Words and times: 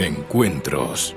Encuentros. 0.00 1.14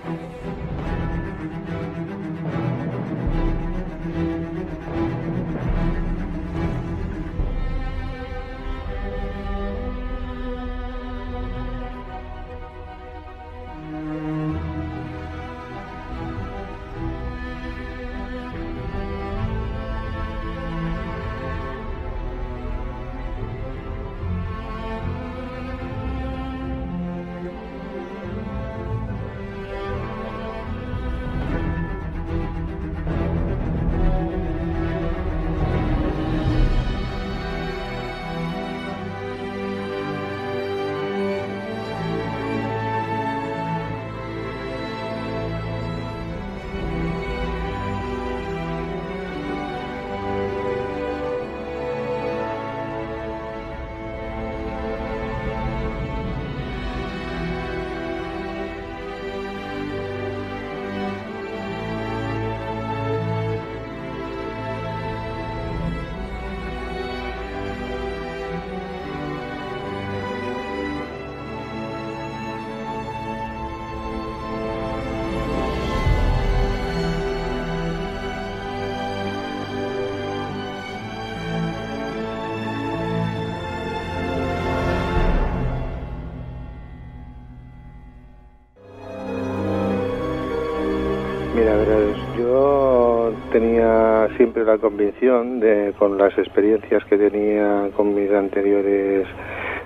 Siempre 94.63 94.65
la 94.65 94.77
convicción 94.77 95.59
de, 95.59 95.93
con 95.97 96.17
las 96.17 96.37
experiencias 96.37 97.03
que 97.05 97.17
tenía 97.17 97.89
con 97.95 98.13
mis 98.13 98.31
anteriores 98.31 99.27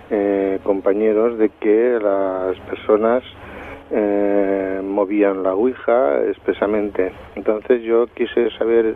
eh, 0.09 0.59
compañeros, 0.63 1.37
de 1.37 1.49
que 1.59 1.99
las 2.01 2.57
personas 2.69 3.23
eh, 3.91 4.81
movían 4.83 5.43
la 5.43 5.53
Ouija 5.53 6.23
expresamente. 6.27 7.11
Entonces 7.35 7.83
yo 7.83 8.07
quise 8.07 8.49
saber, 8.57 8.95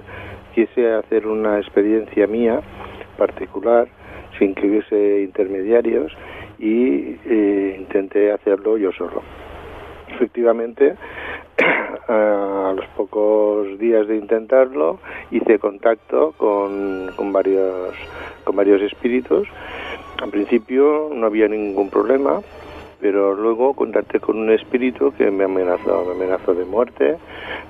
quise 0.54 0.94
hacer 0.94 1.28
una 1.28 1.60
experiencia 1.60 2.28
mía 2.28 2.62
particular, 3.18 3.88
sin 4.40 4.56
que 4.56 4.68
hubiese 4.68 5.22
intermediarios, 5.22 6.12
y 6.60 7.18
eh, 7.26 7.76
intenté 7.80 8.32
hacerlo 8.32 8.78
yo 8.78 8.92
solo. 8.92 9.22
Efectivamente, 10.10 10.96
a 12.08 12.74
los 12.76 12.86
pocos 12.98 13.78
días 13.80 14.08
de 14.08 14.18
intentarlo 14.18 15.00
hice 15.30 15.60
contacto 15.60 16.34
con, 16.38 17.12
varios 17.32 17.94
con 18.44 18.56
varios 18.56 18.82
espíritus. 18.82 19.48
Al 20.22 20.30
principio 20.30 21.10
no 21.14 21.26
había 21.26 21.48
ningún 21.48 21.90
problema 21.90 22.42
pero 23.00 23.34
luego 23.34 23.74
contacté 23.74 24.20
con 24.20 24.38
un 24.38 24.52
espíritu 24.52 25.12
que 25.18 25.32
me 25.32 25.46
amenazó 25.46 26.06
me 26.06 26.12
amenazó 26.12 26.54
de 26.54 26.66
muerte 26.66 27.18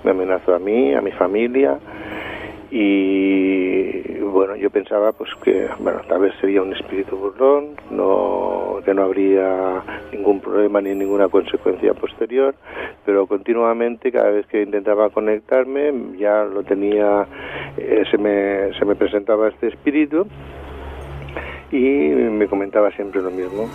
me 0.04 0.12
amenazó 0.12 0.54
a 0.54 0.60
mí 0.60 0.94
a 0.94 1.00
mi 1.00 1.12
familia 1.12 1.80
y 2.72 4.20
bueno 4.22 4.56
yo 4.56 4.70
pensaba 4.70 5.12
pues 5.12 5.30
que 5.44 5.68
bueno 5.80 6.02
tal 6.08 6.22
vez 6.22 6.34
sería 6.40 6.62
un 6.62 6.74
espíritu 6.74 7.18
burlón 7.18 7.76
no 7.90 8.80
que 8.86 8.94
no 8.94 9.04
habría 9.04 9.84
ningún 10.14 10.40
problema 10.40 10.82
ni 10.82 10.96
ninguna 10.96 11.28
consecuencia 11.28 11.94
posterior 11.94 12.56
pero 13.06 13.28
continuamente 13.28 14.12
cada 14.12 14.30
vez 14.30 14.48
que 14.48 14.62
intentaba 14.64 15.10
conectarme 15.10 16.18
ya 16.18 16.46
lo 16.46 16.64
tenía 16.64 17.28
eh, 17.78 18.04
se 18.10 18.18
me 18.18 18.74
se 18.80 18.86
me 18.86 18.96
presentaba 18.96 19.50
este 19.50 19.68
espíritu 19.68 20.26
y 21.72 21.78
me 21.78 22.48
comentaba 22.48 22.92
siempre 22.92 23.22
lo 23.22 23.32
mismo. 23.32 23.70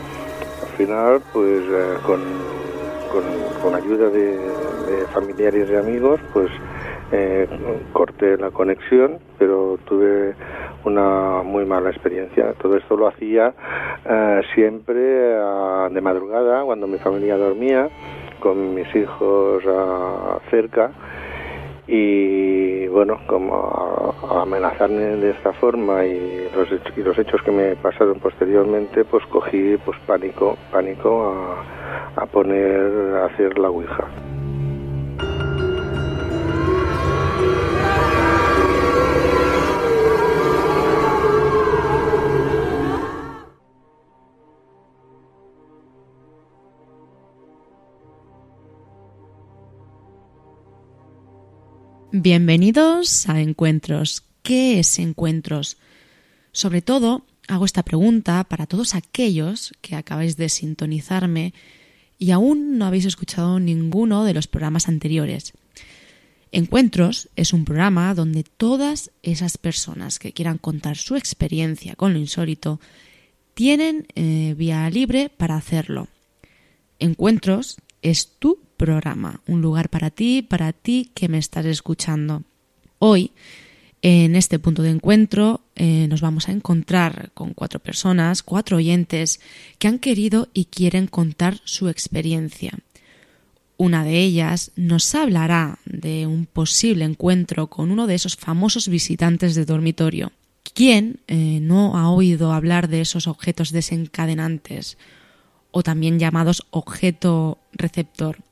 Al 0.62 0.68
final 0.76 1.20
pues 1.32 1.62
eh, 1.62 1.94
con, 2.04 2.20
con, 3.10 3.22
con 3.62 3.74
ayuda 3.74 4.08
de, 4.10 4.36
de 4.36 5.06
familiares 5.12 5.68
y 5.70 5.74
amigos 5.74 6.20
pues 6.32 6.50
eh, 7.12 7.46
corté 7.92 8.36
la 8.36 8.50
conexión, 8.50 9.18
pero 9.38 9.78
tuve 9.86 10.34
una 10.84 11.42
muy 11.42 11.64
mala 11.64 11.90
experiencia. 11.90 12.52
Todo 12.60 12.76
esto 12.76 12.96
lo 12.96 13.08
hacía 13.08 13.52
eh, 14.04 14.42
siempre 14.54 14.96
eh, 14.98 15.88
de 15.90 16.00
madrugada, 16.00 16.64
cuando 16.64 16.86
mi 16.86 16.98
familia 16.98 17.36
dormía, 17.36 17.88
con 18.40 18.74
mis 18.74 18.94
hijos 18.94 19.62
eh, 19.64 20.38
cerca. 20.50 20.90
Y 21.88 22.88
bueno, 22.88 23.20
como 23.28 23.54
a, 23.54 24.42
amenazarme 24.42 25.02
de 25.02 25.30
esta 25.30 25.52
forma 25.52 26.04
y 26.04 26.48
los, 26.52 26.68
hech- 26.68 26.92
y 26.96 27.02
los 27.02 27.16
hechos 27.16 27.40
que 27.42 27.52
me 27.52 27.76
pasaron 27.76 28.18
posteriormente, 28.18 29.04
pues 29.04 29.24
cogí 29.26 29.76
pues 29.84 29.96
pánico, 30.06 30.56
pánico 30.72 31.28
a, 32.16 32.22
a 32.22 32.26
poner, 32.26 33.14
a 33.16 33.26
hacer 33.26 33.56
la 33.58 33.70
ouija. 33.70 34.04
Bienvenidos 52.18 53.28
a 53.28 53.42
Encuentros. 53.42 54.24
¿Qué 54.42 54.78
es 54.78 54.98
Encuentros? 54.98 55.76
Sobre 56.50 56.80
todo, 56.80 57.26
hago 57.46 57.66
esta 57.66 57.82
pregunta 57.82 58.42
para 58.44 58.64
todos 58.64 58.94
aquellos 58.94 59.74
que 59.82 59.96
acabáis 59.96 60.38
de 60.38 60.48
sintonizarme 60.48 61.52
y 62.18 62.30
aún 62.30 62.78
no 62.78 62.86
habéis 62.86 63.04
escuchado 63.04 63.60
ninguno 63.60 64.24
de 64.24 64.32
los 64.32 64.46
programas 64.46 64.88
anteriores. 64.88 65.52
Encuentros 66.52 67.28
es 67.36 67.52
un 67.52 67.66
programa 67.66 68.14
donde 68.14 68.44
todas 68.44 69.10
esas 69.22 69.58
personas 69.58 70.18
que 70.18 70.32
quieran 70.32 70.56
contar 70.56 70.96
su 70.96 71.16
experiencia 71.16 71.96
con 71.96 72.14
lo 72.14 72.18
insólito 72.18 72.80
tienen 73.52 74.06
eh, 74.14 74.54
vía 74.56 74.88
libre 74.88 75.28
para 75.28 75.56
hacerlo. 75.56 76.08
Encuentros 76.98 77.76
es 78.00 78.38
tu 78.38 78.65
programa, 78.76 79.40
un 79.46 79.62
lugar 79.62 79.88
para 79.88 80.10
ti, 80.10 80.42
para 80.42 80.72
ti 80.72 81.10
que 81.14 81.28
me 81.28 81.38
estás 81.38 81.66
escuchando. 81.66 82.42
Hoy, 82.98 83.32
en 84.02 84.36
este 84.36 84.58
punto 84.58 84.82
de 84.82 84.90
encuentro, 84.90 85.62
eh, 85.74 86.06
nos 86.08 86.20
vamos 86.20 86.48
a 86.48 86.52
encontrar 86.52 87.30
con 87.34 87.54
cuatro 87.54 87.80
personas, 87.80 88.42
cuatro 88.42 88.76
oyentes 88.76 89.40
que 89.78 89.88
han 89.88 89.98
querido 89.98 90.48
y 90.54 90.66
quieren 90.66 91.06
contar 91.06 91.60
su 91.64 91.88
experiencia. 91.88 92.72
Una 93.78 94.04
de 94.04 94.20
ellas 94.20 94.72
nos 94.76 95.14
hablará 95.14 95.78
de 95.84 96.26
un 96.26 96.46
posible 96.46 97.04
encuentro 97.04 97.66
con 97.66 97.90
uno 97.90 98.06
de 98.06 98.14
esos 98.14 98.36
famosos 98.36 98.88
visitantes 98.88 99.54
de 99.54 99.66
dormitorio. 99.66 100.32
¿Quién 100.72 101.20
eh, 101.26 101.58
no 101.60 101.96
ha 101.96 102.10
oído 102.10 102.52
hablar 102.52 102.88
de 102.88 103.00
esos 103.02 103.26
objetos 103.26 103.72
desencadenantes 103.72 104.96
o 105.72 105.82
también 105.82 106.18
llamados 106.18 106.66
objeto 106.70 107.58
receptor? 107.72 108.45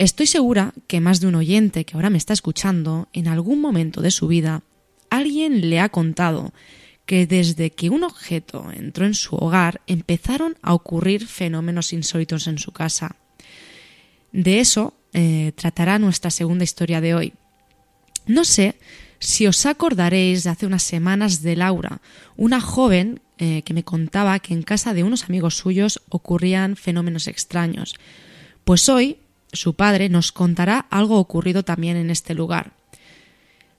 Estoy 0.00 0.26
segura 0.26 0.72
que 0.86 0.98
más 0.98 1.20
de 1.20 1.26
un 1.26 1.34
oyente 1.34 1.84
que 1.84 1.94
ahora 1.94 2.08
me 2.08 2.16
está 2.16 2.32
escuchando, 2.32 3.10
en 3.12 3.28
algún 3.28 3.60
momento 3.60 4.00
de 4.00 4.10
su 4.10 4.28
vida, 4.28 4.62
alguien 5.10 5.68
le 5.68 5.78
ha 5.78 5.90
contado 5.90 6.54
que 7.04 7.26
desde 7.26 7.68
que 7.72 7.90
un 7.90 8.02
objeto 8.02 8.72
entró 8.72 9.04
en 9.04 9.12
su 9.12 9.36
hogar 9.36 9.82
empezaron 9.86 10.56
a 10.62 10.72
ocurrir 10.72 11.26
fenómenos 11.26 11.92
insólitos 11.92 12.46
en 12.46 12.56
su 12.56 12.72
casa. 12.72 13.16
De 14.32 14.60
eso 14.60 14.94
eh, 15.12 15.52
tratará 15.54 15.98
nuestra 15.98 16.30
segunda 16.30 16.64
historia 16.64 17.02
de 17.02 17.14
hoy. 17.14 17.34
No 18.24 18.44
sé 18.44 18.76
si 19.18 19.46
os 19.46 19.66
acordaréis 19.66 20.44
de 20.44 20.48
hace 20.48 20.64
unas 20.64 20.82
semanas 20.82 21.42
de 21.42 21.56
Laura, 21.56 22.00
una 22.38 22.62
joven 22.62 23.20
eh, 23.36 23.60
que 23.66 23.74
me 23.74 23.84
contaba 23.84 24.38
que 24.38 24.54
en 24.54 24.62
casa 24.62 24.94
de 24.94 25.04
unos 25.04 25.24
amigos 25.24 25.58
suyos 25.58 26.00
ocurrían 26.08 26.76
fenómenos 26.76 27.26
extraños. 27.26 27.96
Pues 28.64 28.88
hoy 28.88 29.18
su 29.52 29.74
padre 29.74 30.08
nos 30.08 30.32
contará 30.32 30.86
algo 30.90 31.18
ocurrido 31.18 31.62
también 31.64 31.96
en 31.96 32.10
este 32.10 32.34
lugar. 32.34 32.72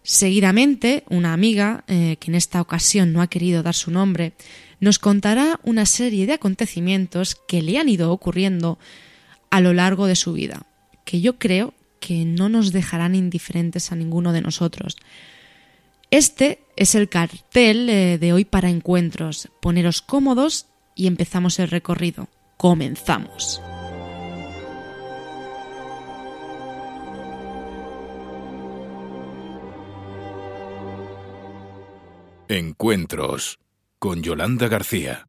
Seguidamente, 0.04 1.04
una 1.10 1.34
amiga, 1.34 1.84
eh, 1.88 2.18
que 2.20 2.32
en 2.32 2.36
esta 2.36 2.60
ocasión 2.60 3.14
no 3.14 3.22
ha 3.22 3.28
querido 3.28 3.62
dar 3.62 3.76
su 3.76 3.92
nombre, 3.92 4.34
nos 4.80 4.98
contará 4.98 5.60
una 5.64 5.86
serie 5.86 6.26
de 6.26 6.34
acontecimientos 6.34 7.36
que 7.48 7.62
le 7.62 7.78
han 7.78 7.88
ido 7.88 8.12
ocurriendo 8.12 8.80
a 9.52 9.62
lo 9.62 9.74
largo 9.74 10.08
de 10.08 10.16
su 10.16 10.34
vida, 10.34 10.66
que 11.06 11.22
yo 11.22 11.38
creo 11.38 11.76
que 12.00 12.26
no 12.26 12.50
nos 12.50 12.72
dejarán 12.72 13.14
indiferentes 13.14 13.92
a 13.92 13.96
ninguno 13.96 14.34
de 14.34 14.42
nosotros. 14.42 14.98
Este 16.10 16.60
es 16.76 16.96
el 16.96 17.08
cartel 17.08 17.88
eh, 17.90 18.18
de 18.18 18.34
hoy 18.34 18.44
para 18.44 18.70
encuentros. 18.70 19.50
Poneros 19.62 20.02
cómodos 20.02 20.66
y 20.96 21.08
empezamos 21.08 21.60
el 21.60 21.70
recorrido. 21.70 22.28
Comenzamos. 22.58 23.62
Encuentros 32.58 33.60
con 33.98 34.24
Yolanda 34.24 34.68
García. 34.68 35.26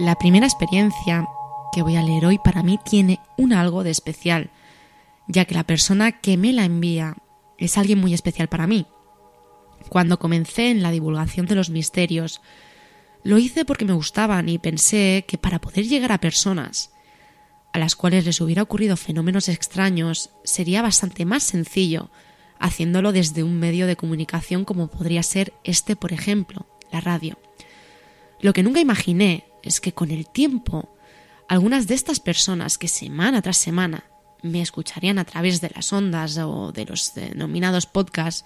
La 0.00 0.16
primera 0.18 0.46
experiencia 0.46 1.28
que 1.72 1.82
voy 1.82 1.94
a 1.94 2.02
leer 2.02 2.26
hoy 2.26 2.40
para 2.40 2.64
mí 2.64 2.80
tiene 2.84 3.20
un 3.36 3.52
algo 3.52 3.84
de 3.84 3.90
especial, 3.90 4.50
ya 5.28 5.44
que 5.44 5.54
la 5.54 5.62
persona 5.62 6.20
que 6.20 6.36
me 6.36 6.52
la 6.52 6.64
envía 6.64 7.14
es 7.56 7.78
alguien 7.78 8.00
muy 8.00 8.14
especial 8.14 8.48
para 8.48 8.66
mí. 8.66 8.88
Cuando 9.90 10.18
comencé 10.18 10.72
en 10.72 10.82
la 10.82 10.90
divulgación 10.90 11.46
de 11.46 11.54
los 11.54 11.70
misterios, 11.70 12.40
lo 13.26 13.38
hice 13.38 13.64
porque 13.64 13.84
me 13.84 13.92
gustaban 13.92 14.48
y 14.48 14.58
pensé 14.58 15.24
que 15.26 15.36
para 15.36 15.60
poder 15.60 15.88
llegar 15.88 16.12
a 16.12 16.20
personas 16.20 16.92
a 17.72 17.78
las 17.80 17.96
cuales 17.96 18.24
les 18.24 18.40
hubiera 18.40 18.62
ocurrido 18.62 18.96
fenómenos 18.96 19.48
extraños 19.48 20.30
sería 20.44 20.80
bastante 20.80 21.24
más 21.24 21.42
sencillo 21.42 22.10
haciéndolo 22.60 23.10
desde 23.10 23.42
un 23.42 23.58
medio 23.58 23.88
de 23.88 23.96
comunicación 23.96 24.64
como 24.64 24.86
podría 24.86 25.24
ser 25.24 25.52
este, 25.64 25.96
por 25.96 26.12
ejemplo, 26.12 26.66
la 26.92 27.00
radio. 27.00 27.36
Lo 28.40 28.52
que 28.52 28.62
nunca 28.62 28.78
imaginé 28.78 29.44
es 29.64 29.80
que 29.80 29.92
con 29.92 30.12
el 30.12 30.28
tiempo 30.28 30.96
algunas 31.48 31.88
de 31.88 31.96
estas 31.96 32.20
personas 32.20 32.78
que 32.78 32.86
semana 32.86 33.42
tras 33.42 33.56
semana 33.56 34.04
me 34.42 34.62
escucharían 34.62 35.18
a 35.18 35.24
través 35.24 35.60
de 35.60 35.72
las 35.74 35.92
ondas 35.92 36.38
o 36.38 36.70
de 36.70 36.84
los 36.84 37.12
denominados 37.14 37.86
podcasts 37.86 38.44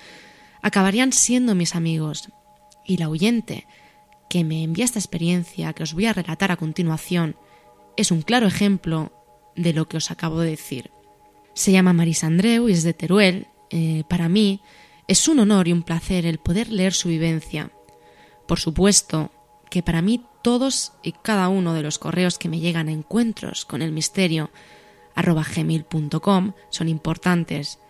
acabarían 0.62 1.12
siendo 1.12 1.54
mis 1.54 1.74
amigos. 1.74 2.30
Y 2.86 2.96
la 2.96 3.10
oyente 3.10 3.66
que 4.30 4.44
me 4.44 4.62
envía 4.62 4.84
esta 4.84 5.00
experiencia 5.00 5.72
que 5.72 5.82
os 5.82 5.92
voy 5.92 6.06
a 6.06 6.12
relatar 6.12 6.52
a 6.52 6.56
continuación 6.56 7.36
es 7.96 8.12
un 8.12 8.22
claro 8.22 8.46
ejemplo 8.46 9.12
de 9.56 9.72
lo 9.74 9.88
que 9.88 9.96
os 9.96 10.12
acabo 10.12 10.40
de 10.40 10.50
decir. 10.50 10.92
Se 11.52 11.72
llama 11.72 11.92
Marisa 11.92 12.28
Andreu 12.28 12.68
y 12.68 12.72
es 12.72 12.84
de 12.84 12.94
Teruel. 12.94 13.48
Eh, 13.70 14.04
para 14.08 14.28
mí 14.28 14.62
es 15.08 15.26
un 15.26 15.40
honor 15.40 15.66
y 15.66 15.72
un 15.72 15.82
placer 15.82 16.24
el 16.24 16.38
poder 16.38 16.70
leer 16.70 16.94
su 16.94 17.08
vivencia. 17.08 17.72
Por 18.46 18.60
supuesto 18.60 19.32
que 19.68 19.82
para 19.82 20.00
mí 20.00 20.24
todos 20.42 20.92
y 21.02 21.10
cada 21.12 21.48
uno 21.48 21.74
de 21.74 21.82
los 21.82 21.98
correos 21.98 22.38
que 22.38 22.48
me 22.48 22.60
llegan 22.60 22.88
a 22.88 22.92
encuentros 22.92 23.64
con 23.64 23.82
el 23.82 23.90
misterio 23.90 24.50
arroba 25.16 25.44
gmail.com 25.44 26.52
son 26.70 26.88
importantes. 26.88 27.80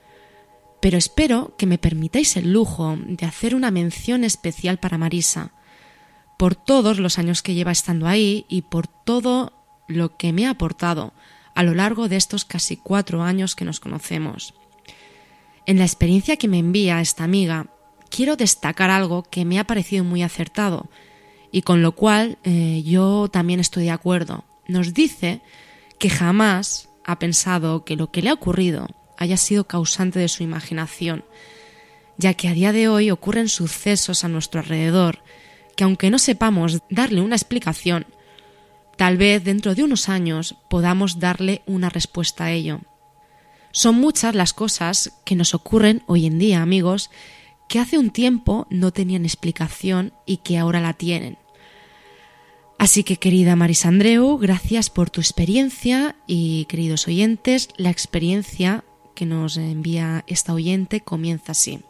Pero 0.80 0.96
espero 0.96 1.54
que 1.58 1.66
me 1.66 1.76
permitáis 1.76 2.38
el 2.38 2.50
lujo 2.50 2.96
de 2.98 3.26
hacer 3.26 3.54
una 3.54 3.70
mención 3.70 4.24
especial 4.24 4.78
para 4.78 4.96
Marisa, 4.96 5.52
por 6.40 6.54
todos 6.54 6.98
los 6.98 7.18
años 7.18 7.42
que 7.42 7.52
lleva 7.52 7.70
estando 7.70 8.06
ahí 8.06 8.46
y 8.48 8.62
por 8.62 8.86
todo 8.86 9.52
lo 9.88 10.16
que 10.16 10.32
me 10.32 10.46
ha 10.46 10.50
aportado 10.52 11.12
a 11.54 11.62
lo 11.62 11.74
largo 11.74 12.08
de 12.08 12.16
estos 12.16 12.46
casi 12.46 12.78
cuatro 12.78 13.22
años 13.22 13.54
que 13.54 13.66
nos 13.66 13.78
conocemos. 13.78 14.54
En 15.66 15.76
la 15.76 15.84
experiencia 15.84 16.38
que 16.38 16.48
me 16.48 16.58
envía 16.58 17.02
esta 17.02 17.24
amiga, 17.24 17.66
quiero 18.08 18.36
destacar 18.36 18.88
algo 18.88 19.22
que 19.22 19.44
me 19.44 19.58
ha 19.58 19.64
parecido 19.64 20.02
muy 20.02 20.22
acertado 20.22 20.88
y 21.52 21.60
con 21.60 21.82
lo 21.82 21.92
cual 21.92 22.38
eh, 22.42 22.82
yo 22.86 23.28
también 23.30 23.60
estoy 23.60 23.84
de 23.84 23.90
acuerdo. 23.90 24.44
Nos 24.66 24.94
dice 24.94 25.42
que 25.98 26.08
jamás 26.08 26.88
ha 27.04 27.18
pensado 27.18 27.84
que 27.84 27.96
lo 27.96 28.10
que 28.10 28.22
le 28.22 28.30
ha 28.30 28.32
ocurrido 28.32 28.88
haya 29.18 29.36
sido 29.36 29.66
causante 29.66 30.18
de 30.18 30.28
su 30.28 30.42
imaginación, 30.42 31.22
ya 32.16 32.32
que 32.32 32.48
a 32.48 32.54
día 32.54 32.72
de 32.72 32.88
hoy 32.88 33.10
ocurren 33.10 33.50
sucesos 33.50 34.24
a 34.24 34.28
nuestro 34.28 34.60
alrededor 34.60 35.22
que 35.80 35.84
aunque 35.84 36.10
no 36.10 36.18
sepamos 36.18 36.80
darle 36.90 37.22
una 37.22 37.36
explicación, 37.36 38.04
tal 38.98 39.16
vez 39.16 39.42
dentro 39.44 39.74
de 39.74 39.82
unos 39.82 40.10
años 40.10 40.56
podamos 40.68 41.18
darle 41.18 41.62
una 41.64 41.88
respuesta 41.88 42.44
a 42.44 42.52
ello. 42.52 42.82
Son 43.72 43.94
muchas 43.94 44.34
las 44.34 44.52
cosas 44.52 45.22
que 45.24 45.36
nos 45.36 45.54
ocurren 45.54 46.02
hoy 46.06 46.26
en 46.26 46.38
día, 46.38 46.60
amigos, 46.60 47.10
que 47.66 47.78
hace 47.78 47.96
un 47.96 48.10
tiempo 48.10 48.66
no 48.68 48.92
tenían 48.92 49.24
explicación 49.24 50.12
y 50.26 50.36
que 50.36 50.58
ahora 50.58 50.82
la 50.82 50.92
tienen. 50.92 51.38
Así 52.76 53.02
que 53.02 53.16
querida 53.16 53.56
Marisandreu, 53.56 54.36
gracias 54.36 54.90
por 54.90 55.08
tu 55.08 55.22
experiencia 55.22 56.14
y 56.26 56.66
queridos 56.66 57.08
oyentes, 57.08 57.70
la 57.78 57.88
experiencia 57.88 58.84
que 59.14 59.24
nos 59.24 59.56
envía 59.56 60.24
esta 60.26 60.52
oyente 60.52 61.00
comienza 61.00 61.52
así. 61.52 61.80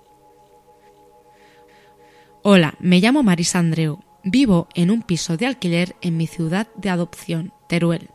Hola, 2.43 2.75
me 2.81 3.01
llamo 3.01 3.23
Marisa 3.23 3.59
Andreu. 3.59 3.99
Vivo 4.25 4.67
en 4.75 4.91
un 4.91 5.03
piso 5.03 5.37
de 5.37 5.45
alquiler 5.45 5.95
en 6.01 6.17
mi 6.17 6.27
ciudad 6.27 6.69
de 6.75 6.89
adopción, 6.89 7.53
Teruel, 7.69 8.09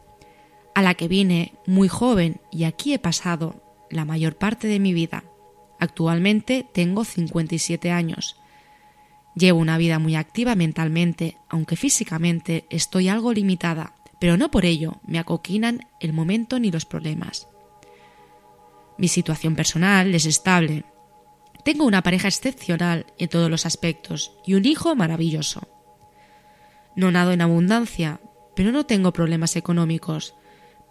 a 0.73 0.81
la 0.81 0.95
que 0.95 1.07
vine 1.07 1.53
muy 1.67 1.87
joven 1.87 2.41
y 2.51 2.63
aquí 2.63 2.95
he 2.95 2.97
pasado 2.97 3.61
la 3.91 4.03
mayor 4.03 4.35
parte 4.35 4.67
de 4.67 4.79
mi 4.79 4.93
vida. 4.93 5.25
Actualmente 5.79 6.65
tengo 6.73 7.05
57 7.05 7.91
años. 7.91 8.35
Llevo 9.35 9.59
una 9.59 9.77
vida 9.77 9.99
muy 9.99 10.15
activa 10.15 10.55
mentalmente, 10.55 11.37
aunque 11.47 11.75
físicamente 11.75 12.65
estoy 12.71 13.09
algo 13.09 13.31
limitada, 13.31 13.93
pero 14.19 14.37
no 14.37 14.49
por 14.49 14.65
ello 14.65 15.01
me 15.05 15.19
acoquinan 15.19 15.87
el 15.99 16.13
momento 16.13 16.59
ni 16.59 16.71
los 16.71 16.85
problemas. 16.85 17.47
Mi 18.97 19.07
situación 19.07 19.55
personal 19.55 20.15
es 20.15 20.25
estable, 20.25 20.83
tengo 21.65 21.85
una 21.85 22.03
pareja 22.03 22.27
excepcional 22.27 23.07
en 23.17 23.27
todos 23.27 23.49
los 23.49 23.65
aspectos 23.65 24.31
y 24.45 24.53
un 24.53 24.65
hijo 24.65 24.95
maravilloso. 24.95 25.67
No 26.95 27.09
nado 27.09 27.31
en 27.31 27.41
abundancia, 27.41 28.21
pero 28.55 28.71
no 28.71 28.85
tengo 28.85 29.11
problemas 29.11 29.55
económicos. 29.55 30.35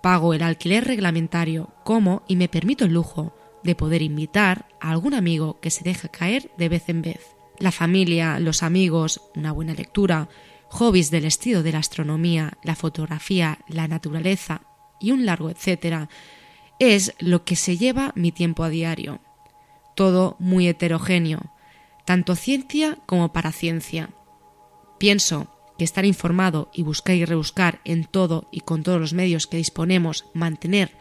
Pago 0.02 0.34
el 0.34 0.42
alquiler 0.42 0.84
reglamentario, 0.84 1.72
como 1.84 2.24
y 2.26 2.34
me 2.34 2.48
permito 2.48 2.86
el 2.86 2.92
lujo 2.92 3.36
de 3.62 3.76
poder 3.76 4.02
invitar 4.02 4.66
a 4.80 4.90
algún 4.90 5.14
amigo 5.14 5.60
que 5.60 5.70
se 5.70 5.84
deja 5.84 6.08
caer 6.08 6.50
de 6.58 6.68
vez 6.68 6.88
en 6.88 7.02
vez. 7.02 7.20
La 7.60 7.70
familia, 7.70 8.40
los 8.40 8.64
amigos, 8.64 9.20
una 9.36 9.52
buena 9.52 9.74
lectura, 9.74 10.28
hobbies 10.70 11.12
del 11.12 11.24
estilo 11.24 11.62
de 11.62 11.70
la 11.70 11.78
astronomía, 11.78 12.58
la 12.64 12.74
fotografía, 12.74 13.60
la 13.68 13.86
naturaleza 13.86 14.62
y 14.98 15.12
un 15.12 15.24
largo 15.24 15.50
etcétera, 15.50 16.08
es 16.80 17.14
lo 17.20 17.44
que 17.44 17.54
se 17.54 17.76
lleva 17.76 18.10
mi 18.16 18.32
tiempo 18.32 18.64
a 18.64 18.70
diario 18.70 19.20
todo 19.94 20.36
muy 20.38 20.68
heterogéneo, 20.68 21.52
tanto 22.04 22.36
ciencia 22.36 22.98
como 23.06 23.32
para 23.32 23.52
ciencia. 23.52 24.10
Pienso 24.98 25.48
que 25.78 25.84
estar 25.84 26.04
informado 26.04 26.70
y 26.72 26.82
buscar 26.82 27.16
y 27.16 27.24
rebuscar 27.24 27.80
en 27.84 28.04
todo 28.04 28.48
y 28.50 28.60
con 28.60 28.82
todos 28.82 29.00
los 29.00 29.12
medios 29.12 29.46
que 29.46 29.56
disponemos, 29.56 30.26
mantener 30.34 30.92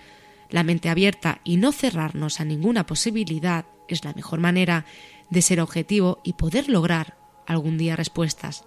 la 0.50 0.64
mente 0.64 0.90
abierta 0.90 1.42
y 1.44 1.58
no 1.58 1.72
cerrarnos 1.72 2.40
a 2.40 2.46
ninguna 2.46 2.86
posibilidad 2.86 3.66
es 3.88 4.04
la 4.06 4.14
mejor 4.14 4.40
manera 4.40 4.86
de 5.30 5.42
ser 5.42 5.60
objetivo 5.60 6.20
y 6.24 6.34
poder 6.34 6.70
lograr 6.70 7.18
algún 7.46 7.78
día 7.78 7.96
respuestas. 7.96 8.66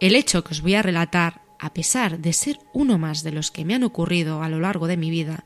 El 0.00 0.14
hecho 0.14 0.44
que 0.44 0.52
os 0.52 0.62
voy 0.62 0.74
a 0.74 0.82
relatar, 0.82 1.42
a 1.58 1.72
pesar 1.72 2.18
de 2.18 2.32
ser 2.32 2.58
uno 2.72 2.98
más 2.98 3.22
de 3.22 3.32
los 3.32 3.50
que 3.50 3.64
me 3.64 3.74
han 3.74 3.82
ocurrido 3.82 4.42
a 4.42 4.48
lo 4.48 4.60
largo 4.60 4.86
de 4.86 4.96
mi 4.96 5.10
vida, 5.10 5.44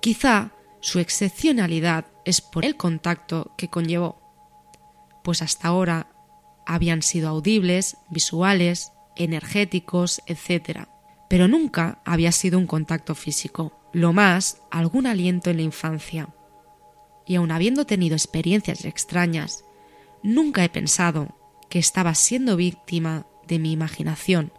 quizá 0.00 0.52
su 0.86 1.00
excepcionalidad 1.00 2.04
es 2.24 2.40
por 2.40 2.64
el 2.64 2.76
contacto 2.76 3.52
que 3.58 3.68
conllevó, 3.68 4.20
pues 5.24 5.42
hasta 5.42 5.66
ahora 5.66 6.12
habían 6.64 7.02
sido 7.02 7.28
audibles, 7.28 7.96
visuales, 8.08 8.92
energéticos, 9.16 10.22
etc. 10.28 10.86
Pero 11.28 11.48
nunca 11.48 12.00
había 12.04 12.30
sido 12.30 12.56
un 12.56 12.68
contacto 12.68 13.16
físico, 13.16 13.72
lo 13.92 14.12
más 14.12 14.62
algún 14.70 15.08
aliento 15.08 15.50
en 15.50 15.56
la 15.56 15.64
infancia. 15.64 16.28
Y 17.26 17.34
aun 17.34 17.50
habiendo 17.50 17.84
tenido 17.84 18.14
experiencias 18.14 18.84
extrañas, 18.84 19.64
nunca 20.22 20.62
he 20.62 20.68
pensado 20.68 21.36
que 21.68 21.80
estaba 21.80 22.14
siendo 22.14 22.54
víctima 22.54 23.26
de 23.48 23.58
mi 23.58 23.72
imaginación, 23.72 24.52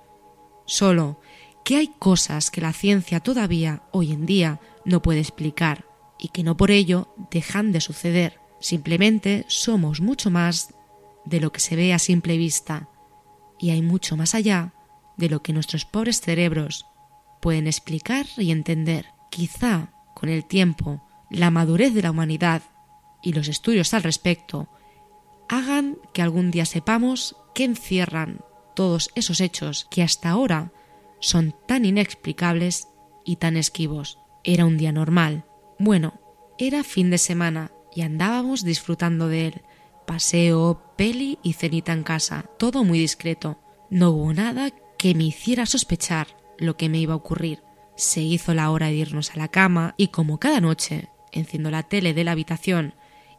solo 0.65 1.21
que 1.63 1.77
hay 1.77 1.87
cosas 1.87 2.51
que 2.51 2.59
la 2.59 2.73
ciencia 2.73 3.21
todavía 3.21 3.83
hoy 3.93 4.11
en 4.11 4.25
día 4.25 4.59
no 4.83 5.01
puede 5.01 5.21
explicar 5.21 5.86
y 6.19 6.29
que 6.29 6.43
no 6.43 6.57
por 6.57 6.71
ello 6.71 7.13
dejan 7.31 7.71
de 7.71 7.81
suceder. 7.81 8.39
Simplemente 8.59 9.45
somos 9.47 10.01
mucho 10.01 10.31
más 10.31 10.73
de 11.25 11.39
lo 11.39 11.51
que 11.51 11.59
se 11.59 11.75
ve 11.75 11.93
a 11.93 11.99
simple 11.99 12.37
vista 12.37 12.89
y 13.59 13.71
hay 13.71 13.81
mucho 13.81 14.17
más 14.17 14.35
allá 14.35 14.73
de 15.17 15.29
lo 15.29 15.41
que 15.41 15.53
nuestros 15.53 15.85
pobres 15.85 16.21
cerebros 16.21 16.85
pueden 17.41 17.67
explicar 17.67 18.25
y 18.37 18.51
entender. 18.51 19.07
Quizá 19.29 19.91
con 20.13 20.29
el 20.29 20.45
tiempo, 20.45 21.03
la 21.29 21.51
madurez 21.51 21.93
de 21.93 22.01
la 22.01 22.11
humanidad 22.11 22.61
y 23.21 23.33
los 23.33 23.47
estudios 23.47 23.93
al 23.93 24.03
respecto 24.03 24.69
hagan 25.49 25.97
que 26.13 26.21
algún 26.21 26.51
día 26.51 26.65
sepamos 26.65 27.35
qué 27.53 27.63
encierran 27.63 28.41
todos 28.75 29.11
esos 29.15 29.41
hechos 29.41 29.87
que 29.89 30.03
hasta 30.03 30.29
ahora 30.29 30.71
son 31.19 31.55
tan 31.67 31.85
inexplicables 31.85 32.87
y 33.25 33.37
tan 33.37 33.57
esquivos. 33.57 34.19
Era 34.43 34.65
un 34.65 34.77
día 34.77 34.91
normal. 34.91 35.45
Bueno, 35.79 36.19
era 36.57 36.83
fin 36.83 37.09
de 37.09 37.17
semana 37.17 37.71
y 37.93 38.01
andábamos 38.01 38.63
disfrutando 38.63 39.27
de 39.27 39.47
él. 39.47 39.61
Paseo, 40.05 40.93
peli 40.97 41.37
y 41.43 41.53
cenita 41.53 41.93
en 41.93 42.03
casa, 42.03 42.49
todo 42.57 42.83
muy 42.83 42.99
discreto. 42.99 43.59
No 43.89 44.11
hubo 44.11 44.33
nada 44.33 44.71
que 44.97 45.13
me 45.13 45.25
hiciera 45.25 45.65
sospechar 45.65 46.27
lo 46.57 46.77
que 46.77 46.89
me 46.89 46.97
iba 46.99 47.13
a 47.13 47.17
ocurrir. 47.17 47.61
Se 47.95 48.21
hizo 48.21 48.53
la 48.53 48.71
hora 48.71 48.87
de 48.87 48.93
irnos 48.93 49.31
a 49.31 49.37
la 49.37 49.47
cama 49.47 49.93
y 49.97 50.07
como 50.09 50.39
cada 50.39 50.61
noche 50.61 51.09
enciendo 51.31 51.69
la 51.71 51.83
tele 51.83 52.13
de 52.13 52.23
la 52.23 52.31
habitación 52.31 52.93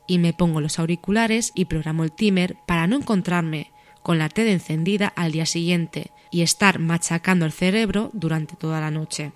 y 0.07 0.19
me 0.19 0.33
pongo 0.33 0.61
los 0.61 0.79
auriculares 0.79 1.53
y 1.55 1.67
programo 1.67 2.05
el 2.05 2.13
timer 2.13 2.57
para 2.67 2.87
no 2.87 2.97
encontrarme 2.97 3.73
con 4.03 4.19
la 4.19 4.29
tele 4.29 4.53
encendida 4.53 5.09
al 5.09 5.33
día 5.33 5.47
siguiente 5.47 6.13
y 6.31 6.43
estar 6.43 6.79
machacando 6.79 7.45
el 7.45 7.53
cerebro 7.53 8.11
durante 8.13 8.57
toda 8.57 8.81
la 8.81 8.91
noche. 8.91 9.33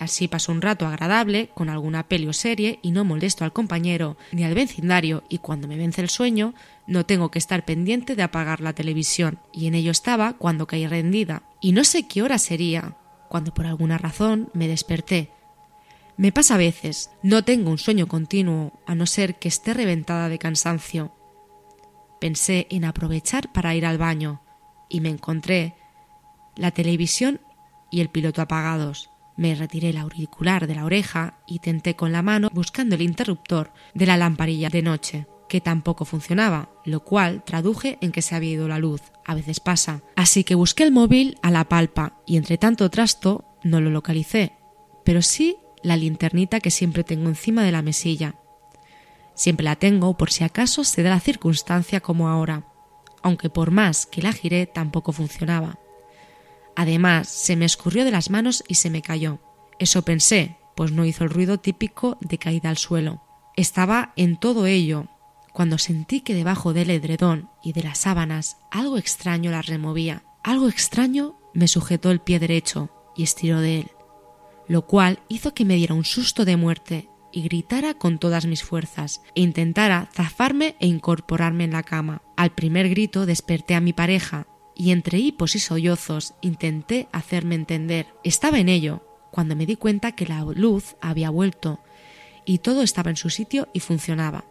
Así 0.00 0.28
paso 0.28 0.50
un 0.50 0.62
rato 0.62 0.86
agradable 0.86 1.50
con 1.52 1.68
alguna 1.68 2.08
peli 2.08 2.26
o 2.26 2.32
serie 2.32 2.78
y 2.80 2.90
no 2.90 3.04
molesto 3.04 3.44
al 3.44 3.52
compañero 3.52 4.16
ni 4.32 4.44
al 4.44 4.54
vecindario 4.54 5.24
y 5.28 5.38
cuando 5.38 5.68
me 5.68 5.76
vence 5.76 6.00
el 6.00 6.08
sueño 6.08 6.54
no 6.86 7.04
tengo 7.04 7.30
que 7.30 7.38
estar 7.38 7.66
pendiente 7.66 8.16
de 8.16 8.22
apagar 8.22 8.62
la 8.62 8.72
televisión 8.72 9.40
y 9.52 9.66
en 9.66 9.74
ello 9.74 9.90
estaba 9.90 10.32
cuando 10.38 10.66
caí 10.66 10.86
rendida 10.86 11.42
y 11.60 11.72
no 11.72 11.84
sé 11.84 12.08
qué 12.08 12.22
hora 12.22 12.38
sería 12.38 12.96
cuando 13.28 13.52
por 13.52 13.66
alguna 13.66 13.98
razón 13.98 14.48
me 14.54 14.68
desperté. 14.68 15.32
Me 16.16 16.32
pasa 16.32 16.54
a 16.54 16.58
veces, 16.58 17.10
no 17.22 17.44
tengo 17.44 17.70
un 17.70 17.76
sueño 17.76 18.08
continuo 18.08 18.80
a 18.86 18.94
no 18.94 19.04
ser 19.04 19.34
que 19.34 19.48
esté 19.48 19.74
reventada 19.74 20.30
de 20.30 20.38
cansancio. 20.38 21.14
Pensé 22.22 22.66
en 22.70 22.86
aprovechar 22.86 23.52
para 23.52 23.74
ir 23.74 23.84
al 23.84 23.98
baño 23.98 24.40
y 24.88 25.02
me 25.02 25.10
encontré 25.10 25.74
la 26.56 26.70
televisión 26.70 27.38
y 27.90 28.00
el 28.00 28.08
piloto 28.08 28.40
apagados. 28.40 29.10
Me 29.40 29.54
retiré 29.54 29.88
el 29.88 29.96
auricular 29.96 30.66
de 30.66 30.74
la 30.74 30.84
oreja 30.84 31.38
y 31.46 31.60
tenté 31.60 31.96
con 31.96 32.12
la 32.12 32.20
mano 32.20 32.50
buscando 32.52 32.94
el 32.94 33.00
interruptor 33.00 33.72
de 33.94 34.04
la 34.04 34.18
lamparilla 34.18 34.68
de 34.68 34.82
noche, 34.82 35.26
que 35.48 35.62
tampoco 35.62 36.04
funcionaba, 36.04 36.68
lo 36.84 37.00
cual 37.04 37.42
traduje 37.42 37.96
en 38.02 38.12
que 38.12 38.20
se 38.20 38.34
había 38.34 38.50
ido 38.50 38.68
la 38.68 38.78
luz. 38.78 39.00
A 39.24 39.34
veces 39.34 39.58
pasa. 39.58 40.02
Así 40.14 40.44
que 40.44 40.54
busqué 40.54 40.82
el 40.82 40.92
móvil 40.92 41.38
a 41.40 41.50
la 41.50 41.64
palpa 41.64 42.20
y 42.26 42.36
entre 42.36 42.58
tanto 42.58 42.90
trasto 42.90 43.46
no 43.64 43.80
lo 43.80 43.88
localicé, 43.88 44.52
pero 45.06 45.22
sí 45.22 45.56
la 45.82 45.96
linternita 45.96 46.60
que 46.60 46.70
siempre 46.70 47.02
tengo 47.02 47.30
encima 47.30 47.64
de 47.64 47.72
la 47.72 47.80
mesilla. 47.80 48.34
Siempre 49.32 49.64
la 49.64 49.76
tengo 49.76 50.18
por 50.18 50.30
si 50.30 50.44
acaso 50.44 50.84
se 50.84 51.02
da 51.02 51.08
la 51.08 51.20
circunstancia 51.20 52.00
como 52.00 52.28
ahora, 52.28 52.66
aunque 53.22 53.48
por 53.48 53.70
más 53.70 54.04
que 54.04 54.20
la 54.20 54.34
giré 54.34 54.66
tampoco 54.66 55.12
funcionaba. 55.12 55.78
Además, 56.76 57.28
se 57.28 57.56
me 57.56 57.64
escurrió 57.64 58.04
de 58.04 58.10
las 58.10 58.30
manos 58.30 58.64
y 58.68 58.74
se 58.76 58.90
me 58.90 59.02
cayó. 59.02 59.40
Eso 59.78 60.02
pensé, 60.02 60.56
pues 60.76 60.92
no 60.92 61.04
hizo 61.04 61.24
el 61.24 61.30
ruido 61.30 61.58
típico 61.58 62.18
de 62.20 62.38
caída 62.38 62.70
al 62.70 62.76
suelo. 62.76 63.22
Estaba 63.56 64.12
en 64.16 64.36
todo 64.36 64.66
ello, 64.66 65.08
cuando 65.52 65.78
sentí 65.78 66.20
que 66.20 66.34
debajo 66.34 66.72
del 66.72 66.90
edredón 66.90 67.50
y 67.62 67.72
de 67.72 67.82
las 67.82 67.98
sábanas 67.98 68.56
algo 68.70 68.96
extraño 68.96 69.50
la 69.50 69.62
removía. 69.62 70.22
Algo 70.42 70.68
extraño 70.68 71.38
me 71.52 71.68
sujetó 71.68 72.10
el 72.10 72.20
pie 72.20 72.38
derecho 72.38 72.90
y 73.16 73.24
estiró 73.24 73.60
de 73.60 73.80
él, 73.80 73.90
lo 74.68 74.86
cual 74.86 75.18
hizo 75.28 75.52
que 75.52 75.64
me 75.64 75.74
diera 75.74 75.94
un 75.94 76.04
susto 76.04 76.44
de 76.44 76.56
muerte 76.56 77.08
y 77.32 77.42
gritara 77.42 77.94
con 77.94 78.18
todas 78.18 78.46
mis 78.46 78.62
fuerzas 78.62 79.22
e 79.34 79.42
intentara 79.42 80.08
zafarme 80.14 80.76
e 80.80 80.86
incorporarme 80.86 81.64
en 81.64 81.72
la 81.72 81.82
cama. 81.82 82.22
Al 82.36 82.54
primer 82.54 82.88
grito 82.88 83.26
desperté 83.26 83.74
a 83.74 83.80
mi 83.80 83.92
pareja 83.92 84.46
y 84.80 84.92
entre 84.92 85.18
hipos 85.18 85.56
y 85.56 85.58
sollozos 85.58 86.32
intenté 86.40 87.06
hacerme 87.12 87.54
entender. 87.54 88.06
Estaba 88.24 88.60
en 88.60 88.70
ello, 88.70 89.04
cuando 89.30 89.54
me 89.54 89.66
di 89.66 89.76
cuenta 89.76 90.12
que 90.12 90.24
la 90.24 90.42
luz 90.42 90.96
había 91.02 91.28
vuelto 91.28 91.80
y 92.46 92.60
todo 92.60 92.80
estaba 92.80 93.10
en 93.10 93.16
su 93.16 93.28
sitio 93.28 93.68
y 93.74 93.80
funcionaba. 93.80 94.46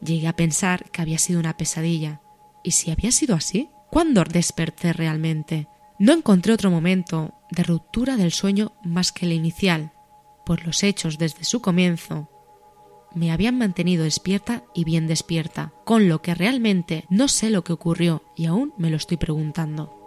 Llegué 0.00 0.26
a 0.26 0.34
pensar 0.34 0.90
que 0.90 1.02
había 1.02 1.18
sido 1.18 1.38
una 1.38 1.56
pesadilla. 1.56 2.20
¿Y 2.64 2.72
si 2.72 2.90
había 2.90 3.12
sido 3.12 3.36
así? 3.36 3.70
¿Cuándo 3.92 4.24
desperté 4.24 4.92
realmente? 4.92 5.68
No 6.00 6.14
encontré 6.14 6.52
otro 6.52 6.72
momento 6.72 7.34
de 7.52 7.62
ruptura 7.62 8.16
del 8.16 8.32
sueño 8.32 8.72
más 8.82 9.12
que 9.12 9.24
el 9.24 9.32
inicial, 9.32 9.92
pues 10.44 10.66
los 10.66 10.82
hechos 10.82 11.16
desde 11.16 11.44
su 11.44 11.62
comienzo 11.62 12.28
me 13.14 13.32
habían 13.32 13.58
mantenido 13.58 14.04
despierta 14.04 14.64
y 14.74 14.84
bien 14.84 15.06
despierta, 15.06 15.72
con 15.84 16.08
lo 16.08 16.22
que 16.22 16.34
realmente 16.34 17.04
no 17.10 17.28
sé 17.28 17.50
lo 17.50 17.64
que 17.64 17.72
ocurrió 17.72 18.22
y 18.36 18.46
aún 18.46 18.74
me 18.78 18.90
lo 18.90 18.96
estoy 18.96 19.16
preguntando. 19.16 20.00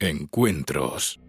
Encuentros. 0.00 1.20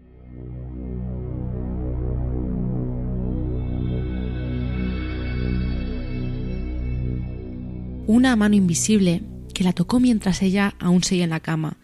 Una 8.06 8.34
mano 8.34 8.56
invisible 8.56 9.22
la 9.62 9.72
tocó 9.72 10.00
mientras 10.00 10.42
ella 10.42 10.74
aún 10.78 11.02
seguía 11.02 11.24
en 11.24 11.30
la 11.30 11.40
cama. 11.40 11.76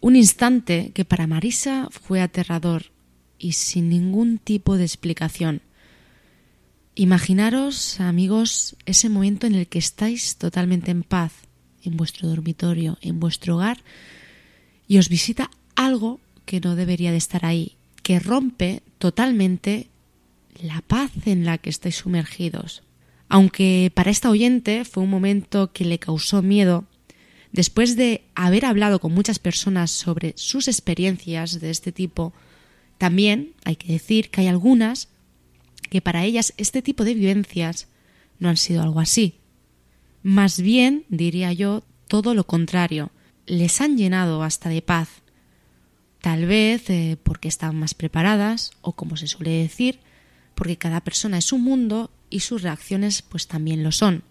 Un 0.00 0.16
instante 0.16 0.92
que 0.94 1.04
para 1.04 1.26
Marisa 1.26 1.88
fue 1.90 2.20
aterrador 2.20 2.92
y 3.38 3.52
sin 3.52 3.88
ningún 3.88 4.38
tipo 4.38 4.76
de 4.76 4.84
explicación. 4.84 5.62
Imaginaros, 6.94 8.00
amigos, 8.00 8.76
ese 8.86 9.08
momento 9.08 9.46
en 9.46 9.54
el 9.54 9.66
que 9.66 9.78
estáis 9.78 10.36
totalmente 10.36 10.90
en 10.90 11.02
paz, 11.02 11.32
en 11.82 11.96
vuestro 11.96 12.28
dormitorio, 12.28 12.98
en 13.00 13.18
vuestro 13.18 13.56
hogar, 13.56 13.82
y 14.86 14.98
os 14.98 15.08
visita 15.08 15.50
algo 15.74 16.20
que 16.44 16.60
no 16.60 16.76
debería 16.76 17.10
de 17.10 17.16
estar 17.16 17.44
ahí, 17.44 17.76
que 18.02 18.20
rompe 18.20 18.82
totalmente 18.98 19.88
la 20.62 20.82
paz 20.82 21.10
en 21.26 21.44
la 21.44 21.58
que 21.58 21.70
estáis 21.70 21.96
sumergidos. 21.96 22.82
Aunque 23.28 23.90
para 23.94 24.10
esta 24.10 24.30
oyente 24.30 24.84
fue 24.84 25.02
un 25.02 25.10
momento 25.10 25.72
que 25.72 25.84
le 25.84 25.98
causó 25.98 26.42
miedo, 26.42 26.84
Después 27.54 27.94
de 27.94 28.24
haber 28.34 28.64
hablado 28.64 28.98
con 28.98 29.14
muchas 29.14 29.38
personas 29.38 29.92
sobre 29.92 30.34
sus 30.36 30.66
experiencias 30.66 31.60
de 31.60 31.70
este 31.70 31.92
tipo, 31.92 32.32
también 32.98 33.54
hay 33.64 33.76
que 33.76 33.92
decir 33.92 34.28
que 34.30 34.40
hay 34.40 34.48
algunas 34.48 35.08
que 35.88 36.00
para 36.00 36.24
ellas 36.24 36.52
este 36.56 36.82
tipo 36.82 37.04
de 37.04 37.14
vivencias 37.14 37.86
no 38.40 38.48
han 38.48 38.56
sido 38.56 38.82
algo 38.82 38.98
así. 38.98 39.38
Más 40.24 40.60
bien, 40.60 41.04
diría 41.08 41.52
yo, 41.52 41.84
todo 42.08 42.34
lo 42.34 42.44
contrario, 42.44 43.12
les 43.46 43.80
han 43.80 43.96
llenado 43.96 44.42
hasta 44.42 44.68
de 44.68 44.82
paz. 44.82 45.22
Tal 46.20 46.46
vez 46.46 46.90
eh, 46.90 47.16
porque 47.22 47.46
están 47.46 47.78
más 47.78 47.94
preparadas 47.94 48.72
o 48.80 48.94
como 48.94 49.16
se 49.16 49.28
suele 49.28 49.62
decir, 49.62 50.00
porque 50.56 50.76
cada 50.76 51.02
persona 51.02 51.38
es 51.38 51.52
un 51.52 51.62
mundo 51.62 52.10
y 52.30 52.40
sus 52.40 52.62
reacciones 52.62 53.22
pues 53.22 53.46
también 53.46 53.84
lo 53.84 53.92
son. 53.92 54.24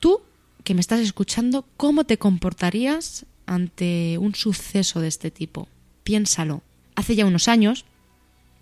Tú 0.00 0.22
que 0.68 0.74
me 0.74 0.82
estás 0.82 1.00
escuchando, 1.00 1.66
¿cómo 1.78 2.04
te 2.04 2.18
comportarías 2.18 3.24
ante 3.46 4.18
un 4.18 4.34
suceso 4.34 5.00
de 5.00 5.08
este 5.08 5.30
tipo? 5.30 5.66
Piénsalo. 6.04 6.60
Hace 6.94 7.16
ya 7.16 7.24
unos 7.24 7.48
años, 7.48 7.86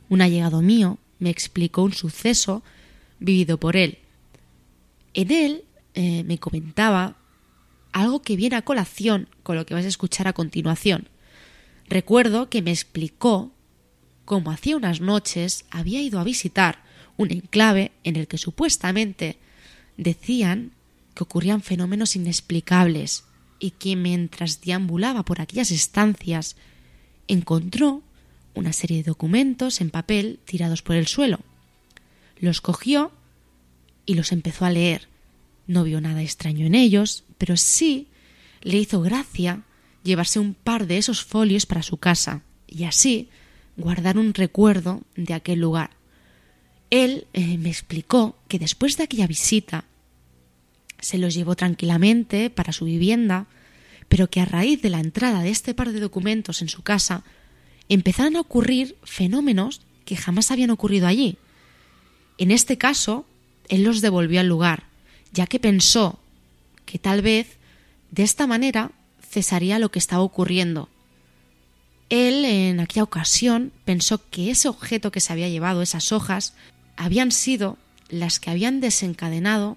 un 0.09 0.23
allegado 0.23 0.63
mío 0.63 0.99
me 1.19 1.31
explicó 1.31 1.83
un 1.83 1.93
suceso 1.93 2.63
vivido 3.19 3.59
por 3.59 3.75
él. 3.75 3.99
En 5.15 5.33
él 5.33 5.65
eh, 5.95 6.23
me 6.23 6.39
comentaba 6.39 7.17
algo 7.91 8.23
que 8.23 8.37
viene 8.37 8.55
a 8.55 8.63
colación 8.63 9.29
con 9.43 9.57
lo 9.57 9.67
que 9.67 9.75
vas 9.75 9.85
a 9.85 9.89
escuchar 9.89 10.29
a 10.29 10.33
continuación. 10.33 11.09
Recuerdo 11.89 12.49
que 12.49 12.63
me 12.63 12.71
explicó 12.71 13.51
cómo 14.25 14.53
hacía 14.53 14.77
unas 14.77 15.01
noches 15.01 15.65
había 15.73 16.01
ido 16.01 16.21
a 16.21 16.25
visitar 16.25 16.85
un 17.17 17.33
enclave 17.33 17.91
en 18.05 18.15
el 18.15 18.29
que 18.29 18.39
supuestamente 18.39 19.41
decían 19.97 20.76
que 21.17 21.25
ocurrían 21.25 21.63
fenómenos 21.63 22.15
inexplicables 22.15 23.25
y 23.59 23.73
que 23.73 23.97
mientras 23.97 24.61
deambulaba 24.61 25.25
por 25.25 25.41
aquellas 25.41 25.73
estancias 25.73 26.55
encontró 27.27 28.03
una 28.55 28.73
serie 28.73 28.99
de 28.99 29.03
documentos 29.11 29.81
en 29.81 29.91
papel 29.91 30.39
tirados 30.45 30.83
por 30.83 30.95
el 30.95 31.09
suelo. 31.09 31.41
Los 32.39 32.61
cogió 32.61 33.11
y 34.05 34.15
los 34.15 34.31
empezó 34.31 34.65
a 34.65 34.71
leer. 34.71 35.09
No 35.67 35.83
vio 35.83 36.01
nada 36.01 36.23
extraño 36.23 36.67
en 36.67 36.75
ellos, 36.75 37.25
pero 37.39 37.57
sí 37.57 38.09
le 38.63 38.79
hizo 38.79 39.01
gracia 39.01 39.63
llevarse 40.05 40.39
un 40.39 40.55
par 40.55 40.87
de 40.87 40.99
esos 40.99 41.25
folios 41.25 41.67
para 41.67 41.83
su 41.83 41.97
casa 41.97 42.43
y 42.67 42.85
así 42.85 43.31
guardar 43.77 44.19
un 44.19 44.35
recuerdo 44.35 45.03
de 45.17 45.35
aquel 45.35 45.61
lugar. 45.61 45.91
Él 46.91 47.27
eh, 47.33 47.59
me 47.59 47.71
explicó 47.71 48.39
que 48.49 48.59
después 48.59 48.97
de 48.97 49.05
aquella 49.05 49.27
visita 49.27 49.85
se 51.01 51.19
los 51.19 51.35
llevó 51.35 51.57
tranquilamente 51.57 52.51
para 52.51 52.73
su 52.73 52.85
vivienda, 52.85 53.47
pero 54.09 54.29
que 54.29 54.41
a 54.41 54.45
raíz 54.45 54.83
de 54.83 54.91
la 54.91 55.01
entrada 55.01 55.43
de 55.43 55.51
este 55.51 55.75
par 55.75 55.93
de 55.93 56.01
documentos 56.01 56.63
en 56.63 56.69
su 56.69 56.83
casa 56.83 57.25
empezaron 57.89 58.37
a 58.37 58.41
ocurrir 58.41 58.97
fenómenos 59.03 59.83
que 60.05 60.17
jamás 60.17 60.51
habían 60.51 60.71
ocurrido 60.71 61.07
allí. 61.07 61.39
En 62.39 62.51
este 62.51 62.79
caso, 62.79 63.27
él 63.69 63.83
los 63.83 64.01
devolvió 64.01 64.41
al 64.41 64.49
lugar, 64.49 64.85
ya 65.33 65.47
que 65.47 65.59
pensó 65.59 66.19
que 66.85 66.99
tal 66.99 67.23
vez 67.23 67.59
de 68.11 68.23
esta 68.23 68.47
manera 68.47 68.93
cesaría 69.29 69.79
lo 69.79 69.91
que 69.91 69.99
estaba 69.99 70.23
ocurriendo. 70.23 70.89
Él 72.09 72.45
en 72.45 72.79
aquella 72.79 73.03
ocasión 73.03 73.73
pensó 73.85 74.21
que 74.31 74.51
ese 74.51 74.69
objeto 74.69 75.11
que 75.11 75.21
se 75.21 75.33
había 75.33 75.49
llevado, 75.49 75.83
esas 75.83 76.13
hojas, 76.13 76.55
habían 76.97 77.33
sido 77.33 77.77
las 78.09 78.39
que 78.39 78.51
habían 78.51 78.81
desencadenado 78.81 79.77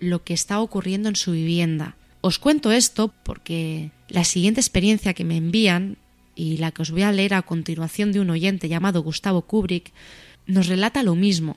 lo 0.00 0.24
que 0.24 0.34
estaba 0.34 0.62
ocurriendo 0.62 1.08
en 1.08 1.16
su 1.16 1.32
vivienda. 1.32 1.96
Os 2.22 2.38
cuento 2.38 2.72
esto 2.72 3.14
porque 3.22 3.92
la 4.08 4.24
siguiente 4.24 4.60
experiencia 4.60 5.14
que 5.14 5.24
me 5.24 5.36
envían 5.36 5.96
y 6.34 6.56
la 6.56 6.72
que 6.72 6.82
os 6.82 6.90
voy 6.90 7.02
a 7.02 7.12
leer 7.12 7.34
a 7.34 7.42
continuación 7.42 8.12
de 8.12 8.20
un 8.20 8.30
oyente 8.30 8.68
llamado 8.68 9.02
Gustavo 9.02 9.42
Kubrick 9.42 9.92
nos 10.46 10.66
relata 10.66 11.02
lo 11.02 11.14
mismo. 11.14 11.56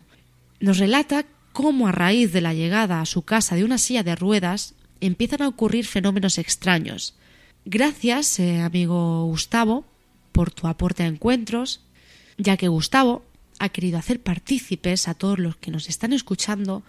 Nos 0.59 0.77
relata 0.77 1.25
cómo 1.51 1.87
a 1.87 1.91
raíz 1.91 2.31
de 2.31 2.41
la 2.41 2.53
llegada 2.53 3.01
a 3.01 3.05
su 3.05 3.23
casa 3.23 3.55
de 3.55 3.63
una 3.63 3.77
silla 3.77 4.03
de 4.03 4.15
ruedas 4.15 4.75
empiezan 5.01 5.41
a 5.41 5.47
ocurrir 5.47 5.85
fenómenos 5.85 6.37
extraños. 6.37 7.15
Gracias, 7.65 8.39
eh, 8.39 8.59
amigo 8.61 9.25
Gustavo, 9.25 9.85
por 10.31 10.51
tu 10.51 10.67
aporte 10.67 11.03
a 11.03 11.07
encuentros, 11.07 11.81
ya 12.37 12.57
que 12.57 12.67
Gustavo 12.67 13.23
ha 13.59 13.69
querido 13.69 13.97
hacer 13.97 14.21
partícipes 14.21 15.07
a 15.07 15.13
todos 15.13 15.39
los 15.39 15.55
que 15.57 15.71
nos 15.71 15.87
están 15.87 16.11
escuchando 16.11 16.83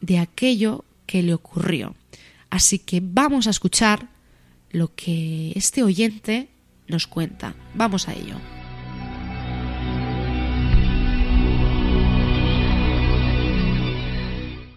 de 0.00 0.18
aquello 0.18 0.84
que 1.06 1.22
le 1.22 1.34
ocurrió. 1.34 1.94
Así 2.50 2.78
que 2.78 3.00
vamos 3.02 3.46
a 3.46 3.50
escuchar 3.50 4.08
lo 4.70 4.94
que 4.94 5.52
este 5.54 5.82
oyente 5.82 6.48
nos 6.86 7.06
cuenta. 7.06 7.54
Vamos 7.74 8.08
a 8.08 8.14
ello. 8.14 8.36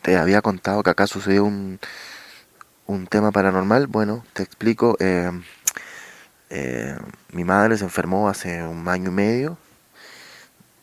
Te 0.01 0.17
había 0.17 0.41
contado 0.41 0.81
que 0.83 0.89
acá 0.89 1.07
sucedió 1.07 1.45
un, 1.45 1.79
un 2.87 3.07
tema 3.07 3.31
paranormal. 3.31 3.87
Bueno, 3.87 4.25
te 4.33 4.43
explico. 4.43 4.97
Eh, 4.99 5.31
eh, 6.49 6.97
mi 7.31 7.43
madre 7.43 7.77
se 7.77 7.85
enfermó 7.85 8.27
hace 8.27 8.63
un 8.63 8.87
año 8.87 9.09
y 9.09 9.13
medio. 9.13 9.57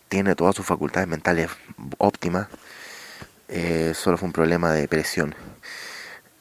Tiene 0.08 0.34
todas 0.34 0.56
sus 0.56 0.64
facultades 0.64 1.08
mentales 1.08 1.50
óptimas. 1.98 2.48
Eh, 3.48 3.92
solo 3.94 4.18
fue 4.18 4.26
un 4.26 4.32
problema 4.32 4.72
de 4.72 4.88
presión. 4.88 5.34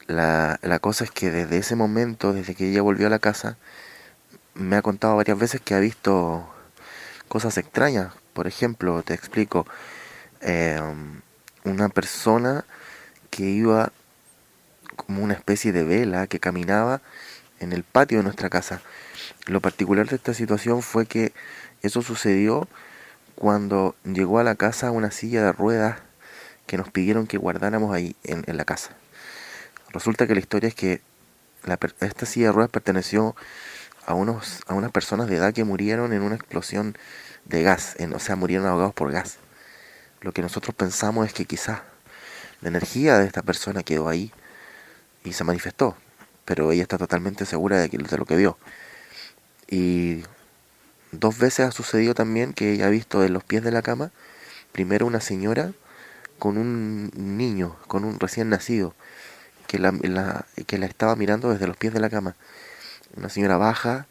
La, 0.06 0.58
la 0.62 0.78
cosa 0.78 1.04
es 1.04 1.10
que 1.10 1.30
desde 1.30 1.58
ese 1.58 1.74
momento, 1.74 2.32
desde 2.32 2.54
que 2.54 2.70
ella 2.70 2.82
volvió 2.82 3.06
a 3.06 3.10
la 3.10 3.18
casa, 3.18 3.56
me 4.54 4.76
ha 4.76 4.82
contado 4.82 5.16
varias 5.16 5.38
veces 5.38 5.60
que 5.60 5.74
ha 5.74 5.80
visto 5.80 6.48
cosas 7.28 7.56
extrañas. 7.58 8.12
Por 8.32 8.46
ejemplo, 8.46 9.02
te 9.02 9.14
explico, 9.14 9.66
una 11.64 11.88
persona 11.88 12.64
que 13.30 13.44
iba 13.44 13.92
como 14.96 15.22
una 15.22 15.34
especie 15.34 15.72
de 15.72 15.84
vela 15.84 16.26
que 16.26 16.40
caminaba 16.40 17.00
en 17.60 17.72
el 17.72 17.84
patio 17.84 18.18
de 18.18 18.24
nuestra 18.24 18.50
casa. 18.50 18.80
Lo 19.46 19.60
particular 19.60 20.08
de 20.08 20.16
esta 20.16 20.34
situación 20.34 20.82
fue 20.82 21.06
que 21.06 21.32
eso 21.82 22.02
sucedió 22.02 22.68
cuando 23.34 23.94
llegó 24.04 24.38
a 24.38 24.44
la 24.44 24.54
casa 24.54 24.90
una 24.90 25.10
silla 25.10 25.42
de 25.44 25.52
ruedas 25.52 25.98
que 26.68 26.76
nos 26.76 26.90
pidieron 26.90 27.26
que 27.26 27.38
guardáramos 27.38 27.92
ahí 27.92 28.14
en, 28.22 28.44
la 28.56 28.64
casa. 28.64 28.90
Resulta 29.90 30.28
que 30.28 30.34
la 30.34 30.40
historia 30.40 30.68
es 30.68 30.74
que 30.74 31.00
esta 32.00 32.26
silla 32.26 32.46
de 32.46 32.52
ruedas 32.52 32.70
perteneció 32.70 33.34
a, 34.06 34.14
unos, 34.14 34.60
a 34.68 34.74
unas 34.74 34.92
personas 34.92 35.28
de 35.28 35.36
edad 35.36 35.52
que 35.52 35.64
murieron 35.64 36.12
en 36.12 36.22
una 36.22 36.36
explosión 36.36 36.96
de 37.46 37.62
gas, 37.62 37.96
o 38.14 38.18
sea, 38.20 38.36
murieron 38.36 38.66
ahogados 38.66 38.94
por 38.94 39.10
gas. 39.10 39.38
Lo 40.20 40.32
que 40.32 40.42
nosotros 40.42 40.76
pensamos 40.76 41.26
es 41.26 41.32
que 41.32 41.46
quizás 41.46 41.80
la 42.60 42.68
energía 42.68 43.18
de 43.18 43.26
esta 43.26 43.42
persona 43.42 43.82
quedó 43.82 44.08
ahí 44.08 44.30
y 45.24 45.32
se 45.32 45.44
manifestó, 45.44 45.96
pero 46.44 46.70
ella 46.70 46.82
está 46.82 46.98
totalmente 46.98 47.46
segura 47.46 47.78
de, 47.78 47.88
que, 47.88 47.96
de 47.96 48.18
lo 48.18 48.26
que 48.26 48.36
vio. 48.36 48.58
Y 49.70 50.22
dos 51.12 51.38
veces 51.38 51.66
ha 51.66 51.70
sucedido 51.70 52.14
también 52.14 52.52
que 52.52 52.72
ella 52.74 52.88
ha 52.88 52.90
visto 52.90 53.24
en 53.24 53.32
los 53.32 53.42
pies 53.42 53.64
de 53.64 53.70
la 53.70 53.80
cama, 53.80 54.10
primero 54.72 55.06
una 55.06 55.20
señora 55.20 55.72
con 56.38 56.58
un 56.58 57.10
niño, 57.14 57.76
con 57.86 58.04
un 58.04 58.18
recién 58.20 58.48
nacido, 58.48 58.94
que 59.66 59.78
la, 59.78 59.92
que 60.66 60.78
la 60.78 60.86
estaba 60.86 61.16
mirando 61.16 61.50
desde 61.50 61.66
los 61.66 61.76
pies 61.76 61.92
de 61.92 62.00
la 62.00 62.10
cama. 62.10 62.36
Una 63.16 63.28
señora 63.28 63.56
baja, 63.56 64.06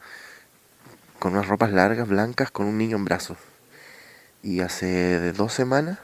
con 1.20 1.34
unas 1.34 1.48
ropas 1.48 1.72
largas, 1.72 2.08
blancas, 2.08 2.52
con 2.52 2.68
un 2.68 2.78
niño 2.78 2.98
en 2.98 3.06
brazos. 3.06 3.38
Y 4.44 4.62
hace 4.62 5.34
dos 5.34 5.54
semanas, 5.54 6.00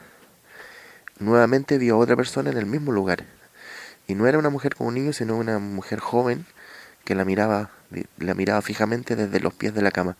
nuevamente 1.18 1.78
vio 1.78 1.94
a 1.94 1.98
otra 1.98 2.16
persona 2.16 2.50
en 2.50 2.58
el 2.58 2.66
mismo 2.66 2.92
lugar, 2.92 3.24
y 4.06 4.14
no 4.14 4.26
era 4.26 4.38
una 4.38 4.50
mujer 4.50 4.74
con 4.74 4.88
un 4.88 4.94
niño, 4.94 5.12
sino 5.12 5.36
una 5.36 5.58
mujer 5.58 5.98
joven 5.98 6.44
que 7.04 7.14
la 7.14 7.24
miraba, 7.24 7.70
la 8.18 8.34
miraba 8.34 8.60
fijamente 8.62 9.16
desde 9.16 9.40
los 9.40 9.54
pies 9.54 9.74
de 9.74 9.82
la 9.82 9.90
cama. 9.90 10.16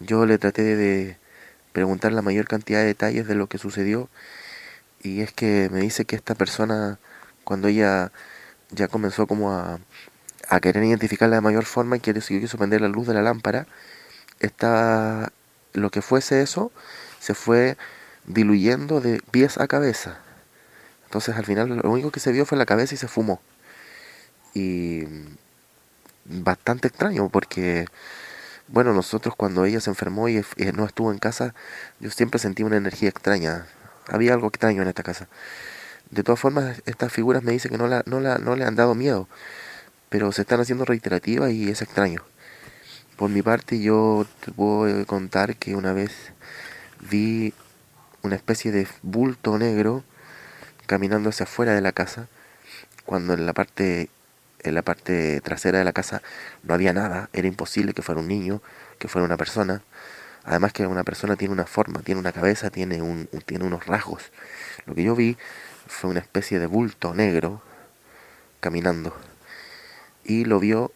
Yo 0.00 0.26
le 0.26 0.38
traté 0.38 0.62
de 0.76 1.16
preguntar 1.72 2.12
la 2.12 2.22
mayor 2.22 2.46
cantidad 2.46 2.80
de 2.80 2.86
detalles 2.86 3.26
de 3.26 3.34
lo 3.34 3.48
que 3.48 3.58
sucedió 3.58 4.08
y 5.04 5.20
es 5.20 5.32
que 5.32 5.68
me 5.70 5.80
dice 5.80 6.06
que 6.06 6.16
esta 6.16 6.34
persona, 6.34 6.98
cuando 7.44 7.68
ella 7.68 8.10
ya 8.70 8.88
comenzó 8.88 9.26
como 9.26 9.52
a, 9.52 9.78
querer 10.62 10.84
identificarla 10.84 11.36
de 11.36 11.42
mayor 11.42 11.66
forma 11.66 11.96
y 11.96 12.00
quiere 12.00 12.20
quiso 12.20 12.58
prender 12.58 12.80
la 12.80 12.88
luz 12.88 13.06
de 13.06 13.14
la 13.14 13.22
lámpara, 13.22 13.66
está 14.40 15.30
lo 15.74 15.90
que 15.90 16.02
fuese 16.02 16.42
eso 16.42 16.72
se 17.20 17.34
fue 17.34 17.76
diluyendo 18.26 19.00
de 19.00 19.20
pies 19.30 19.58
a 19.58 19.66
cabeza. 19.68 20.18
Entonces 21.04 21.36
al 21.36 21.44
final 21.44 21.68
lo 21.68 21.90
único 21.90 22.10
que 22.10 22.20
se 22.20 22.32
vio 22.32 22.46
fue 22.46 22.58
la 22.58 22.66
cabeza 22.66 22.94
y 22.94 22.98
se 22.98 23.08
fumó. 23.08 23.40
Y 24.54 25.04
bastante 26.24 26.88
extraño 26.88 27.28
porque, 27.28 27.86
bueno, 28.68 28.94
nosotros 28.94 29.34
cuando 29.36 29.64
ella 29.66 29.80
se 29.80 29.90
enfermó 29.90 30.28
y 30.28 30.42
no 30.74 30.86
estuvo 30.86 31.12
en 31.12 31.18
casa, 31.18 31.54
yo 32.00 32.10
siempre 32.10 32.38
sentí 32.38 32.62
una 32.62 32.76
energía 32.78 33.10
extraña. 33.10 33.66
Había 34.08 34.34
algo 34.34 34.48
extraño 34.48 34.82
en 34.82 34.88
esta 34.88 35.02
casa. 35.02 35.28
De 36.10 36.22
todas 36.22 36.40
formas, 36.40 36.82
estas 36.86 37.12
figuras 37.12 37.42
me 37.42 37.52
dicen 37.52 37.70
que 37.70 37.78
no, 37.78 37.88
la, 37.88 38.02
no, 38.06 38.20
la, 38.20 38.38
no 38.38 38.56
le 38.56 38.64
han 38.64 38.76
dado 38.76 38.94
miedo, 38.94 39.28
pero 40.08 40.32
se 40.32 40.42
están 40.42 40.60
haciendo 40.60 40.84
reiterativas 40.84 41.50
y 41.50 41.70
es 41.70 41.82
extraño. 41.82 42.22
Por 43.16 43.30
mi 43.30 43.42
parte, 43.42 43.80
yo 43.80 44.26
te 44.44 44.52
puedo 44.52 45.06
contar 45.06 45.56
que 45.56 45.76
una 45.76 45.92
vez 45.92 46.12
vi 47.00 47.54
una 48.22 48.36
especie 48.36 48.72
de 48.72 48.86
bulto 49.02 49.58
negro 49.58 50.04
caminando 50.86 51.30
hacia 51.30 51.44
afuera 51.44 51.74
de 51.74 51.80
la 51.80 51.92
casa, 51.92 52.28
cuando 53.04 53.34
en 53.34 53.46
la 53.46 53.52
parte 53.52 54.08
en 54.64 54.74
la 54.74 54.82
parte 54.82 55.40
trasera 55.42 55.78
de 55.78 55.84
la 55.84 55.92
casa 55.92 56.22
no 56.62 56.74
había 56.74 56.92
nada, 56.92 57.28
era 57.32 57.46
imposible 57.46 57.92
que 57.92 58.02
fuera 58.02 58.20
un 58.20 58.28
niño, 58.28 58.62
que 58.98 59.08
fuera 59.08 59.26
una 59.26 59.36
persona. 59.36 59.82
Además 60.44 60.72
que 60.72 60.86
una 60.86 61.04
persona 61.04 61.36
tiene 61.36 61.54
una 61.54 61.66
forma, 61.66 62.00
tiene 62.02 62.20
una 62.20 62.32
cabeza, 62.32 62.70
tiene, 62.70 63.00
un, 63.00 63.28
tiene 63.46 63.64
unos 63.64 63.86
rasgos. 63.86 64.30
Lo 64.86 64.94
que 64.94 65.02
yo 65.02 65.14
vi 65.14 65.36
fue 65.86 66.10
una 66.10 66.20
especie 66.20 66.58
de 66.58 66.66
bulto 66.66 67.14
negro 67.14 67.62
caminando. 68.60 69.14
Y 70.24 70.44
lo 70.44 70.60
vio 70.60 70.92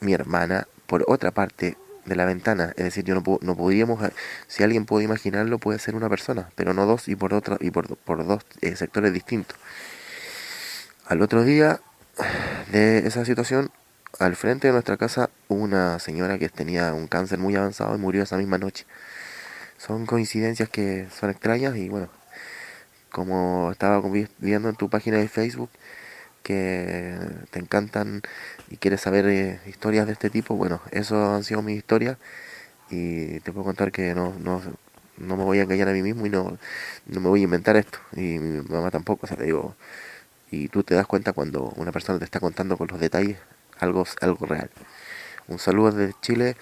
mi 0.00 0.12
hermana 0.12 0.66
por 0.86 1.04
otra 1.06 1.30
parte 1.30 1.76
de 2.04 2.16
la 2.16 2.24
ventana. 2.24 2.72
Es 2.76 2.84
decir, 2.84 3.04
yo 3.04 3.14
no, 3.14 3.22
no 3.40 3.56
podíamos, 3.56 4.00
si 4.48 4.62
alguien 4.62 4.84
puede 4.84 5.04
imaginarlo, 5.04 5.58
puede 5.58 5.78
ser 5.78 5.94
una 5.94 6.08
persona, 6.08 6.50
pero 6.54 6.74
no 6.74 6.86
dos 6.86 7.08
y 7.08 7.16
por 7.16 7.34
otra 7.34 7.56
y 7.60 7.70
por, 7.70 7.96
por 7.96 8.26
dos 8.26 8.44
eh, 8.60 8.76
sectores 8.76 9.12
distintos. 9.12 9.56
Al 11.06 11.22
otro 11.22 11.44
día 11.44 11.80
de 12.70 13.06
esa 13.06 13.24
situación, 13.24 13.70
al 14.20 14.36
frente 14.36 14.66
de 14.68 14.72
nuestra 14.74 14.98
casa 14.98 15.30
una 15.48 15.98
señora 15.98 16.38
que 16.38 16.50
tenía 16.50 16.92
un 16.92 17.08
cáncer 17.08 17.38
muy 17.38 17.56
avanzado 17.56 17.94
y 17.94 17.98
murió 17.98 18.22
esa 18.22 18.36
misma 18.36 18.58
noche. 18.58 18.84
Son 19.78 20.06
coincidencias 20.06 20.68
que 20.68 21.08
son 21.10 21.30
extrañas 21.30 21.76
y 21.76 21.88
bueno, 21.88 22.10
como 23.10 23.70
estaba 23.72 24.02
viendo 24.38 24.68
en 24.68 24.76
tu 24.76 24.90
página 24.90 25.18
de 25.18 25.28
Facebook, 25.28 25.70
que 26.42 27.16
te 27.50 27.60
encantan 27.60 28.22
y 28.70 28.76
quieres 28.76 29.00
saber 29.02 29.26
eh, 29.26 29.60
historias 29.66 30.06
de 30.06 30.12
este 30.14 30.30
tipo, 30.30 30.54
bueno, 30.56 30.82
eso 30.92 31.34
han 31.34 31.44
sido 31.44 31.62
mis 31.62 31.78
historias 31.78 32.18
y 32.90 33.40
te 33.40 33.52
puedo 33.52 33.64
contar 33.64 33.92
que 33.92 34.14
no, 34.14 34.34
no, 34.40 34.62
no 35.18 35.36
me 35.36 35.44
voy 35.44 35.60
a 35.60 35.62
engañar 35.62 35.88
a 35.88 35.92
mí 35.92 36.02
mismo 36.02 36.26
y 36.26 36.30
no, 36.30 36.58
no 37.06 37.20
me 37.20 37.28
voy 37.28 37.40
a 37.42 37.44
inventar 37.44 37.76
esto 37.76 37.98
y 38.14 38.38
mi 38.38 38.62
mamá 38.68 38.90
tampoco, 38.90 39.26
o 39.26 39.28
sea, 39.28 39.36
te 39.38 39.44
digo, 39.44 39.76
y 40.50 40.68
tú 40.68 40.82
te 40.84 40.94
das 40.94 41.06
cuenta 41.06 41.32
cuando 41.32 41.72
una 41.76 41.92
persona 41.92 42.18
te 42.18 42.24
está 42.26 42.40
contando 42.40 42.76
con 42.76 42.88
los 42.88 43.00
detalles 43.00 43.38
algo, 43.82 44.04
algo 44.20 44.46
real. 44.46 44.70
Un 45.48 45.58
saludo 45.58 45.92
desde 45.92 46.14
Chile. 46.20 46.56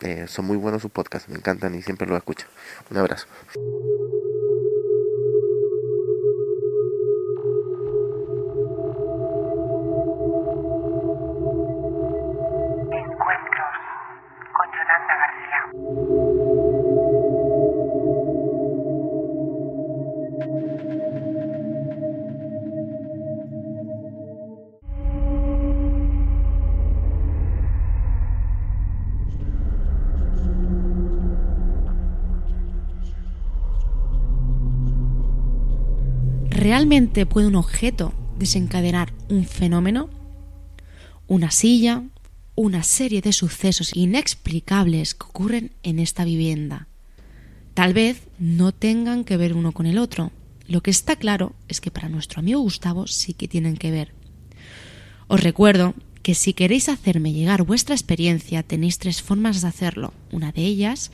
Eh, 0.00 0.26
son 0.28 0.46
muy 0.46 0.56
buenos 0.56 0.82
sus 0.82 0.90
podcasts, 0.90 1.28
me 1.28 1.36
encantan 1.36 1.74
y 1.74 1.82
siempre 1.82 2.06
los 2.06 2.16
escucho. 2.16 2.46
Un 2.90 2.96
abrazo. 2.96 3.26
¿Realmente 36.70 37.26
puede 37.26 37.48
un 37.48 37.56
objeto 37.56 38.14
desencadenar 38.38 39.12
un 39.28 39.44
fenómeno? 39.44 40.08
Una 41.26 41.50
silla, 41.50 42.04
una 42.54 42.84
serie 42.84 43.22
de 43.22 43.32
sucesos 43.32 43.90
inexplicables 43.96 45.16
que 45.16 45.26
ocurren 45.26 45.72
en 45.82 45.98
esta 45.98 46.24
vivienda. 46.24 46.86
Tal 47.74 47.92
vez 47.92 48.28
no 48.38 48.70
tengan 48.70 49.24
que 49.24 49.36
ver 49.36 49.54
uno 49.54 49.72
con 49.72 49.86
el 49.86 49.98
otro. 49.98 50.30
Lo 50.68 50.80
que 50.80 50.92
está 50.92 51.16
claro 51.16 51.56
es 51.66 51.80
que 51.80 51.90
para 51.90 52.08
nuestro 52.08 52.38
amigo 52.38 52.60
Gustavo 52.60 53.08
sí 53.08 53.34
que 53.34 53.48
tienen 53.48 53.76
que 53.76 53.90
ver. 53.90 54.14
Os 55.26 55.42
recuerdo 55.42 55.94
que 56.22 56.36
si 56.36 56.52
queréis 56.52 56.88
hacerme 56.88 57.32
llegar 57.32 57.64
vuestra 57.64 57.96
experiencia 57.96 58.62
tenéis 58.62 58.98
tres 58.98 59.22
formas 59.22 59.60
de 59.60 59.66
hacerlo. 59.66 60.14
Una 60.30 60.52
de 60.52 60.66
ellas 60.66 61.10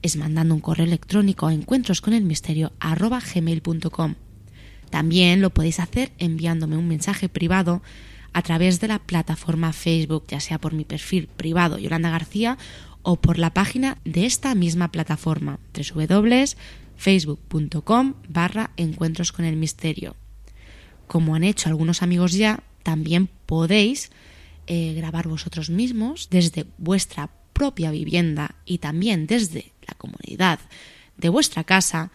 es 0.00 0.16
mandando 0.16 0.54
un 0.54 0.62
correo 0.62 0.86
electrónico 0.86 1.48
a 1.48 1.52
encuentrosconelmisterio@gmail.com. 1.52 4.14
También 4.90 5.40
lo 5.40 5.50
podéis 5.50 5.80
hacer 5.80 6.12
enviándome 6.18 6.76
un 6.76 6.86
mensaje 6.88 7.28
privado 7.28 7.82
a 8.32 8.42
través 8.42 8.80
de 8.80 8.88
la 8.88 8.98
plataforma 8.98 9.72
Facebook, 9.72 10.24
ya 10.28 10.40
sea 10.40 10.58
por 10.58 10.74
mi 10.74 10.84
perfil 10.84 11.26
privado 11.26 11.78
Yolanda 11.78 12.10
García 12.10 12.58
o 13.02 13.16
por 13.16 13.38
la 13.38 13.54
página 13.54 13.98
de 14.04 14.26
esta 14.26 14.54
misma 14.54 14.92
plataforma 14.92 15.58
www.facebook.com 15.74 18.14
barra 18.28 18.70
encuentros 18.76 19.32
con 19.32 19.44
el 19.44 19.56
misterio. 19.56 20.14
Como 21.06 21.34
han 21.34 21.44
hecho 21.44 21.68
algunos 21.68 22.02
amigos 22.02 22.32
ya, 22.32 22.62
también 22.82 23.28
podéis 23.46 24.10
eh, 24.66 24.94
grabar 24.94 25.28
vosotros 25.28 25.70
mismos 25.70 26.28
desde 26.30 26.66
vuestra 26.78 27.30
propia 27.52 27.90
vivienda 27.90 28.56
y 28.64 28.78
también 28.78 29.26
desde 29.26 29.72
la 29.86 29.94
comunidad 29.94 30.58
de 31.16 31.28
vuestra 31.28 31.64
casa 31.64 32.10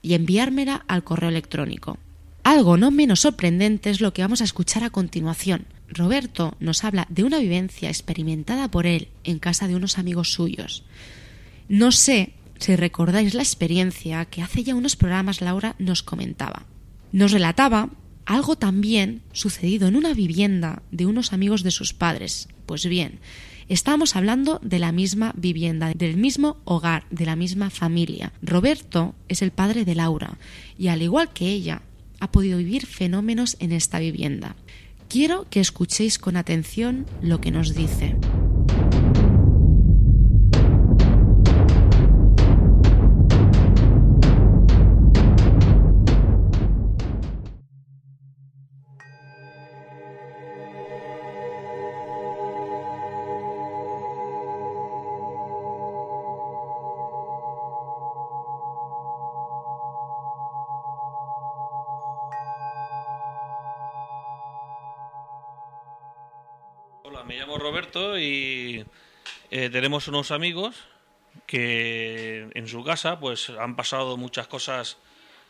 y 0.00 0.14
enviármela 0.14 0.84
al 0.88 1.04
correo 1.04 1.28
electrónico. 1.28 1.98
Algo 2.46 2.76
no 2.76 2.92
menos 2.92 3.22
sorprendente 3.22 3.90
es 3.90 4.00
lo 4.00 4.12
que 4.12 4.22
vamos 4.22 4.40
a 4.40 4.44
escuchar 4.44 4.84
a 4.84 4.90
continuación. 4.90 5.66
Roberto 5.88 6.54
nos 6.60 6.84
habla 6.84 7.08
de 7.10 7.24
una 7.24 7.40
vivencia 7.40 7.88
experimentada 7.88 8.70
por 8.70 8.86
él 8.86 9.08
en 9.24 9.40
casa 9.40 9.66
de 9.66 9.74
unos 9.74 9.98
amigos 9.98 10.32
suyos. 10.32 10.84
No 11.68 11.90
sé 11.90 12.34
si 12.60 12.76
recordáis 12.76 13.34
la 13.34 13.42
experiencia 13.42 14.26
que 14.26 14.42
hace 14.42 14.62
ya 14.62 14.76
unos 14.76 14.94
programas 14.94 15.40
Laura 15.40 15.74
nos 15.80 16.04
comentaba. 16.04 16.66
Nos 17.10 17.32
relataba 17.32 17.90
algo 18.26 18.54
también 18.54 19.22
sucedido 19.32 19.88
en 19.88 19.96
una 19.96 20.14
vivienda 20.14 20.84
de 20.92 21.06
unos 21.06 21.32
amigos 21.32 21.64
de 21.64 21.72
sus 21.72 21.94
padres. 21.94 22.46
Pues 22.64 22.86
bien, 22.86 23.18
estamos 23.68 24.14
hablando 24.14 24.60
de 24.62 24.78
la 24.78 24.92
misma 24.92 25.32
vivienda, 25.36 25.92
del 25.94 26.16
mismo 26.16 26.58
hogar, 26.64 27.06
de 27.10 27.26
la 27.26 27.34
misma 27.34 27.70
familia. 27.70 28.32
Roberto 28.40 29.16
es 29.26 29.42
el 29.42 29.50
padre 29.50 29.84
de 29.84 29.96
Laura 29.96 30.38
y 30.78 30.86
al 30.86 31.02
igual 31.02 31.32
que 31.32 31.48
ella, 31.48 31.82
ha 32.20 32.30
podido 32.30 32.58
vivir 32.58 32.86
fenómenos 32.86 33.56
en 33.60 33.72
esta 33.72 33.98
vivienda. 33.98 34.56
Quiero 35.08 35.46
que 35.48 35.60
escuchéis 35.60 36.18
con 36.18 36.36
atención 36.36 37.06
lo 37.22 37.40
que 37.40 37.50
nos 37.50 37.74
dice. 37.74 38.16
Me 67.24 67.38
llamo 67.38 67.58
Roberto 67.58 68.18
y 68.18 68.84
eh, 69.50 69.70
tenemos 69.70 70.06
unos 70.08 70.30
amigos 70.30 70.84
que 71.46 72.48
en 72.54 72.68
su 72.68 72.84
casa 72.84 73.18
pues 73.18 73.50
han 73.50 73.76
pasado 73.76 74.16
muchas 74.16 74.48
cosas 74.48 74.98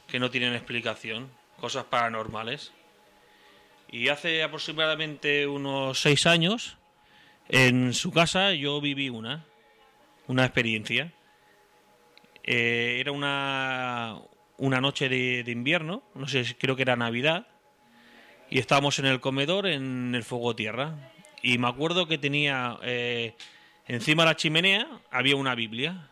que 0.06 0.18
no 0.18 0.30
tienen 0.30 0.54
explicación, 0.54 1.30
cosas 1.58 1.84
paranormales. 1.84 2.72
Y 3.90 4.08
hace 4.08 4.42
aproximadamente 4.42 5.46
unos 5.46 6.00
seis 6.00 6.26
años 6.26 6.76
en 7.48 7.94
su 7.94 8.12
casa 8.12 8.52
yo 8.52 8.80
viví 8.80 9.08
una, 9.08 9.44
una 10.28 10.44
experiencia. 10.44 11.12
Eh, 12.44 12.98
era 13.00 13.12
una, 13.12 14.18
una 14.58 14.80
noche 14.80 15.08
de, 15.08 15.42
de 15.42 15.52
invierno, 15.52 16.02
no 16.14 16.28
sé, 16.28 16.56
creo 16.58 16.76
que 16.76 16.82
era 16.82 16.96
Navidad, 16.96 17.48
y 18.50 18.60
estábamos 18.60 18.98
en 18.98 19.06
el 19.06 19.20
comedor 19.20 19.66
en 19.66 20.14
el 20.14 20.22
fuego 20.22 20.54
tierra 20.54 21.12
y 21.46 21.58
me 21.58 21.68
acuerdo 21.68 22.08
que 22.08 22.18
tenía 22.18 22.76
eh, 22.82 23.36
encima 23.86 24.24
de 24.24 24.30
la 24.30 24.36
chimenea 24.36 24.88
había 25.12 25.36
una 25.36 25.54
Biblia 25.54 26.10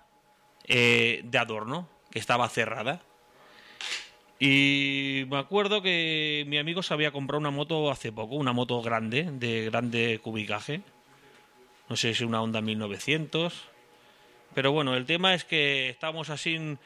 eh, 0.68 1.22
de 1.24 1.38
adorno 1.38 1.88
que 2.12 2.20
estaba 2.20 2.48
cerrada. 2.48 3.02
Y 4.38 5.24
me 5.28 5.38
acuerdo 5.38 5.82
que 5.82 6.44
mi 6.46 6.56
amigo 6.56 6.84
se 6.84 6.94
había 6.94 7.10
comprado 7.10 7.40
una 7.40 7.50
moto 7.50 7.90
hace 7.90 8.12
poco, 8.12 8.36
una 8.36 8.52
moto 8.52 8.80
grande, 8.80 9.28
de 9.32 9.64
grande 9.64 10.20
cubicaje. 10.22 10.82
No 11.88 11.96
sé 11.96 12.14
si 12.14 12.22
una 12.22 12.40
Honda 12.40 12.60
1900. 12.60 13.54
Pero 14.54 14.70
bueno, 14.70 14.94
el 14.94 15.04
tema 15.04 15.34
es 15.34 15.44
que 15.44 15.88
estábamos 15.88 16.30
así 16.30 16.56
un 16.56 16.78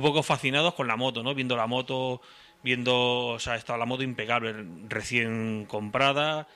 poco 0.00 0.22
fascinados 0.22 0.74
con 0.74 0.86
la 0.86 0.94
moto, 0.94 1.24
¿no? 1.24 1.34
Viendo 1.34 1.56
la 1.56 1.66
moto, 1.66 2.20
viendo, 2.62 3.26
o 3.26 3.38
sea, 3.40 3.56
estaba 3.56 3.76
la 3.76 3.86
moto 3.86 4.04
impecable, 4.04 4.54
recién 4.88 5.66
comprada, 5.66 6.46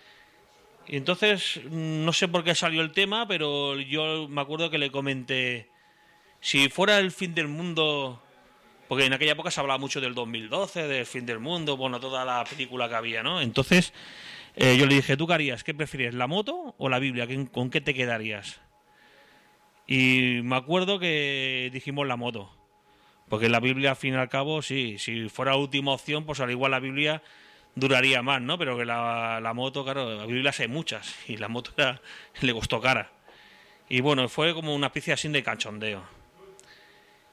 y 0.86 0.96
entonces, 0.96 1.60
no 1.70 2.12
sé 2.12 2.28
por 2.28 2.44
qué 2.44 2.54
salió 2.54 2.82
el 2.82 2.92
tema, 2.92 3.26
pero 3.26 3.78
yo 3.78 4.28
me 4.28 4.40
acuerdo 4.40 4.70
que 4.70 4.78
le 4.78 4.90
comenté, 4.90 5.68
si 6.40 6.68
fuera 6.68 6.98
el 6.98 7.12
fin 7.12 7.34
del 7.34 7.48
mundo, 7.48 8.20
porque 8.88 9.06
en 9.06 9.12
aquella 9.12 9.32
época 9.32 9.50
se 9.50 9.60
hablaba 9.60 9.78
mucho 9.78 10.00
del 10.00 10.14
2012, 10.14 10.88
del 10.88 11.06
fin 11.06 11.24
del 11.24 11.38
mundo, 11.38 11.76
bueno, 11.76 12.00
toda 12.00 12.24
la 12.24 12.44
película 12.44 12.88
que 12.88 12.94
había, 12.94 13.22
¿no? 13.22 13.40
Entonces, 13.40 13.92
eh, 14.54 14.76
yo 14.76 14.86
le 14.86 14.96
dije, 14.96 15.16
¿tú 15.16 15.26
qué 15.26 15.34
harías? 15.34 15.64
¿Qué 15.64 15.72
prefieres, 15.72 16.14
la 16.14 16.26
moto 16.26 16.74
o 16.78 16.88
la 16.88 16.98
Biblia? 16.98 17.26
¿Con 17.52 17.70
qué 17.70 17.80
te 17.80 17.94
quedarías? 17.94 18.60
Y 19.86 20.40
me 20.42 20.56
acuerdo 20.56 20.98
que 20.98 21.70
dijimos 21.72 22.06
la 22.06 22.16
moto, 22.16 22.50
porque 23.28 23.48
la 23.48 23.60
Biblia, 23.60 23.90
al 23.90 23.96
fin 23.96 24.14
y 24.14 24.16
al 24.16 24.28
cabo, 24.28 24.62
sí, 24.62 24.96
si 24.98 25.28
fuera 25.28 25.56
última 25.56 25.92
opción, 25.92 26.24
pues 26.24 26.40
al 26.40 26.50
igual 26.50 26.72
la 26.72 26.80
Biblia 26.80 27.22
duraría 27.74 28.22
más, 28.22 28.40
¿no? 28.42 28.58
Pero 28.58 28.76
que 28.76 28.84
la, 28.84 29.40
la 29.40 29.54
moto, 29.54 29.84
claro, 29.84 30.16
la 30.16 30.26
Biblia 30.26 30.52
hay 30.58 30.68
muchas 30.68 31.14
y 31.28 31.36
la 31.36 31.48
moto 31.48 31.72
era, 31.76 32.00
le 32.40 32.52
costó 32.52 32.80
cara. 32.80 33.10
Y 33.88 34.00
bueno, 34.00 34.28
fue 34.28 34.54
como 34.54 34.74
una 34.74 34.86
especie 34.86 35.12
así 35.12 35.28
de 35.28 35.42
cachondeo. 35.42 36.02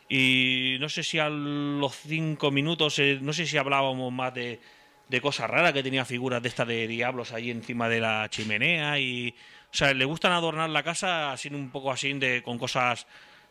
Y 0.08 0.78
no 0.80 0.90
sé 0.90 1.04
si 1.04 1.20
a 1.20 1.30
los 1.30 1.96
cinco 1.96 2.52
minutos, 2.52 2.98
eh, 3.00 3.20
no 3.22 3.32
sé 3.32 3.46
si 3.46 3.58
hablábamos 3.58 4.12
más 4.12 4.34
de, 4.34 4.60
de 5.08 5.22
cosas 5.22 5.50
raras, 5.50 5.72
que 5.74 5.84
tenía 5.84 6.04
figuras 6.04 6.42
de 6.42 6.50
estas 6.50 6.68
de 6.68 6.88
diablos 6.88 7.32
ahí 7.32 7.52
encima 7.52 7.90
de 7.90 8.02
la 8.02 8.30
chimenea 8.30 9.00
y... 9.00 9.36
O 9.72 9.76
sea, 9.76 9.94
le 9.94 10.04
gustan 10.04 10.32
adornar 10.32 10.68
la 10.72 10.82
casa 10.82 11.32
así 11.32 11.48
un 11.50 11.70
poco 11.70 11.92
así 11.92 12.12
de 12.14 12.42
con 12.42 12.58
cosas 12.58 13.06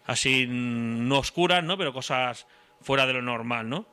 así 0.05 0.47
no 0.49 1.19
oscuras, 1.19 1.63
¿no? 1.63 1.79
Pero 1.79 1.93
cosas 1.93 2.49
fuera 2.81 3.07
de 3.07 3.13
lo 3.13 3.23
normal, 3.23 3.69
¿no? 3.69 3.87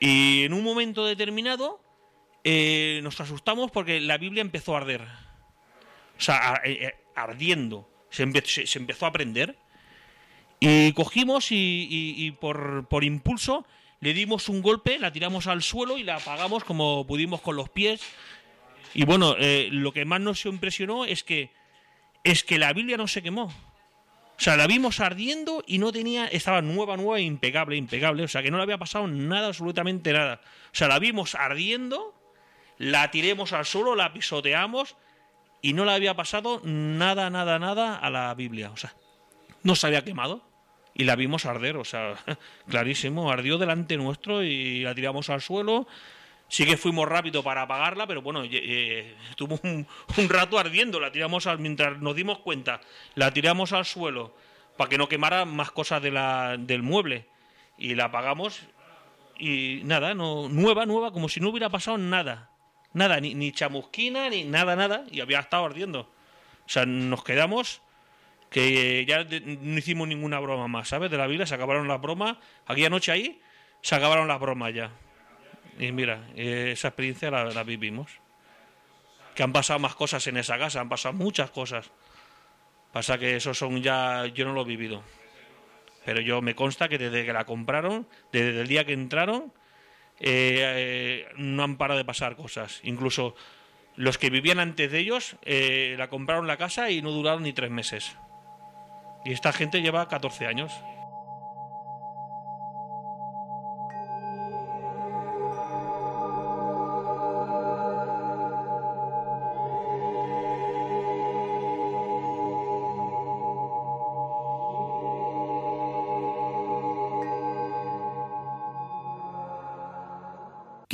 Y 0.00 0.44
en 0.44 0.54
un 0.54 0.64
momento 0.64 1.04
determinado 1.04 1.80
eh, 2.42 3.00
nos 3.02 3.20
asustamos 3.20 3.70
porque 3.70 4.00
la 4.00 4.16
Biblia 4.18 4.40
empezó 4.40 4.74
a 4.74 4.78
arder. 4.78 5.02
O 5.02 6.20
sea, 6.20 6.54
a, 6.54 6.60
eh, 6.64 6.94
ardiendo. 7.14 7.88
Se, 8.10 8.26
se, 8.66 8.78
empezó 8.78 9.06
a 9.06 9.12
prender. 9.12 9.56
Y 10.58 10.92
cogimos 10.92 11.48
y, 11.50 12.36
por, 12.40 13.04
impulso 13.04 13.64
le 14.00 14.14
dimos 14.14 14.48
un 14.48 14.62
golpe, 14.62 14.98
la 14.98 15.12
tiramos 15.12 15.46
al 15.46 15.62
suelo 15.62 15.98
y 15.98 16.04
la 16.04 16.16
apagamos 16.16 16.64
como 16.64 17.06
pudimos 17.06 17.42
con 17.42 17.56
los 17.56 17.68
pies. 17.68 18.00
Y 18.94 19.04
bueno, 19.04 19.36
eh, 19.38 19.68
lo 19.70 19.92
que 19.92 20.04
más 20.04 20.20
nos 20.20 20.44
impresionó 20.46 21.04
es 21.04 21.22
que 21.22 21.50
es 22.24 22.44
que 22.44 22.58
la 22.58 22.72
Biblia 22.72 22.96
no 22.96 23.06
se 23.06 23.22
quemó. 23.22 23.52
O 24.40 24.42
sea, 24.42 24.56
la 24.56 24.66
vimos 24.66 25.00
ardiendo 25.00 25.62
y 25.66 25.76
no 25.76 25.92
tenía, 25.92 26.26
estaba 26.26 26.62
nueva, 26.62 26.96
nueva, 26.96 27.20
impecable, 27.20 27.76
impecable. 27.76 28.24
O 28.24 28.28
sea, 28.28 28.42
que 28.42 28.50
no 28.50 28.56
le 28.56 28.62
había 28.62 28.78
pasado 28.78 29.06
nada, 29.06 29.48
absolutamente 29.48 30.14
nada. 30.14 30.40
O 30.72 30.74
sea, 30.74 30.88
la 30.88 30.98
vimos 30.98 31.34
ardiendo, 31.34 32.14
la 32.78 33.10
tiremos 33.10 33.52
al 33.52 33.66
suelo, 33.66 33.94
la 33.94 34.14
pisoteamos 34.14 34.96
y 35.60 35.74
no 35.74 35.84
le 35.84 35.92
había 35.92 36.16
pasado 36.16 36.62
nada, 36.64 37.28
nada, 37.28 37.58
nada 37.58 37.96
a 37.96 38.08
la 38.08 38.32
Biblia. 38.34 38.70
O 38.70 38.78
sea, 38.78 38.94
no 39.62 39.74
se 39.74 39.88
había 39.88 40.04
quemado 40.04 40.42
y 40.94 41.04
la 41.04 41.16
vimos 41.16 41.44
arder. 41.44 41.76
O 41.76 41.84
sea, 41.84 42.14
clarísimo, 42.66 43.30
ardió 43.30 43.58
delante 43.58 43.98
nuestro 43.98 44.42
y 44.42 44.80
la 44.84 44.94
tiramos 44.94 45.28
al 45.28 45.42
suelo. 45.42 45.86
Sí 46.50 46.66
que 46.66 46.76
fuimos 46.76 47.08
rápido 47.08 47.44
para 47.44 47.62
apagarla, 47.62 48.08
pero 48.08 48.22
bueno, 48.22 48.42
estuvo 48.42 49.60
un, 49.62 49.86
rato 50.28 50.58
ardiendo. 50.58 50.98
La 50.98 51.12
tiramos 51.12 51.46
al, 51.46 51.60
mientras 51.60 52.00
nos 52.00 52.16
dimos 52.16 52.40
cuenta, 52.40 52.80
la 53.14 53.32
tiramos 53.32 53.72
al 53.72 53.84
suelo 53.84 54.34
para 54.76 54.90
que 54.90 54.98
no 54.98 55.08
quemara 55.08 55.44
más 55.44 55.70
cosas 55.70 56.02
de 56.02 56.10
la, 56.10 56.56
del 56.58 56.82
mueble 56.82 57.26
y 57.78 57.94
la 57.94 58.06
apagamos 58.06 58.62
y 59.38 59.82
nada, 59.84 60.12
no 60.12 60.48
nueva, 60.48 60.86
nueva, 60.86 61.12
como 61.12 61.28
si 61.28 61.38
no 61.38 61.50
hubiera 61.50 61.70
pasado 61.70 61.98
nada, 61.98 62.50
nada, 62.94 63.20
ni, 63.20 63.52
chamusquina 63.52 64.28
ni 64.28 64.42
nada, 64.42 64.74
nada 64.74 65.04
y 65.08 65.20
había 65.20 65.38
estado 65.38 65.64
ardiendo. 65.64 66.00
O 66.00 66.68
sea, 66.68 66.84
nos 66.84 67.22
quedamos 67.22 67.80
que 68.50 69.06
ya 69.06 69.22
no 69.22 69.78
hicimos 69.78 70.08
ninguna 70.08 70.40
broma 70.40 70.66
más, 70.66 70.88
¿sabes? 70.88 71.12
De 71.12 71.16
la 71.16 71.28
Biblia 71.28 71.46
se 71.46 71.54
acabaron 71.54 71.86
las 71.86 72.00
bromas. 72.00 72.38
Aquella 72.66 72.90
noche 72.90 73.12
ahí 73.12 73.40
se 73.82 73.94
acabaron 73.94 74.26
las 74.26 74.40
bromas 74.40 74.74
ya. 74.74 74.90
Y 75.80 75.92
mira, 75.92 76.28
esa 76.36 76.88
experiencia 76.88 77.30
la, 77.30 77.62
vivimos. 77.64 78.10
Que 79.34 79.42
han 79.42 79.52
pasado 79.52 79.78
más 79.78 79.94
cosas 79.94 80.26
en 80.26 80.36
esa 80.36 80.58
casa, 80.58 80.80
han 80.80 80.90
pasado 80.90 81.14
muchas 81.14 81.50
cosas. 81.50 81.90
Pasa 82.92 83.16
que 83.16 83.36
eso 83.36 83.54
son 83.54 83.80
ya, 83.80 84.26
yo 84.26 84.44
no 84.44 84.52
lo 84.52 84.62
he 84.62 84.66
vivido. 84.66 85.02
Pero 86.04 86.20
yo 86.20 86.42
me 86.42 86.54
consta 86.54 86.88
que 86.88 86.98
desde 86.98 87.24
que 87.24 87.32
la 87.32 87.46
compraron, 87.46 88.06
desde 88.30 88.60
el 88.60 88.68
día 88.68 88.84
que 88.84 88.92
entraron, 88.92 89.54
eh, 90.18 90.58
eh, 90.60 91.28
no 91.36 91.62
han 91.62 91.78
parado 91.78 91.96
de 91.96 92.04
pasar 92.04 92.36
cosas. 92.36 92.80
Incluso 92.82 93.34
los 93.96 94.18
que 94.18 94.28
vivían 94.28 94.60
antes 94.60 94.92
de 94.92 94.98
ellos 94.98 95.36
eh, 95.46 95.94
la 95.96 96.10
compraron 96.10 96.46
la 96.46 96.58
casa 96.58 96.90
y 96.90 97.00
no 97.00 97.10
duraron 97.10 97.44
ni 97.44 97.54
tres 97.54 97.70
meses. 97.70 98.16
Y 99.24 99.32
esta 99.32 99.52
gente 99.54 99.80
lleva 99.80 100.08
14 100.08 100.46
años. 100.46 100.72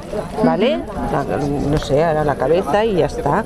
¿vale? 0.44 0.80
La- 1.12 1.24
no 1.70 1.78
sé, 1.78 2.04
ahora 2.04 2.24
la 2.24 2.36
cabeza 2.36 2.86
y 2.86 2.96
ya 2.98 3.06
está. 3.08 3.44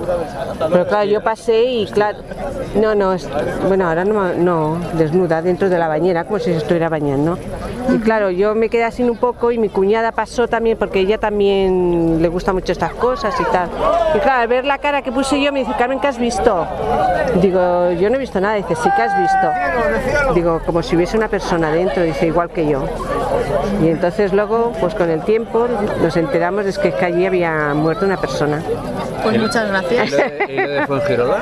Pero 0.72 0.88
claro, 0.88 1.06
yo 1.06 1.22
pasé 1.24 1.64
y 1.64 1.88
claro, 1.88 2.20
no, 2.76 2.96
no, 2.96 3.14
es- 3.14 3.28
bueno, 3.68 3.88
ahora 3.88 4.06
no, 4.06 4.34
no, 4.34 4.78
desnuda 4.94 5.42
dentro 5.42 5.70
de 5.70 5.78
la 5.80 5.88
bañera, 5.88 6.24
como 6.26 6.40
si 6.40 6.46
se 6.52 6.58
estuviera 6.58 6.90
bañando. 6.90 7.38
Y 7.94 7.98
claro, 8.00 8.29
yo 8.32 8.56
me 8.56 8.70
quedé 8.70 8.84
así 8.84 9.04
un 9.04 9.18
poco 9.18 9.52
y 9.52 9.58
mi 9.58 9.70
cuñada 9.70 10.12
pasó 10.12 10.48
también, 10.48 10.78
porque 10.78 11.00
ella 11.00 11.18
también 11.18 12.22
le 12.22 12.28
gusta 12.28 12.54
mucho 12.54 12.72
estas 12.72 12.94
cosas 12.94 13.36
y 13.40 13.44
tal. 13.46 13.70
Y 14.16 14.20
claro, 14.20 14.42
al 14.42 14.48
ver 14.48 14.66
la 14.66 14.78
cara 14.78 15.02
que 15.02 15.12
puse 15.12 15.42
yo, 15.42 15.52
me 15.52 15.60
dice, 15.60 15.74
Carmen, 15.78 16.00
¿qué 16.00 16.08
has 16.08 16.18
visto? 16.18 16.66
Digo, 17.42 17.92
yo 17.92 18.10
no 18.10 18.16
he 18.16 18.20
visto 18.20 18.40
nada. 18.40 18.56
Dice, 18.56 18.76
sí 18.76 18.90
que 18.96 19.02
has 19.02 19.20
visto. 19.20 20.34
Digo, 20.34 20.62
como 20.66 20.82
si 20.82 20.96
hubiese 20.96 21.18
una 21.18 21.28
persona 21.28 21.72
dentro, 21.72 22.04
dice, 22.04 22.28
igual 22.28 22.50
que 22.50 22.68
yo. 22.68 22.84
Y 23.84 23.90
entonces 23.90 24.34
luego, 24.34 24.72
pues 24.80 24.96
con 24.96 25.10
el 25.10 25.22
tiempo, 25.24 25.68
nos 26.02 26.16
enteramos 26.18 26.66
de 26.66 26.74
que 26.80 27.06
allí 27.06 27.26
había 27.26 27.74
muerto 27.74 28.06
una 28.06 28.18
persona. 28.18 28.62
Pues 29.24 29.38
muchas 29.40 29.68
gracias. 29.68 30.14
¿Y 30.48 30.56
lo 30.56 30.70
de 30.70 30.88
Fuengirola? 30.88 31.38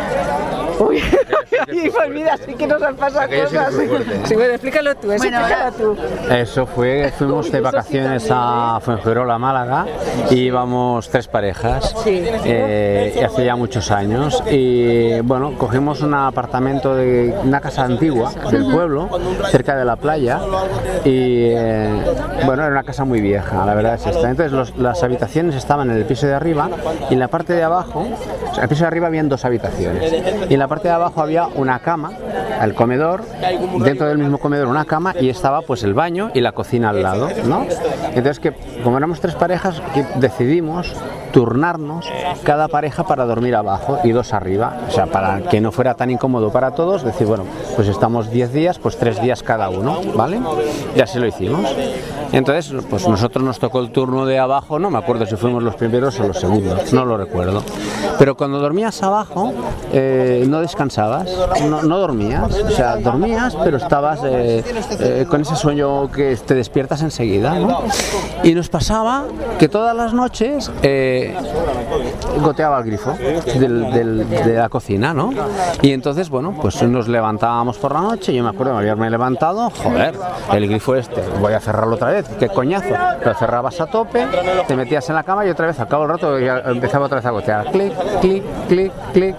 Uy, 0.80 0.98
y 1.72 1.90
pues 1.90 2.10
mira, 2.10 2.38
sí 2.38 2.54
que 2.54 2.68
nos 2.68 2.82
han 2.82 2.96
pasado 2.96 3.28
cosas. 3.28 3.74
Sí, 4.26 4.36
bueno, 4.36 4.52
explícalo 4.54 4.96
tú, 4.96 5.12
eso 5.12 5.24
Bueno, 5.24 5.40
explícalo 5.40 5.72
tú. 5.76 5.98
Eso 6.34 6.66
fue, 6.68 7.12
fuimos 7.18 7.52
de 7.52 7.62
vacaciones 7.62 8.28
a 8.32 8.80
Fuengirola, 8.82 9.38
Málaga, 9.38 9.86
y 10.30 10.36
íbamos 10.36 11.10
tres 11.10 11.28
parejas, 11.28 11.96
Sí. 12.04 12.24
eh, 12.46 13.24
hace 13.26 13.46
ya 13.46 13.56
muchos 13.56 13.90
años, 13.92 14.44
y 14.52 15.20
bueno, 15.22 15.54
cogimos 15.58 16.02
un 16.02 16.14
apartamento 16.14 16.96
de 16.96 17.36
una 17.44 17.60
casa 17.62 17.84
antigua 17.84 18.32
del 18.52 18.66
pueblo, 18.72 19.10
cerca 19.50 19.76
de 19.76 19.86
la 19.86 19.96
playa, 19.96 20.40
y 21.06 21.50
eh, 21.56 21.90
bueno, 22.46 22.64
era 22.64 22.72
una 22.72 22.84
casa 22.84 23.04
muy 23.06 23.22
vieja, 23.22 23.66
la 23.66 23.74
verdad 23.74 23.96
es 23.96 24.06
esta. 24.06 24.30
Entonces 24.30 24.52
los- 24.52 24.78
las 24.78 25.02
habitaciones 25.04 25.56
estaban 25.56 25.90
en 25.90 25.98
el 25.98 26.06
piso 26.06 26.28
de 26.28 26.34
arriba, 26.34 26.70
y 27.10 27.14
en 27.14 27.20
la 27.20 27.28
parte 27.30 27.54
de 27.54 27.64
abajo, 27.64 28.02
o 28.02 28.54
sea, 28.54 28.58
en 28.58 28.64
el 28.64 28.70
piso 28.70 28.82
de 28.82 28.88
arriba 28.88 29.08
habían 29.08 29.28
dos 29.30 29.44
habitaciones, 29.46 30.14
y 30.50 30.54
en 30.54 30.60
la 30.60 30.67
parte 30.68 30.88
de 30.88 30.94
abajo 30.94 31.22
había 31.22 31.48
una 31.48 31.80
cama, 31.80 32.12
el 32.62 32.74
comedor, 32.74 33.24
dentro 33.84 34.08
del 34.08 34.18
mismo 34.18 34.38
comedor 34.38 34.68
una 34.68 34.86
cama 34.86 35.14
y 35.20 35.30
estaba 35.30 35.62
pues 35.62 35.84
el 35.84 35.94
baño 35.94 36.32
y 36.34 36.42
la 36.42 36.52
cocina 36.52 36.90
al 36.90 37.02
lado, 37.02 37.30
¿no? 37.46 37.66
Entonces 38.10 38.40
que 38.40 38.54
como 38.84 38.98
éramos 38.98 39.20
tres 39.20 39.36
parejas 39.36 39.82
decidimos 40.16 40.94
turnarnos 41.32 42.06
cada 42.44 42.68
pareja 42.68 43.04
para 43.06 43.26
dormir 43.26 43.56
abajo 43.56 44.00
y 44.04 44.12
dos 44.12 44.34
arriba, 44.34 44.78
o 44.88 44.92
sea, 44.92 45.08
para 45.08 45.42
que 45.42 45.62
no 45.62 45.72
fuera 45.72 45.94
tan 45.94 46.10
incómodo 46.10 46.52
para 46.52 46.72
todos, 46.72 47.04
decir, 47.04 47.28
bueno, 47.28 47.46
pues 47.76 47.88
estamos 47.88 48.30
10 48.30 48.54
días, 48.54 48.80
pues 48.80 48.98
tres 48.98 49.22
días 49.22 49.44
cada 49.44 49.70
uno, 49.70 50.02
¿vale? 50.16 50.40
Y 50.96 51.02
así 51.02 51.20
lo 51.20 51.28
hicimos. 51.28 51.66
Entonces, 52.32 52.84
pues 52.90 53.08
nosotros 53.08 53.44
nos 53.44 53.60
tocó 53.60 53.80
el 53.80 53.92
turno 53.92 54.26
de 54.26 54.38
abajo, 54.38 54.80
no 54.80 54.90
me 54.90 54.98
acuerdo 54.98 55.26
si 55.26 55.36
fuimos 55.36 55.64
los 55.64 55.76
primeros 55.76 56.20
o 56.20 56.28
los 56.28 56.38
segundos, 56.38 56.92
no 56.94 57.06
lo 57.06 57.18
recuerdo. 57.18 57.64
Pero 58.20 58.36
cuando 58.36 58.60
dormías 58.60 59.02
abajo, 59.04 59.54
eh, 59.94 60.46
no 60.48 60.60
descansabas, 60.60 61.30
no, 61.70 61.84
no 61.84 61.98
dormías, 62.00 62.54
o 62.54 62.72
sea, 62.72 62.98
dormías, 62.98 63.56
pero 63.64 63.78
estabas 63.78 64.20
eh, 64.26 64.64
eh, 65.00 65.26
con 65.30 65.42
ese 65.42 65.56
sueño 65.56 66.12
que 66.12 66.36
te 66.36 66.56
despiertas 66.56 67.02
enseguida, 67.02 67.58
¿no? 67.60 67.84
Y 68.44 68.54
nos 68.54 68.70
pasaba 68.70 69.26
que 69.60 69.70
todas 69.70 69.96
las 69.96 70.14
noches 70.14 70.72
eh, 70.82 71.17
goteaba 72.42 72.80
el 72.80 72.86
grifo 72.86 73.14
del- 73.60 73.92
del- 73.92 74.30
de 74.30 74.54
la 74.56 74.70
cocina, 74.70 75.14
¿no? 75.14 75.32
Y 75.82 75.92
entonces, 75.92 76.30
bueno, 76.30 76.54
pues 76.62 76.82
nos 76.84 77.08
levantábamos 77.08 77.78
por 77.78 77.94
la 77.94 78.02
noche, 78.02 78.34
yo 78.34 78.44
me 78.44 78.50
acuerdo 78.50 78.74
de 78.74 78.80
haberme 78.80 79.10
levantado, 79.10 79.70
joder, 79.70 80.16
el 80.54 80.68
grifo 80.68 80.96
este, 80.96 81.22
voy 81.40 81.54
a 81.54 81.60
cerrarlo 81.60 81.96
otra 81.96 82.10
vez, 82.12 82.26
qué 82.40 82.48
coñazo. 82.50 82.94
Lo 83.24 83.34
cerrabas 83.34 83.80
a 83.82 83.88
tope, 83.88 84.26
te 84.68 84.76
metías 84.76 85.08
en 85.10 85.16
la 85.16 85.24
cama 85.24 85.46
y 85.46 85.50
otra 85.50 85.68
vez, 85.68 85.80
al 85.80 85.88
cabo 85.88 86.04
del 86.04 86.12
rato, 86.12 86.40
ya 86.40 86.60
empezaba 86.66 87.06
otra 87.06 87.18
vez 87.18 87.26
a 87.26 87.32
gotear, 87.32 87.72
clic, 87.72 87.94
clic, 88.22 88.44
clic, 88.68 88.92
clic, 89.14 89.36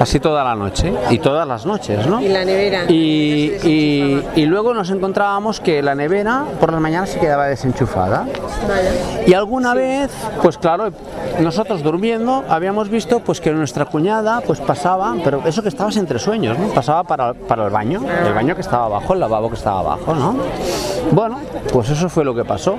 así 0.00 0.20
toda 0.20 0.44
la 0.44 0.54
noche, 0.54 0.92
y 1.10 1.18
todas 1.18 1.46
las 1.46 1.64
noches, 1.66 2.06
¿no? 2.06 2.20
Y 2.20 2.28
la 2.28 2.44
nevera. 2.44 2.84
Y, 2.88 3.52
y- 3.64 4.22
y 4.34 4.46
luego 4.46 4.74
nos 4.74 4.90
encontrábamos 4.90 5.60
que 5.60 5.82
la 5.82 5.94
nevera 5.94 6.44
por 6.60 6.72
las 6.72 6.80
mañanas 6.80 7.10
se 7.10 7.18
quedaba 7.18 7.46
desenchufada. 7.46 8.26
Y 9.26 9.32
alguna 9.34 9.74
vez, 9.74 10.10
pues 10.42 10.58
claro, 10.58 10.90
nosotros 11.40 11.82
durmiendo 11.82 12.44
habíamos 12.48 12.88
visto 12.88 13.20
pues 13.20 13.40
que 13.40 13.52
nuestra 13.52 13.84
cuñada 13.84 14.40
pues 14.40 14.60
pasaba, 14.60 15.14
pero 15.22 15.42
eso 15.46 15.62
que 15.62 15.68
estabas 15.68 15.96
entre 15.96 16.18
sueños, 16.18 16.58
¿no? 16.58 16.68
Pasaba 16.68 17.04
para, 17.04 17.34
para 17.34 17.64
el 17.64 17.70
baño, 17.70 18.00
el 18.26 18.32
baño 18.32 18.54
que 18.54 18.60
estaba 18.60 18.86
abajo, 18.86 19.14
el 19.14 19.20
lavabo 19.20 19.48
que 19.48 19.56
estaba 19.56 19.80
abajo, 19.80 20.14
¿no? 20.14 20.36
Bueno, 21.12 21.38
pues 21.72 21.90
eso 21.90 22.08
fue 22.08 22.24
lo 22.24 22.34
que 22.34 22.44
pasó. 22.44 22.76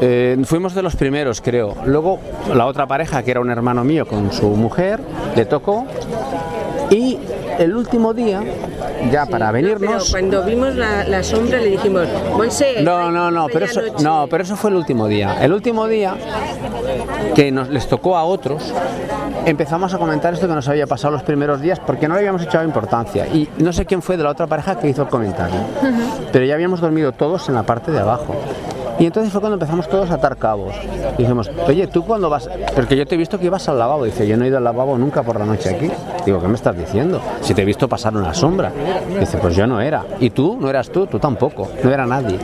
Eh, 0.00 0.36
fuimos 0.44 0.74
de 0.74 0.82
los 0.82 0.96
primeros, 0.96 1.40
creo. 1.40 1.74
Luego 1.86 2.18
la 2.54 2.66
otra 2.66 2.86
pareja, 2.86 3.22
que 3.22 3.30
era 3.30 3.40
un 3.40 3.50
hermano 3.50 3.84
mío 3.84 4.06
con 4.06 4.32
su 4.32 4.48
mujer, 4.48 5.00
le 5.36 5.44
tocó. 5.44 5.86
Y 6.92 7.18
el 7.58 7.74
último 7.74 8.12
día, 8.12 8.42
ya 9.10 9.24
para 9.26 9.50
Pero 9.50 9.66
venirnos... 9.78 10.10
cuando 10.10 10.42
vimos 10.44 10.74
la, 10.74 11.04
la 11.04 11.22
sombra 11.22 11.58
le 11.58 11.70
dijimos, 11.70 12.06
Monse, 12.36 12.82
No, 12.82 13.10
no, 13.10 13.30
no, 13.30 13.46
pero 13.52 13.64
eso, 13.64 13.80
medianoche". 13.80 14.04
no, 14.04 14.26
pero 14.28 14.42
eso 14.44 14.56
fue 14.56 14.70
el 14.70 14.76
último 14.76 15.08
día. 15.08 15.42
El 15.42 15.52
último 15.52 15.86
día 15.88 16.14
que 17.34 17.50
nos 17.50 17.70
les 17.70 17.88
tocó 17.88 18.16
a 18.16 18.24
otros, 18.24 18.74
empezamos 19.46 19.94
a 19.94 19.98
comentar 19.98 20.34
esto 20.34 20.46
que 20.46 20.54
nos 20.54 20.68
había 20.68 20.86
pasado 20.86 21.12
los 21.12 21.22
primeros 21.22 21.60
días 21.62 21.80
porque 21.80 22.06
no 22.08 22.14
le 22.14 22.20
habíamos 22.20 22.42
echado 22.42 22.64
importancia. 22.64 23.26
Y 23.26 23.48
no 23.58 23.72
sé 23.72 23.86
quién 23.86 24.02
fue 24.02 24.16
de 24.18 24.24
la 24.24 24.30
otra 24.30 24.46
pareja 24.46 24.78
que 24.78 24.88
hizo 24.88 25.02
el 25.02 25.08
comentario, 25.08 25.60
pero 26.30 26.44
ya 26.44 26.54
habíamos 26.54 26.80
dormido 26.80 27.12
todos 27.12 27.48
en 27.48 27.54
la 27.54 27.62
parte 27.62 27.90
de 27.90 28.00
abajo. 28.00 28.34
Y 28.98 29.06
entonces 29.06 29.32
fue 29.32 29.40
cuando 29.40 29.54
empezamos 29.54 29.88
todos 29.88 30.10
a 30.10 30.14
atar 30.14 30.36
cabos. 30.36 30.74
Dijimos, 31.18 31.50
oye, 31.66 31.86
¿tú 31.86 32.04
cuando 32.04 32.30
vas? 32.30 32.48
Porque 32.74 32.96
yo 32.96 33.06
te 33.06 33.14
he 33.14 33.18
visto 33.18 33.38
que 33.38 33.46
ibas 33.46 33.68
al 33.68 33.78
lavabo. 33.78 34.04
Dice, 34.04 34.26
yo 34.26 34.36
no 34.36 34.44
he 34.44 34.48
ido 34.48 34.58
al 34.58 34.64
lavabo 34.64 34.96
nunca 34.98 35.22
por 35.22 35.38
la 35.38 35.46
noche 35.46 35.70
aquí. 35.70 35.90
Digo, 36.24 36.40
¿qué 36.40 36.48
me 36.48 36.54
estás 36.54 36.76
diciendo? 36.76 37.20
Si 37.40 37.54
te 37.54 37.62
he 37.62 37.64
visto 37.64 37.88
pasar 37.88 38.14
una 38.16 38.34
sombra. 38.34 38.72
Dice, 39.18 39.38
pues 39.38 39.56
yo 39.56 39.66
no 39.66 39.80
era. 39.80 40.04
¿Y 40.20 40.30
tú? 40.30 40.56
¿No 40.60 40.68
eras 40.70 40.90
tú? 40.90 41.06
Tú 41.06 41.18
tampoco. 41.18 41.68
No 41.82 41.90
era 41.90 42.06
nadie. 42.06 42.38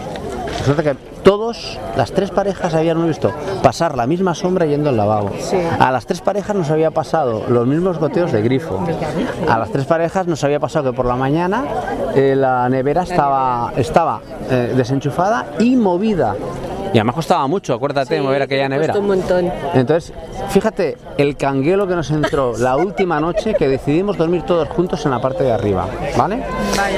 Resulta 0.58 0.82
que 0.82 0.94
todos, 1.22 1.78
las 1.96 2.12
tres 2.12 2.30
parejas 2.30 2.74
habían 2.74 3.06
visto 3.06 3.32
pasar 3.62 3.96
la 3.96 4.06
misma 4.06 4.34
sombra 4.34 4.66
yendo 4.66 4.90
al 4.90 4.96
lavabo. 4.96 5.30
A 5.78 5.90
las 5.90 6.06
tres 6.06 6.20
parejas 6.20 6.56
nos 6.56 6.70
había 6.70 6.90
pasado 6.90 7.44
los 7.48 7.66
mismos 7.66 7.98
goteos 7.98 8.32
de 8.32 8.42
grifo. 8.42 8.80
A 9.48 9.58
las 9.58 9.70
tres 9.70 9.84
parejas 9.84 10.26
nos 10.26 10.42
había 10.44 10.60
pasado 10.60 10.90
que 10.90 10.96
por 10.96 11.06
la 11.06 11.16
mañana 11.16 11.64
eh, 12.14 12.34
la 12.36 12.68
nevera 12.68 13.02
estaba, 13.02 13.72
estaba 13.76 14.20
eh, 14.50 14.72
desenchufada 14.76 15.46
y 15.58 15.76
movida. 15.76 16.34
Y 16.92 16.98
además 16.98 17.14
costaba 17.16 17.46
mucho, 17.46 17.74
acuérdate, 17.74 18.20
mover 18.20 18.42
aquella 18.42 18.68
nevera. 18.68 18.92
Costó 18.92 19.00
un 19.00 19.18
montón. 19.18 19.52
Entonces, 19.74 20.12
fíjate 20.48 20.96
el 21.16 21.36
canguelo 21.36 21.86
que 21.86 21.94
nos 21.94 22.10
entró 22.10 22.56
la 22.56 22.76
última 22.76 23.20
noche 23.20 23.54
que 23.54 23.68
decidimos 23.68 24.16
dormir 24.16 24.42
todos 24.42 24.68
juntos 24.68 25.04
en 25.04 25.10
la 25.10 25.20
parte 25.20 25.44
de 25.44 25.52
arriba, 25.52 25.86
¿vale? 26.16 26.42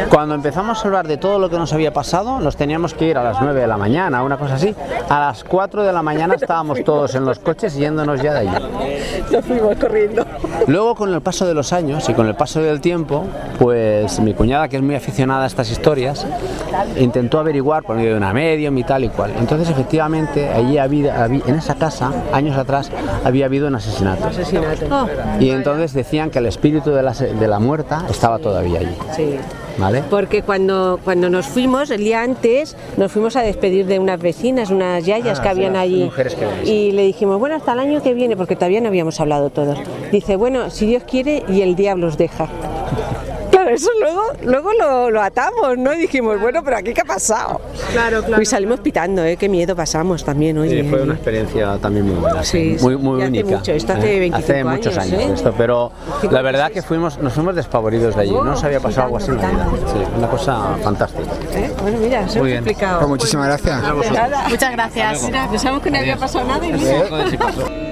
Cuando 0.09 0.35
empezamos 0.35 0.79
a 0.79 0.89
hablar 0.89 1.09
de 1.09 1.17
todo 1.17 1.39
lo 1.39 1.51
que 1.51 1.57
nos 1.57 1.73
había 1.73 1.93
pasado, 1.93 2.39
nos 2.41 2.57
teníamos 2.57 2.95
que 2.95 3.07
ir 3.07 3.19
a 3.19 3.25
las 3.25 3.41
9 3.41 3.61
de 3.61 3.67
la 3.67 3.77
mañana, 3.77 4.23
una 4.23 4.37
cosa 4.37 4.55
así. 4.55 4.75
A 5.09 5.21
las 5.21 5.45
4 5.45 5.83
de 5.83 5.93
la 5.93 6.03
mañana 6.03 6.35
estábamos 6.35 6.85
todos 6.85 7.15
en 7.15 7.25
los 7.25 7.39
coches 7.39 7.75
yéndonos 7.75 8.21
ya 8.23 8.35
de 8.35 8.49
allí. 8.49 8.65
Nos 9.31 9.45
fuimos 9.45 9.77
corriendo. 9.77 10.25
Luego, 10.67 10.95
con 10.95 11.13
el 11.13 11.21
paso 11.21 11.47
de 11.47 11.55
los 11.55 11.73
años 11.73 12.09
y 12.09 12.15
con 12.15 12.27
el 12.27 12.35
paso 12.35 12.61
del 12.61 12.81
tiempo, 12.81 13.25
pues 13.59 14.21
mi 14.21 14.35
cuñada, 14.35 14.69
que 14.69 14.77
es 14.77 14.83
muy 14.83 14.95
aficionada 14.95 15.45
a 15.45 15.47
estas 15.47 15.71
historias, 15.71 16.27
intentó 16.97 17.39
averiguar 17.39 17.83
por 17.83 17.97
medio 17.97 18.11
de 18.11 18.17
una 18.17 18.33
medium 18.33 18.77
y 18.79 18.85
tal 18.85 19.05
y 19.05 19.09
cual. 19.09 19.33
Entonces, 19.39 19.69
efectivamente, 19.81 20.49
allí 20.51 20.77
había, 20.79 21.25
había- 21.25 21.43
en 21.47 21.55
esa 21.55 21.75
casa, 21.77 22.13
años 22.33 22.57
atrás, 22.57 22.91
había 23.25 23.47
habido 23.47 23.67
un 23.69 23.75
asesinato. 23.75 24.27
Asesinato. 24.27 25.09
Y 25.41 25.51
entonces 25.51 25.95
decían 25.95 26.31
que 26.31 26.39
el 26.39 26.47
espíritu 26.47 26.91
de 26.91 27.03
la, 27.03 27.13
de 27.13 27.49
la 27.49 27.59
muerta 27.59 28.05
estaba 28.11 28.39
todavía 28.39 28.81
allí. 28.81 28.95
Sí. 29.17 29.37
¿Vale? 29.79 30.03
Porque 30.11 30.43
cuando, 30.43 31.01
cuando 31.03 31.31
nos 31.31 31.47
fuimos, 31.47 31.91
el 31.91 32.01
día 32.05 32.23
antes, 32.23 32.77
nos 32.99 33.11
fuimos 33.11 33.37
a 33.37 33.41
despedir 33.43 33.87
de 33.87 33.99
unas 33.99 34.21
vecinas, 34.21 34.69
unas 34.71 35.07
yayas 35.07 35.39
Ah, 35.39 35.43
que 35.43 35.49
habían 35.49 35.77
allí. 35.77 36.11
que. 36.15 36.69
Y 36.71 36.93
le 36.93 37.05
dijimos, 37.05 37.39
bueno, 37.39 37.55
hasta 37.57 37.73
el 37.73 37.79
año 37.79 38.03
que 38.03 38.13
viene, 38.13 38.37
porque 38.37 38.57
todavía 38.57 38.83
no 38.83 38.89
habíamos 38.89 39.19
hablado 39.21 39.49
todos. 39.49 39.79
Dice, 40.13 40.37
bueno, 40.37 40.69
si 40.69 40.85
Dios 40.87 41.05
quiere 41.09 41.45
y 41.49 41.63
el 41.63 41.77
diablo 41.77 42.09
os 42.09 42.19
deja. 42.19 42.47
Eso 43.75 43.91
luego, 44.01 44.23
luego 44.45 44.71
lo, 44.79 45.11
lo 45.11 45.23
atamos, 45.23 45.77
¿no? 45.79 45.93
Y 45.95 45.99
dijimos, 45.99 46.41
bueno, 46.41 46.63
pero 46.65 46.77
aquí 46.79 46.93
qué 46.95 47.01
ha 47.03 47.05
pasado. 47.05 47.61
Claro, 47.93 48.23
claro. 48.23 48.43
Y 48.43 48.47
salimos 48.47 48.81
pitando, 48.81 49.25
¿eh? 49.25 49.37
Qué 49.37 49.49
miedo 49.49 49.75
pasamos 49.77 50.25
también, 50.25 50.59
oye. 50.59 50.83
Sí, 50.83 50.89
fue 50.89 51.03
una 51.03 51.15
experiencia 51.15 51.79
también 51.79 52.07
muy 52.07 52.17
buena, 52.17 52.43
Sí, 52.45 52.77
muy, 52.81 52.97
muy 52.97 53.19
y 53.21 53.23
hace 53.23 53.29
única. 53.31 53.57
mucho, 53.59 53.73
esto 53.73 53.93
hace 53.93 54.17
¿eh? 54.17 54.21
25 54.21 54.53
Hace 54.53 54.65
muchos 54.65 54.99
años, 54.99 55.13
años, 55.15 55.31
¿eh? 55.31 55.35
esto, 55.35 55.55
pero 55.57 55.93
la 56.31 56.43
verdad 56.43 56.71
que 56.73 56.83
fuimos, 56.83 57.19
nos 57.19 57.33
fuimos 57.33 57.55
despavoridos 57.55 58.15
de 58.17 58.23
allí, 58.23 58.33
no 58.33 58.45
nos 58.45 58.65
había 58.65 58.81
pasado 58.81 59.05
algo 59.07 59.17
así 59.19 59.31
en 59.31 59.37
la 59.39 59.49
vida. 59.51 59.67
Sí, 59.93 59.99
una 60.19 60.29
cosa 60.29 60.77
fantástica. 60.83 61.31
¿Eh? 61.55 61.71
Bueno, 61.83 61.99
mira, 61.99 62.29
se 62.29 62.39
Muy 62.39 62.49
bien. 62.49 62.59
explicado. 62.59 62.99
Pues 62.99 63.09
muchísimas 63.09 63.47
gracias. 63.47 63.83
Muchas 64.49 64.73
gracias. 64.73 65.23
Mira, 65.25 65.49
pensamos 65.51 65.83
que 65.83 65.91
no 65.91 65.99
había 65.99 66.17
pasado 66.17 66.45
nada 66.47 66.67
y 66.67 66.73
mira. 66.73 67.90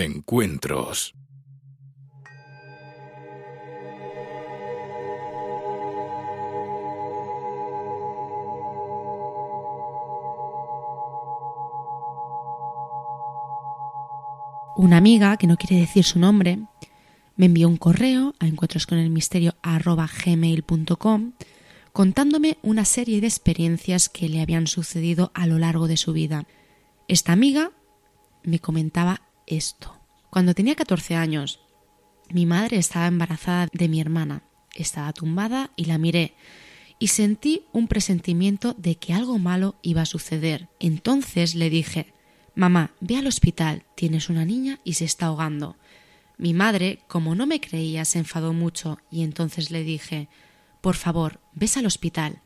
Encuentros. 0.00 1.14
Una 14.76 14.96
amiga, 14.96 15.36
que 15.36 15.46
no 15.46 15.56
quiere 15.56 15.76
decir 15.76 16.04
su 16.04 16.18
nombre, 16.18 16.58
me 17.36 17.46
envió 17.46 17.68
un 17.68 17.76
correo 17.76 18.34
a 18.38 18.46
encuentrosconelmisterio@gmail.com 18.46 21.32
contándome 21.92 22.56
una 22.62 22.86
serie 22.86 23.20
de 23.20 23.26
experiencias 23.26 24.08
que 24.08 24.30
le 24.30 24.40
habían 24.40 24.66
sucedido 24.66 25.30
a 25.34 25.46
lo 25.46 25.58
largo 25.58 25.86
de 25.88 25.98
su 25.98 26.14
vida. 26.14 26.46
Esta 27.08 27.32
amiga 27.32 27.72
me 28.42 28.58
comentaba 28.58 29.20
esto. 29.56 29.94
Cuando 30.30 30.54
tenía 30.54 30.74
14 30.74 31.16
años, 31.16 31.60
mi 32.30 32.46
madre 32.46 32.78
estaba 32.78 33.06
embarazada 33.06 33.68
de 33.72 33.88
mi 33.88 34.00
hermana. 34.00 34.42
Estaba 34.74 35.12
tumbada 35.12 35.70
y 35.76 35.86
la 35.86 35.98
miré 35.98 36.34
y 37.00 37.08
sentí 37.08 37.64
un 37.72 37.88
presentimiento 37.88 38.74
de 38.74 38.96
que 38.96 39.14
algo 39.14 39.38
malo 39.38 39.74
iba 39.82 40.02
a 40.02 40.06
suceder. 40.06 40.68
Entonces 40.78 41.56
le 41.56 41.70
dije, 41.70 42.12
Mamá, 42.54 42.92
ve 43.00 43.16
al 43.16 43.26
hospital, 43.26 43.84
tienes 43.96 44.28
una 44.28 44.44
niña 44.44 44.80
y 44.84 44.94
se 44.94 45.06
está 45.06 45.26
ahogando. 45.26 45.76
Mi 46.36 46.52
madre, 46.52 47.00
como 47.08 47.34
no 47.34 47.46
me 47.46 47.60
creía, 47.60 48.04
se 48.04 48.18
enfadó 48.18 48.52
mucho 48.52 48.98
y 49.10 49.22
entonces 49.22 49.70
le 49.70 49.82
dije, 49.82 50.28
Por 50.82 50.94
favor, 50.94 51.40
ves 51.54 51.78
al 51.78 51.86
hospital. 51.86 52.42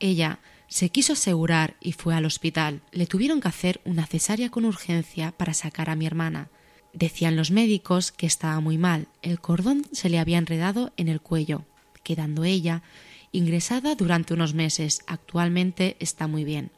Ella 0.00 0.40
se 0.74 0.88
quiso 0.88 1.12
asegurar 1.12 1.76
y 1.80 1.92
fue 1.92 2.16
al 2.16 2.24
hospital. 2.24 2.82
Le 2.90 3.06
tuvieron 3.06 3.40
que 3.40 3.46
hacer 3.46 3.80
una 3.84 4.06
cesárea 4.06 4.50
con 4.50 4.64
urgencia 4.64 5.30
para 5.30 5.54
sacar 5.54 5.88
a 5.88 5.94
mi 5.94 6.04
hermana. 6.04 6.48
Decían 6.92 7.36
los 7.36 7.52
médicos 7.52 8.10
que 8.10 8.26
estaba 8.26 8.58
muy 8.58 8.76
mal. 8.76 9.06
El 9.22 9.38
cordón 9.38 9.86
se 9.92 10.08
le 10.08 10.18
había 10.18 10.36
enredado 10.36 10.92
en 10.96 11.06
el 11.06 11.20
cuello, 11.20 11.64
quedando 12.02 12.42
ella 12.42 12.82
ingresada 13.30 13.94
durante 13.94 14.34
unos 14.34 14.52
meses. 14.52 15.04
Actualmente 15.06 15.96
está 16.00 16.26
muy 16.26 16.42
bien. 16.42 16.72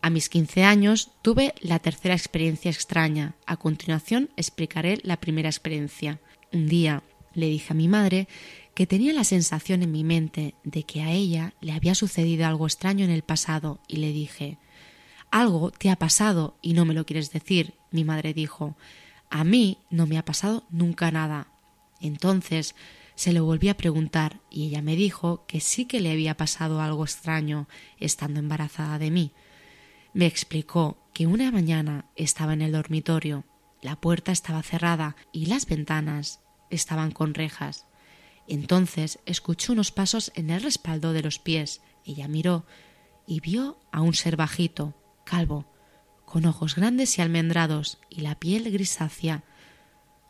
A 0.00 0.08
mis 0.08 0.30
15 0.30 0.64
años 0.64 1.10
tuve 1.20 1.52
la 1.60 1.80
tercera 1.80 2.14
experiencia 2.14 2.70
extraña. 2.70 3.34
A 3.44 3.58
continuación 3.58 4.30
explicaré 4.38 5.00
la 5.02 5.20
primera 5.20 5.50
experiencia. 5.50 6.18
Un 6.50 6.66
día 6.66 7.02
le 7.34 7.50
dije 7.50 7.74
a 7.74 7.76
mi 7.76 7.88
madre 7.88 8.26
que 8.76 8.86
tenía 8.86 9.14
la 9.14 9.24
sensación 9.24 9.82
en 9.82 9.90
mi 9.90 10.04
mente 10.04 10.54
de 10.62 10.82
que 10.82 11.02
a 11.02 11.10
ella 11.10 11.54
le 11.62 11.72
había 11.72 11.94
sucedido 11.94 12.46
algo 12.46 12.66
extraño 12.66 13.06
en 13.06 13.10
el 13.10 13.22
pasado 13.22 13.80
y 13.88 13.96
le 13.96 14.12
dije 14.12 14.58
Algo 15.30 15.70
te 15.70 15.88
ha 15.88 15.96
pasado 15.96 16.58
y 16.60 16.74
no 16.74 16.84
me 16.84 16.92
lo 16.92 17.06
quieres 17.06 17.32
decir, 17.32 17.72
mi 17.90 18.04
madre 18.04 18.34
dijo. 18.34 18.76
A 19.30 19.44
mí 19.44 19.78
no 19.88 20.06
me 20.06 20.18
ha 20.18 20.26
pasado 20.26 20.66
nunca 20.68 21.10
nada. 21.10 21.48
Entonces 22.02 22.74
se 23.14 23.32
lo 23.32 23.46
volví 23.46 23.70
a 23.70 23.78
preguntar 23.78 24.40
y 24.50 24.66
ella 24.66 24.82
me 24.82 24.94
dijo 24.94 25.46
que 25.46 25.60
sí 25.60 25.86
que 25.86 26.00
le 26.00 26.12
había 26.12 26.36
pasado 26.36 26.82
algo 26.82 27.04
extraño 27.04 27.68
estando 27.98 28.40
embarazada 28.40 28.98
de 28.98 29.10
mí. 29.10 29.32
Me 30.12 30.26
explicó 30.26 30.98
que 31.14 31.26
una 31.26 31.50
mañana 31.50 32.10
estaba 32.14 32.52
en 32.52 32.60
el 32.60 32.72
dormitorio, 32.72 33.46
la 33.80 33.96
puerta 33.96 34.32
estaba 34.32 34.62
cerrada 34.62 35.16
y 35.32 35.46
las 35.46 35.64
ventanas 35.64 36.40
estaban 36.68 37.10
con 37.10 37.32
rejas. 37.32 37.86
Entonces 38.48 39.18
escuchó 39.26 39.72
unos 39.72 39.90
pasos 39.92 40.32
en 40.34 40.50
el 40.50 40.62
respaldo 40.62 41.12
de 41.12 41.22
los 41.22 41.38
pies. 41.38 41.80
Ella 42.04 42.28
miró 42.28 42.66
y 43.26 43.40
vio 43.40 43.78
a 43.90 44.00
un 44.02 44.14
ser 44.14 44.36
bajito, 44.36 44.94
calvo, 45.24 45.66
con 46.24 46.46
ojos 46.46 46.76
grandes 46.76 47.18
y 47.18 47.22
almendrados 47.22 47.98
y 48.08 48.20
la 48.20 48.38
piel 48.38 48.70
grisácea. 48.70 49.44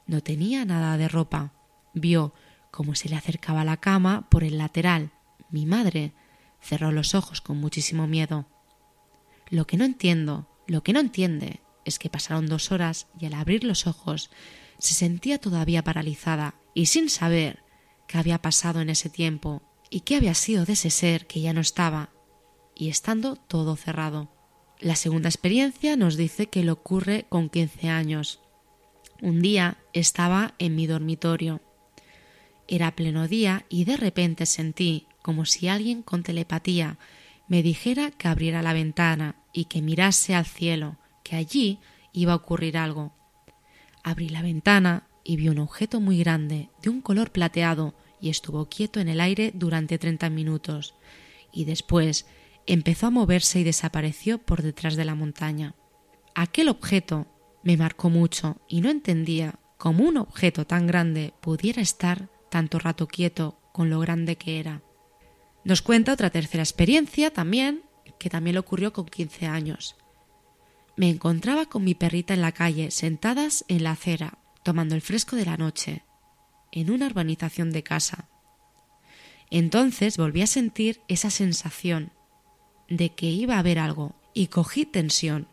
No 0.06 0.22
tenía 0.22 0.64
nada 0.64 0.96
de 0.96 1.08
ropa. 1.08 1.52
Vio 1.94 2.32
cómo 2.70 2.94
se 2.94 3.08
le 3.08 3.16
acercaba 3.16 3.64
la 3.64 3.78
cama 3.78 4.28
por 4.30 4.44
el 4.44 4.58
lateral. 4.58 5.12
Mi 5.50 5.66
madre 5.66 6.12
cerró 6.60 6.92
los 6.92 7.14
ojos 7.14 7.40
con 7.40 7.58
muchísimo 7.58 8.06
miedo. 8.06 8.46
Lo 9.48 9.66
que 9.66 9.76
no 9.76 9.84
entiendo, 9.84 10.48
lo 10.66 10.82
que 10.82 10.92
no 10.92 11.00
entiende, 11.00 11.60
es 11.84 11.98
que 11.98 12.10
pasaron 12.10 12.46
dos 12.46 12.72
horas 12.72 13.06
y 13.18 13.26
al 13.26 13.34
abrir 13.34 13.64
los 13.64 13.86
ojos 13.86 14.30
se 14.78 14.94
sentía 14.94 15.38
todavía 15.38 15.84
paralizada 15.84 16.54
y 16.74 16.86
sin 16.86 17.08
saber 17.08 17.62
qué 18.06 18.18
había 18.18 18.40
pasado 18.42 18.80
en 18.80 18.90
ese 18.90 19.10
tiempo 19.10 19.62
y 19.90 20.00
qué 20.00 20.16
había 20.16 20.34
sido 20.34 20.64
de 20.64 20.74
ese 20.74 20.90
ser 20.90 21.26
que 21.26 21.40
ya 21.40 21.52
no 21.52 21.60
estaba 21.60 22.10
y 22.74 22.88
estando 22.88 23.36
todo 23.36 23.76
cerrado. 23.76 24.30
La 24.78 24.96
segunda 24.96 25.28
experiencia 25.28 25.96
nos 25.96 26.16
dice 26.16 26.48
que 26.48 26.62
le 26.62 26.70
ocurre 26.70 27.24
con 27.28 27.48
15 27.48 27.88
años. 27.88 28.40
Un 29.22 29.40
día 29.40 29.78
estaba 29.94 30.54
en 30.58 30.76
mi 30.76 30.86
dormitorio. 30.86 31.62
Era 32.68 32.94
pleno 32.94 33.28
día 33.28 33.64
y 33.68 33.84
de 33.84 33.96
repente 33.96 34.44
sentí 34.44 35.06
como 35.22 35.46
si 35.46 35.68
alguien 35.68 36.02
con 36.02 36.22
telepatía 36.22 36.98
me 37.48 37.62
dijera 37.62 38.10
que 38.10 38.28
abriera 38.28 38.60
la 38.60 38.72
ventana 38.72 39.36
y 39.52 39.66
que 39.66 39.80
mirase 39.80 40.34
al 40.34 40.46
cielo, 40.46 40.98
que 41.22 41.36
allí 41.36 41.78
iba 42.12 42.32
a 42.32 42.36
ocurrir 42.36 42.76
algo. 42.76 43.14
Abrí 44.02 44.28
la 44.28 44.42
ventana 44.42 45.06
y 45.26 45.36
vi 45.36 45.48
un 45.48 45.58
objeto 45.58 46.00
muy 46.00 46.18
grande, 46.18 46.70
de 46.82 46.88
un 46.88 47.00
color 47.00 47.32
plateado, 47.32 47.94
y 48.20 48.30
estuvo 48.30 48.68
quieto 48.68 49.00
en 49.00 49.08
el 49.08 49.20
aire 49.20 49.50
durante 49.54 49.98
treinta 49.98 50.30
minutos, 50.30 50.94
y 51.52 51.64
después 51.64 52.26
empezó 52.66 53.08
a 53.08 53.10
moverse 53.10 53.58
y 53.60 53.64
desapareció 53.64 54.38
por 54.38 54.62
detrás 54.62 54.94
de 54.94 55.04
la 55.04 55.16
montaña. 55.16 55.74
Aquel 56.34 56.68
objeto 56.68 57.26
me 57.64 57.76
marcó 57.76 58.08
mucho 58.08 58.60
y 58.68 58.80
no 58.80 58.88
entendía 58.88 59.58
cómo 59.78 60.04
un 60.04 60.16
objeto 60.16 60.64
tan 60.64 60.86
grande 60.86 61.34
pudiera 61.40 61.82
estar 61.82 62.28
tanto 62.48 62.78
rato 62.78 63.08
quieto 63.08 63.58
con 63.72 63.90
lo 63.90 63.98
grande 63.98 64.36
que 64.36 64.60
era. 64.60 64.82
Nos 65.64 65.82
cuenta 65.82 66.12
otra 66.12 66.30
tercera 66.30 66.62
experiencia 66.62 67.32
también, 67.32 67.82
que 68.18 68.30
también 68.30 68.54
le 68.54 68.60
ocurrió 68.60 68.92
con 68.92 69.06
quince 69.06 69.46
años. 69.46 69.96
Me 70.96 71.10
encontraba 71.10 71.66
con 71.66 71.82
mi 71.82 71.94
perrita 71.94 72.32
en 72.32 72.42
la 72.42 72.52
calle, 72.52 72.90
sentadas 72.90 73.64
en 73.68 73.82
la 73.82 73.90
acera, 73.90 74.38
tomando 74.66 74.96
el 74.96 75.00
fresco 75.00 75.36
de 75.36 75.44
la 75.44 75.56
noche, 75.56 76.02
en 76.72 76.90
una 76.90 77.06
urbanización 77.06 77.70
de 77.70 77.84
casa. 77.84 78.28
Entonces 79.48 80.16
volví 80.16 80.42
a 80.42 80.48
sentir 80.48 81.02
esa 81.06 81.30
sensación 81.30 82.10
de 82.88 83.14
que 83.14 83.26
iba 83.26 83.54
a 83.54 83.58
haber 83.60 83.78
algo 83.78 84.16
y 84.34 84.48
cogí 84.48 84.84
tensión. 84.84 85.46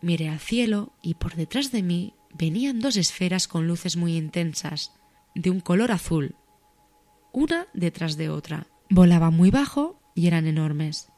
Miré 0.00 0.28
al 0.28 0.38
cielo 0.38 0.92
y 1.02 1.14
por 1.14 1.34
detrás 1.34 1.72
de 1.72 1.82
mí 1.82 2.14
venían 2.34 2.78
dos 2.78 2.96
esferas 2.96 3.48
con 3.48 3.66
luces 3.66 3.96
muy 3.96 4.16
intensas, 4.16 4.92
de 5.34 5.50
un 5.50 5.58
color 5.58 5.90
azul, 5.90 6.36
una 7.32 7.66
detrás 7.74 8.16
de 8.16 8.28
otra. 8.28 8.68
Volaban 8.90 9.34
muy 9.34 9.50
bajo 9.50 9.98
y 10.14 10.28
eran 10.28 10.46
enormes. 10.46 11.08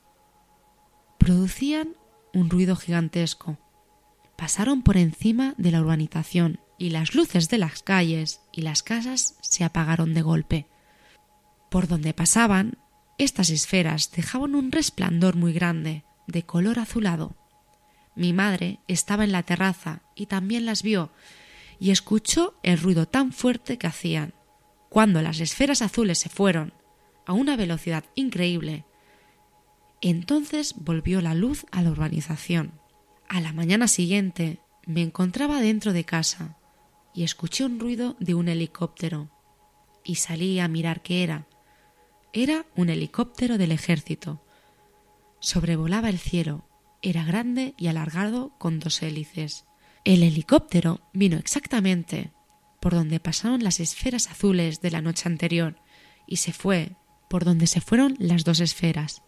Producían 1.19 1.95
un 2.33 2.49
ruido 2.49 2.75
gigantesco. 2.75 3.59
Pasaron 4.39 4.81
por 4.81 4.97
encima 4.97 5.55
de 5.59 5.73
la 5.73 5.83
urbanización 5.83 6.59
y 6.79 6.91
las 6.91 7.15
luces 7.15 7.49
de 7.49 7.59
las 7.59 7.83
calles 7.83 8.41
y 8.53 8.63
las 8.63 8.83
casas 8.83 9.37
se 9.43 9.65
apagaron 9.65 10.15
de 10.15 10.23
golpe. 10.23 10.67
Por 11.71 11.89
donde 11.89 12.15
pasaban 12.15 12.79
estas 13.19 13.51
esferas 13.51 14.13
dejaban 14.13 14.55
un 14.55 14.71
resplandor 14.71 15.35
muy 15.35 15.53
grande, 15.53 16.05
de 16.29 16.45
color 16.45 16.79
azulado. 16.79 17.37
Mi 18.15 18.33
madre 18.33 18.79
estaba 18.87 19.25
en 19.25 19.33
la 19.33 19.43
terraza 19.43 20.03
y 20.15 20.27
también 20.27 20.67
las 20.67 20.83
vio, 20.83 21.11
y 21.81 21.91
escuchó 21.91 22.55
el 22.63 22.79
ruido 22.79 23.07
tan 23.07 23.33
fuerte 23.33 23.77
que 23.77 23.89
hacían. 23.89 24.35
Cuando 24.89 25.21
las 25.21 25.41
esferas 25.41 25.83
azules 25.83 26.19
se 26.19 26.29
fueron, 26.29 26.73
a 27.27 27.33
una 27.33 27.57
velocidad 27.57 28.05
increíble, 28.15 28.85
entonces 30.01 30.75
volvió 30.77 31.21
la 31.21 31.35
luz 31.35 31.67
a 31.73 31.83
la 31.83 31.91
urbanización. 31.91 32.81
A 33.29 33.41
la 33.41 33.53
mañana 33.53 33.89
siguiente 33.89 34.61
me 34.87 35.03
encontraba 35.03 35.61
dentro 35.61 35.93
de 35.93 36.05
casa 36.05 36.58
y 37.15 37.25
escuché 37.25 37.65
un 37.65 37.81
ruido 37.81 38.17
de 38.21 38.35
un 38.35 38.49
helicóptero 38.49 39.31
y 40.05 40.17
salí 40.17 40.61
a 40.61 40.69
mirar 40.69 41.03
qué 41.03 41.23
era 41.23 41.49
era 42.33 42.67
un 42.77 42.91
helicóptero 42.91 43.59
del 43.59 43.73
ejército. 43.73 44.45
Sobrevolaba 45.41 46.09
el 46.09 46.19
cielo. 46.19 46.69
Era 47.01 47.25
grande 47.25 47.75
y 47.79 47.87
alargado 47.87 48.53
con 48.59 48.81
dos 48.81 49.03
hélices. 49.03 49.65
El 50.05 50.23
helicóptero 50.23 51.01
vino 51.13 51.37
exactamente 51.37 52.33
por 52.81 52.95
donde 52.95 53.21
pasaron 53.21 53.65
las 53.65 53.81
esferas 53.81 54.29
azules 54.29 54.81
de 54.81 54.91
la 54.91 55.01
noche 55.01 55.29
anterior 55.29 55.81
y 56.27 56.37
se 56.37 56.53
fue 56.53 56.97
por 57.31 57.45
donde 57.45 57.67
se 57.67 57.81
fueron 57.81 58.15
las 58.19 58.45
dos 58.45 58.61
esferas. 58.61 59.23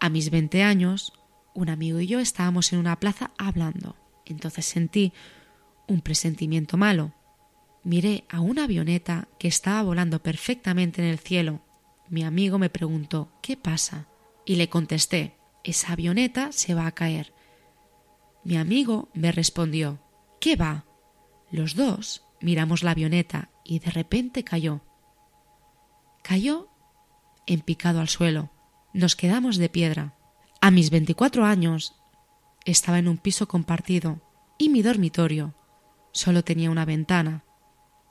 A 0.00 0.08
mis 0.08 0.30
veinte 0.30 0.62
años, 0.62 1.12
un 1.54 1.70
amigo 1.70 2.00
y 2.00 2.06
yo 2.06 2.18
estábamos 2.18 2.72
en 2.72 2.80
una 2.80 2.98
plaza 2.98 3.30
hablando. 3.38 3.96
Entonces 4.26 4.66
sentí 4.66 5.12
un 5.88 6.00
presentimiento 6.00 6.76
malo. 6.76 7.12
Miré 7.82 8.24
a 8.28 8.40
una 8.40 8.64
avioneta 8.64 9.28
que 9.38 9.48
estaba 9.48 9.82
volando 9.82 10.22
perfectamente 10.22 11.02
en 11.02 11.08
el 11.08 11.18
cielo 11.18 11.62
mi 12.10 12.24
amigo 12.24 12.58
me 12.58 12.70
preguntó 12.70 13.30
¿Qué 13.42 13.56
pasa? 13.56 14.06
y 14.44 14.56
le 14.56 14.68
contesté 14.68 15.36
Esa 15.62 15.92
avioneta 15.92 16.52
se 16.52 16.74
va 16.74 16.86
a 16.86 16.92
caer. 16.92 17.34
Mi 18.44 18.56
amigo 18.56 19.08
me 19.12 19.30
respondió 19.30 20.00
¿Qué 20.40 20.56
va? 20.56 20.84
Los 21.50 21.74
dos 21.74 22.24
miramos 22.40 22.82
la 22.82 22.92
avioneta 22.92 23.50
y 23.64 23.80
de 23.80 23.90
repente 23.90 24.44
cayó. 24.44 24.80
Cayó 26.22 26.68
en 27.46 27.60
picado 27.60 28.00
al 28.00 28.08
suelo. 28.08 28.50
Nos 28.92 29.16
quedamos 29.16 29.56
de 29.56 29.68
piedra. 29.68 30.14
A 30.60 30.70
mis 30.70 30.90
veinticuatro 30.90 31.44
años 31.44 31.94
estaba 32.64 32.98
en 32.98 33.08
un 33.08 33.18
piso 33.18 33.48
compartido 33.48 34.22
y 34.56 34.68
mi 34.68 34.82
dormitorio 34.82 35.54
solo 36.12 36.44
tenía 36.44 36.70
una 36.70 36.84
ventana. 36.84 37.44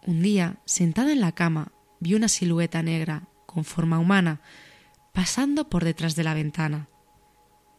Un 0.05 0.21
día, 0.21 0.61
sentada 0.65 1.11
en 1.11 1.21
la 1.21 1.33
cama, 1.33 1.71
vi 1.99 2.13
una 2.13 2.27
silueta 2.27 2.81
negra 2.83 3.27
con 3.45 3.65
forma 3.65 3.99
humana, 3.99 4.41
pasando 5.13 5.69
por 5.69 5.83
detrás 5.83 6.15
de 6.15 6.23
la 6.23 6.33
ventana. 6.33 6.89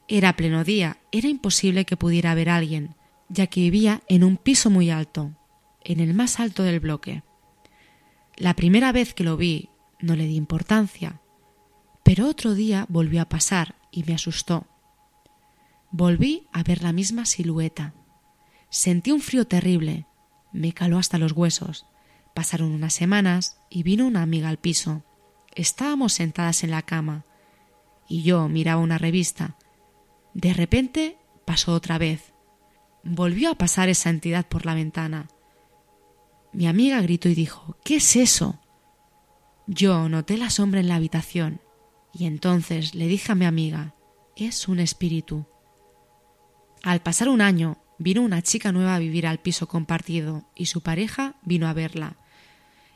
Era 0.08 0.34
pleno 0.34 0.64
día, 0.64 0.98
era 1.12 1.28
imposible 1.28 1.84
que 1.84 1.96
pudiera 1.96 2.32
haber 2.32 2.48
alguien, 2.48 2.96
ya 3.28 3.46
que 3.46 3.60
vivía 3.60 4.02
en 4.08 4.24
un 4.24 4.36
piso 4.36 4.70
muy 4.70 4.90
alto, 4.90 5.36
en 5.84 6.00
el 6.00 6.14
más 6.14 6.40
alto 6.40 6.62
del 6.62 6.80
bloque. 6.80 7.22
La 8.36 8.54
primera 8.54 8.90
vez 8.90 9.14
que 9.14 9.24
lo 9.24 9.36
vi 9.36 9.70
no 10.00 10.16
le 10.16 10.26
di 10.26 10.34
importancia, 10.34 11.20
pero 12.02 12.26
otro 12.26 12.54
día 12.54 12.86
volvió 12.88 13.22
a 13.22 13.28
pasar 13.28 13.76
y 13.92 14.02
me 14.02 14.14
asustó. 14.14 14.66
Volví 15.90 16.48
a 16.52 16.62
ver 16.62 16.82
la 16.82 16.92
misma 16.92 17.24
silueta. 17.24 17.94
Sentí 18.68 19.12
un 19.12 19.20
frío 19.20 19.46
terrible, 19.46 20.07
me 20.52 20.72
caló 20.72 20.98
hasta 20.98 21.18
los 21.18 21.32
huesos. 21.32 21.86
Pasaron 22.34 22.72
unas 22.72 22.94
semanas 22.94 23.60
y 23.70 23.82
vino 23.82 24.06
una 24.06 24.22
amiga 24.22 24.48
al 24.48 24.58
piso. 24.58 25.02
Estábamos 25.54 26.12
sentadas 26.12 26.62
en 26.64 26.70
la 26.70 26.82
cama 26.82 27.24
y 28.08 28.22
yo 28.22 28.48
miraba 28.48 28.80
una 28.80 28.98
revista. 28.98 29.56
De 30.34 30.52
repente 30.52 31.18
pasó 31.44 31.72
otra 31.74 31.98
vez. 31.98 32.32
Volvió 33.02 33.50
a 33.50 33.54
pasar 33.54 33.88
esa 33.88 34.10
entidad 34.10 34.46
por 34.46 34.66
la 34.66 34.74
ventana. 34.74 35.28
Mi 36.52 36.66
amiga 36.66 37.00
gritó 37.00 37.28
y 37.28 37.34
dijo 37.34 37.76
¿Qué 37.84 37.96
es 37.96 38.16
eso? 38.16 38.60
Yo 39.66 40.08
noté 40.08 40.36
la 40.38 40.50
sombra 40.50 40.80
en 40.80 40.88
la 40.88 40.96
habitación 40.96 41.60
y 42.12 42.26
entonces 42.26 42.94
le 42.94 43.06
dije 43.06 43.32
a 43.32 43.34
mi 43.34 43.44
amiga 43.44 43.94
es 44.36 44.68
un 44.68 44.78
espíritu. 44.78 45.44
Al 46.82 47.00
pasar 47.02 47.28
un 47.28 47.40
año 47.40 47.78
vino 47.98 48.22
una 48.22 48.42
chica 48.42 48.72
nueva 48.72 48.94
a 48.94 48.98
vivir 48.98 49.26
al 49.26 49.38
piso 49.38 49.68
compartido 49.68 50.44
y 50.54 50.66
su 50.66 50.82
pareja 50.82 51.34
vino 51.42 51.68
a 51.68 51.72
verla. 51.72 52.16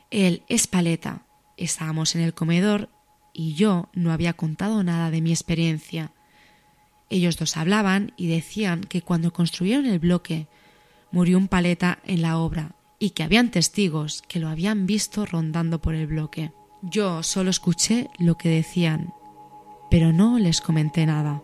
Él 0.09 0.43
es 0.47 0.67
paleta, 0.67 1.25
Estábamos 1.57 2.15
en 2.15 2.21
el 2.21 2.33
comedor 2.33 2.89
y 3.31 3.53
yo 3.53 3.89
no 3.93 4.11
había 4.11 4.33
contado 4.33 4.83
nada 4.83 5.11
de 5.11 5.21
mi 5.21 5.31
experiencia. 5.31 6.11
ellos 7.09 7.37
dos 7.37 7.57
hablaban 7.57 8.13
y 8.17 8.27
decían 8.27 8.81
que 8.81 9.03
cuando 9.03 9.31
construyeron 9.33 9.85
el 9.85 9.99
bloque 9.99 10.47
murió 11.11 11.37
un 11.37 11.47
paleta 11.47 11.99
en 12.05 12.23
la 12.23 12.37
obra 12.37 12.75
y 12.97 13.11
que 13.11 13.21
habían 13.21 13.51
testigos 13.51 14.23
que 14.27 14.39
lo 14.39 14.47
habían 14.49 14.87
visto 14.87 15.25
rondando 15.25 15.79
por 15.79 15.93
el 15.93 16.07
bloque. 16.07 16.51
Yo 16.81 17.21
solo 17.21 17.51
escuché 17.51 18.09
lo 18.17 18.35
que 18.35 18.49
decían, 18.49 19.13
pero 19.91 20.11
no 20.11 20.39
les 20.39 20.59
comenté 20.59 21.05
nada. 21.05 21.41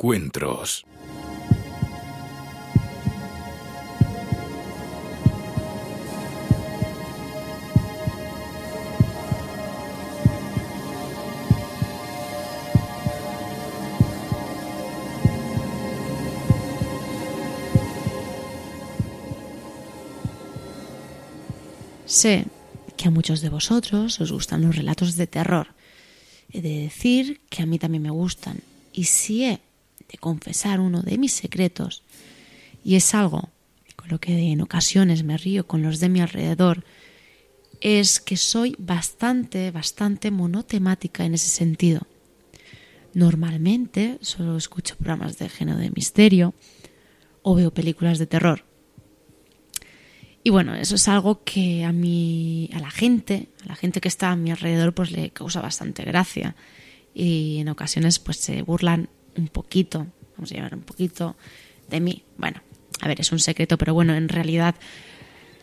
Encuentros. 0.00 0.86
Sé 22.06 22.46
que 22.96 23.08
a 23.08 23.10
muchos 23.10 23.42
de 23.42 23.50
vosotros 23.50 24.18
os 24.18 24.32
gustan 24.32 24.62
los 24.62 24.74
relatos 24.74 25.16
de 25.16 25.26
terror. 25.26 25.66
He 26.50 26.62
de 26.62 26.84
decir 26.84 27.42
que 27.50 27.62
a 27.62 27.66
mí 27.66 27.78
también 27.78 28.02
me 28.02 28.10
gustan. 28.10 28.62
Y 28.94 29.04
si 29.04 29.44
he 29.44 29.60
de 30.10 30.18
confesar 30.18 30.80
uno 30.80 31.02
de 31.02 31.18
mis 31.18 31.32
secretos, 31.32 32.02
y 32.84 32.96
es 32.96 33.14
algo 33.14 33.50
con 33.96 34.08
lo 34.08 34.18
que 34.18 34.32
en 34.50 34.60
ocasiones 34.60 35.24
me 35.24 35.36
río 35.36 35.66
con 35.66 35.82
los 35.82 36.00
de 36.00 36.08
mi 36.08 36.20
alrededor, 36.20 36.84
es 37.80 38.20
que 38.20 38.36
soy 38.36 38.74
bastante, 38.78 39.70
bastante 39.70 40.30
monotemática 40.30 41.24
en 41.24 41.34
ese 41.34 41.48
sentido. 41.48 42.06
Normalmente 43.14 44.18
solo 44.20 44.56
escucho 44.56 44.96
programas 44.96 45.38
de 45.38 45.48
género 45.48 45.78
de 45.78 45.90
misterio 45.90 46.54
o 47.42 47.54
veo 47.54 47.72
películas 47.72 48.18
de 48.18 48.26
terror. 48.26 48.64
Y 50.42 50.50
bueno, 50.50 50.74
eso 50.74 50.94
es 50.94 51.06
algo 51.08 51.44
que 51.44 51.84
a 51.84 51.92
mí, 51.92 52.70
a 52.72 52.78
la 52.80 52.90
gente, 52.90 53.48
a 53.64 53.68
la 53.68 53.76
gente 53.76 54.00
que 54.00 54.08
está 54.08 54.30
a 54.30 54.36
mi 54.36 54.50
alrededor, 54.50 54.94
pues 54.94 55.10
le 55.10 55.30
causa 55.30 55.60
bastante 55.60 56.02
gracia. 56.02 56.56
Y 57.12 57.58
en 57.58 57.68
ocasiones 57.68 58.18
pues 58.18 58.38
se 58.38 58.62
burlan 58.62 59.10
un 59.36 59.48
poquito, 59.48 60.06
vamos 60.36 60.52
a 60.52 60.54
llamar 60.54 60.74
un 60.74 60.82
poquito, 60.82 61.36
de 61.88 62.00
mí. 62.00 62.24
Bueno, 62.36 62.60
a 63.00 63.08
ver, 63.08 63.20
es 63.20 63.32
un 63.32 63.38
secreto, 63.38 63.78
pero 63.78 63.94
bueno, 63.94 64.14
en 64.14 64.28
realidad 64.28 64.74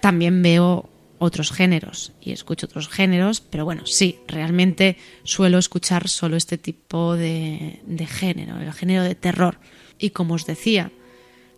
también 0.01 0.41
veo 0.41 0.89
otros 1.19 1.51
géneros 1.51 2.13
y 2.21 2.31
escucho 2.31 2.67
otros 2.67 2.89
géneros, 2.89 3.41
pero 3.41 3.65
bueno, 3.65 3.85
sí, 3.85 4.19
realmente 4.27 4.97
suelo 5.23 5.57
escuchar 5.57 6.07
solo 6.07 6.37
este 6.37 6.57
tipo 6.57 7.15
de, 7.15 7.81
de 7.85 8.05
género, 8.05 8.59
el 8.59 8.73
género 8.73 9.03
de 9.03 9.15
terror. 9.15 9.59
Y 9.97 10.11
como 10.11 10.35
os 10.35 10.45
decía, 10.45 10.91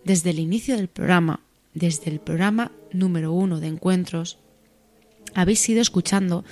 desde 0.04 0.30
el 0.30 0.38
inicio 0.38 0.76
del 0.76 0.88
programa, 0.88 1.40
desde 1.74 2.10
el 2.10 2.20
programa 2.20 2.72
número 2.92 3.32
uno 3.32 3.60
de 3.60 3.68
encuentros, 3.68 4.38
habéis 5.34 5.68
ido 5.68 5.80
escuchando 5.80 6.44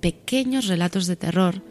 pequeños 0.00 0.66
relatos 0.66 1.06
de 1.06 1.16
terror 1.16 1.62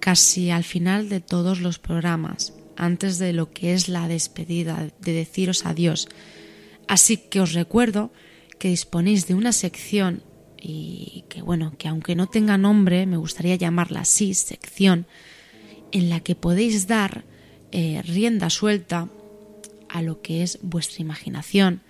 casi 0.00 0.50
al 0.50 0.64
final 0.64 1.08
de 1.08 1.20
todos 1.20 1.60
los 1.60 1.78
programas, 1.78 2.54
antes 2.78 3.18
de 3.18 3.32
lo 3.32 3.50
que 3.50 3.74
es 3.74 3.88
la 3.88 4.08
despedida, 4.08 4.88
de 5.00 5.12
deciros 5.12 5.66
adiós. 5.66 6.08
Así 6.86 7.18
que 7.18 7.40
os 7.40 7.52
recuerdo 7.52 8.12
que 8.58 8.68
disponéis 8.68 9.26
de 9.26 9.34
una 9.34 9.52
sección 9.52 10.22
y 10.60 11.24
que 11.28 11.42
bueno, 11.42 11.74
que 11.76 11.88
aunque 11.88 12.14
no 12.14 12.28
tenga 12.28 12.56
nombre, 12.56 13.04
me 13.04 13.16
gustaría 13.16 13.56
llamarla 13.56 14.00
así, 14.00 14.32
sección, 14.34 15.06
en 15.92 16.08
la 16.08 16.20
que 16.20 16.34
podéis 16.34 16.86
dar 16.86 17.24
eh, 17.72 18.02
rienda 18.02 18.48
suelta 18.48 19.08
a 19.88 20.02
lo 20.02 20.22
que 20.22 20.42
es 20.42 20.58
vuestra 20.62 21.02
imaginación 21.02 21.82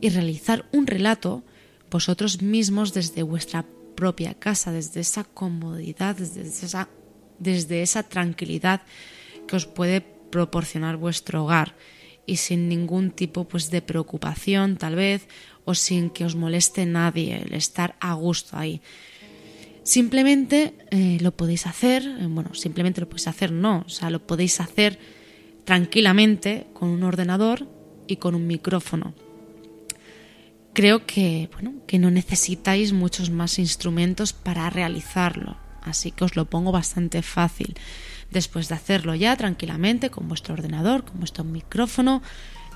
y 0.00 0.10
realizar 0.10 0.66
un 0.72 0.86
relato 0.86 1.42
vosotros 1.90 2.42
mismos 2.42 2.92
desde 2.92 3.22
vuestra 3.22 3.64
propia 3.96 4.34
casa, 4.34 4.70
desde 4.72 5.00
esa 5.00 5.24
comodidad, 5.24 6.16
desde 6.16 6.42
esa, 6.42 6.88
desde 7.38 7.82
esa 7.82 8.02
tranquilidad 8.02 8.82
que 9.46 9.56
os 9.56 9.66
puede 9.66 10.00
proporcionar 10.30 10.96
vuestro 10.96 11.44
hogar 11.44 11.74
y 12.26 12.36
sin 12.36 12.68
ningún 12.68 13.10
tipo 13.10 13.48
pues 13.48 13.70
de 13.70 13.82
preocupación 13.82 14.76
tal 14.76 14.94
vez 14.94 15.26
o 15.64 15.74
sin 15.74 16.10
que 16.10 16.24
os 16.24 16.36
moleste 16.36 16.86
nadie 16.86 17.42
el 17.42 17.54
estar 17.54 17.96
a 18.00 18.14
gusto 18.14 18.56
ahí. 18.56 18.80
Simplemente 19.82 20.74
eh, 20.90 21.18
lo 21.20 21.32
podéis 21.32 21.66
hacer, 21.66 22.04
eh, 22.04 22.26
bueno, 22.28 22.54
simplemente 22.54 23.00
lo 23.00 23.08
podéis 23.08 23.28
hacer, 23.28 23.50
no, 23.50 23.84
o 23.86 23.88
sea, 23.88 24.10
lo 24.10 24.24
podéis 24.26 24.60
hacer 24.60 24.98
tranquilamente 25.64 26.66
con 26.74 26.90
un 26.90 27.02
ordenador 27.02 27.66
y 28.06 28.16
con 28.16 28.34
un 28.34 28.46
micrófono. 28.46 29.14
Creo 30.72 31.06
que, 31.06 31.48
bueno, 31.52 31.74
que 31.86 31.98
no 31.98 32.10
necesitáis 32.10 32.92
muchos 32.92 33.30
más 33.30 33.58
instrumentos 33.58 34.32
para 34.32 34.70
realizarlo, 34.70 35.56
así 35.82 36.12
que 36.12 36.24
os 36.24 36.36
lo 36.36 36.44
pongo 36.44 36.70
bastante 36.70 37.22
fácil. 37.22 37.74
Después 38.30 38.68
de 38.68 38.76
hacerlo 38.76 39.14
ya 39.14 39.36
tranquilamente 39.36 40.10
con 40.10 40.28
vuestro 40.28 40.54
ordenador, 40.54 41.04
con 41.04 41.18
vuestro 41.18 41.44
micrófono, 41.44 42.22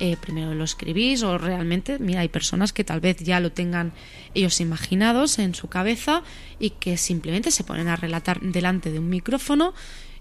eh, 0.00 0.16
primero 0.20 0.55
lo 0.55 0.64
escribís 0.64 1.22
o 1.22 1.38
realmente, 1.38 1.98
mira, 2.00 2.20
hay 2.20 2.28
personas 2.28 2.72
que 2.72 2.82
tal 2.82 3.00
vez 3.00 3.18
ya 3.18 3.38
lo 3.38 3.52
tengan 3.52 3.92
ellos 4.34 4.61
imaginados 4.61 5.38
en 5.38 5.55
su 5.55 5.68
cabeza 5.68 6.22
y 6.59 6.70
que 6.70 6.96
simplemente 6.96 7.52
se 7.52 7.62
ponen 7.62 7.86
a 7.86 7.94
relatar 7.94 8.40
delante 8.40 8.90
de 8.90 8.98
un 8.98 9.09
micrófono 9.09 9.72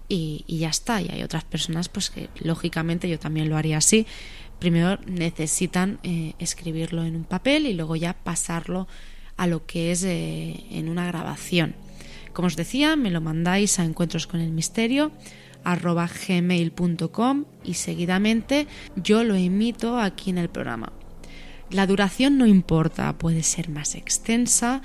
y, 0.08 0.44
y 0.46 0.58
ya 0.58 0.68
está. 0.68 1.02
Y 1.02 1.08
hay 1.08 1.22
otras 1.24 1.42
personas, 1.42 1.88
pues 1.88 2.10
que 2.10 2.28
lógicamente 2.40 3.08
yo 3.08 3.18
también 3.18 3.48
lo 3.48 3.56
haría 3.56 3.78
así, 3.78 4.06
primero 4.58 4.98
necesitan 5.06 5.98
eh, 6.02 6.34
escribirlo 6.38 7.04
en 7.04 7.16
un 7.16 7.24
papel 7.24 7.66
y 7.66 7.74
luego 7.74 7.96
ya 7.96 8.14
pasarlo 8.14 8.88
a 9.36 9.46
lo 9.46 9.66
que 9.66 9.92
es 9.92 10.04
eh, 10.04 10.64
en 10.70 10.88
una 10.88 11.06
grabación. 11.06 11.74
Como 12.34 12.48
os 12.48 12.56
decía, 12.56 12.96
me 12.96 13.10
lo 13.10 13.20
mandáis 13.20 13.78
a 13.78 13.84
encuentros 13.84 14.26
con 14.26 14.40
el 14.40 14.50
misterio 14.50 15.12
gmail.com 15.64 17.44
y 17.64 17.74
seguidamente 17.74 18.66
yo 18.96 19.24
lo 19.24 19.34
emito 19.34 19.98
aquí 19.98 20.30
en 20.30 20.38
el 20.38 20.50
programa. 20.50 20.92
La 21.70 21.86
duración 21.86 22.36
no 22.36 22.46
importa, 22.46 23.16
puede 23.16 23.42
ser 23.42 23.70
más 23.70 23.94
extensa 23.94 24.82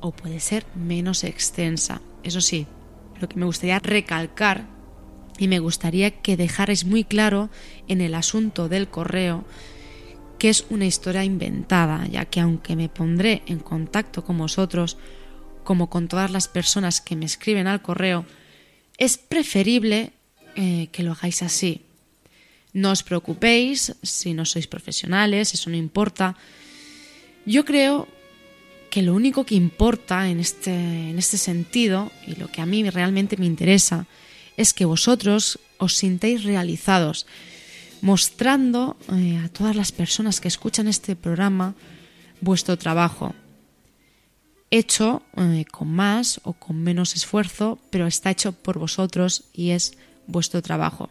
o 0.00 0.12
puede 0.12 0.40
ser 0.40 0.64
menos 0.74 1.24
extensa. 1.24 2.00
Eso 2.22 2.40
sí, 2.40 2.66
lo 3.20 3.28
que 3.28 3.36
me 3.36 3.44
gustaría 3.46 3.78
recalcar 3.78 4.64
y 5.38 5.48
me 5.48 5.58
gustaría 5.58 6.10
que 6.22 6.36
dejarais 6.36 6.86
muy 6.86 7.04
claro 7.04 7.50
en 7.88 8.00
el 8.00 8.14
asunto 8.14 8.68
del 8.68 8.88
correo 8.88 9.44
que 10.38 10.50
es 10.50 10.66
una 10.70 10.86
historia 10.86 11.24
inventada, 11.24 12.06
ya 12.06 12.26
que 12.26 12.40
aunque 12.40 12.76
me 12.76 12.88
pondré 12.88 13.42
en 13.46 13.58
contacto 13.58 14.24
con 14.24 14.38
vosotros, 14.38 14.98
como 15.66 15.90
con 15.90 16.08
todas 16.08 16.30
las 16.30 16.48
personas 16.48 17.02
que 17.02 17.16
me 17.16 17.26
escriben 17.26 17.66
al 17.66 17.82
correo, 17.82 18.24
es 18.96 19.18
preferible 19.18 20.12
eh, 20.54 20.88
que 20.92 21.02
lo 21.02 21.12
hagáis 21.12 21.42
así. 21.42 21.82
No 22.72 22.92
os 22.92 23.02
preocupéis 23.02 23.92
si 24.02 24.32
no 24.32 24.46
sois 24.46 24.70
profesionales, 24.70 25.52
eso 25.52 25.68
no 25.68 25.76
importa. 25.76 26.36
Yo 27.44 27.64
creo 27.64 28.08
que 28.88 29.02
lo 29.02 29.12
único 29.12 29.44
que 29.44 29.56
importa 29.56 30.30
en 30.30 30.40
este, 30.40 30.72
en 31.10 31.18
este 31.18 31.36
sentido, 31.36 32.12
y 32.26 32.36
lo 32.36 32.48
que 32.48 32.62
a 32.62 32.66
mí 32.66 32.88
realmente 32.88 33.36
me 33.36 33.44
interesa, 33.44 34.06
es 34.56 34.72
que 34.72 34.86
vosotros 34.86 35.58
os 35.76 35.96
sintéis 35.96 36.44
realizados, 36.44 37.26
mostrando 38.00 38.96
eh, 39.12 39.40
a 39.44 39.48
todas 39.48 39.74
las 39.74 39.90
personas 39.90 40.40
que 40.40 40.48
escuchan 40.48 40.86
este 40.86 41.16
programa 41.16 41.74
vuestro 42.40 42.78
trabajo, 42.78 43.34
hecho 44.70 45.22
eh, 45.36 45.64
con 45.70 45.88
más 45.88 46.40
o 46.44 46.52
con 46.52 46.82
menos 46.82 47.14
esfuerzo, 47.14 47.78
pero 47.90 48.06
está 48.06 48.30
hecho 48.30 48.52
por 48.52 48.78
vosotros 48.78 49.44
y 49.52 49.70
es 49.70 49.96
vuestro 50.26 50.62
trabajo. 50.62 51.10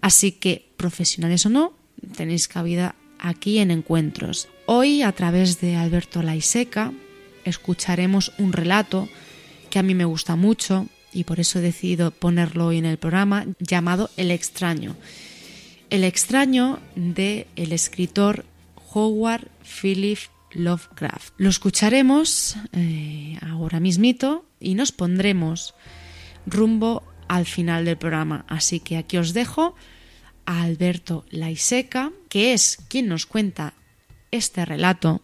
Así 0.00 0.32
que, 0.32 0.72
profesionales 0.76 1.46
o 1.46 1.50
no, 1.50 1.72
tenéis 2.16 2.48
cabida 2.48 2.94
aquí 3.18 3.58
en 3.58 3.70
Encuentros. 3.70 4.48
Hoy, 4.66 5.02
a 5.02 5.12
través 5.12 5.60
de 5.60 5.76
Alberto 5.76 6.22
Laiseca, 6.22 6.92
escucharemos 7.44 8.32
un 8.38 8.52
relato 8.52 9.08
que 9.70 9.78
a 9.78 9.82
mí 9.82 9.94
me 9.94 10.04
gusta 10.04 10.36
mucho, 10.36 10.86
y 11.12 11.24
por 11.24 11.40
eso 11.40 11.58
he 11.58 11.62
decidido 11.62 12.10
ponerlo 12.10 12.66
hoy 12.66 12.78
en 12.78 12.84
el 12.84 12.98
programa, 12.98 13.46
llamado 13.58 14.10
El 14.16 14.30
extraño. 14.30 14.96
El 15.88 16.04
extraño 16.04 16.78
de 16.94 17.46
el 17.56 17.72
escritor 17.72 18.44
Howard 18.92 19.48
Philip 19.62 20.18
Lovecraft. 20.52 21.34
Lo 21.36 21.48
escucharemos 21.48 22.56
eh, 22.72 23.38
ahora 23.42 23.80
mismito 23.80 24.44
y 24.60 24.74
nos 24.74 24.92
pondremos 24.92 25.74
rumbo 26.46 27.02
al 27.28 27.46
final 27.46 27.84
del 27.84 27.96
programa. 27.96 28.44
Así 28.48 28.80
que 28.80 28.96
aquí 28.96 29.18
os 29.18 29.34
dejo 29.34 29.74
a 30.46 30.62
Alberto 30.62 31.24
Laiseca, 31.30 32.12
que 32.28 32.52
es 32.52 32.78
quien 32.88 33.08
nos 33.08 33.26
cuenta 33.26 33.74
este 34.30 34.64
relato 34.64 35.22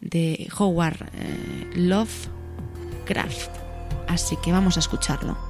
de 0.00 0.48
Howard 0.58 1.08
eh, 1.14 1.70
Lovecraft. 1.76 3.50
Así 4.08 4.36
que 4.42 4.52
vamos 4.52 4.76
a 4.76 4.80
escucharlo. 4.80 5.45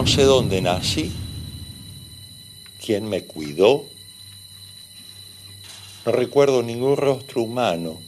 No 0.00 0.06
sé 0.06 0.22
dónde 0.22 0.62
nací, 0.62 1.12
quién 2.82 3.06
me 3.06 3.24
cuidó. 3.24 3.84
No 6.06 6.12
recuerdo 6.12 6.62
ningún 6.62 6.96
rostro 6.96 7.42
humano. 7.42 8.00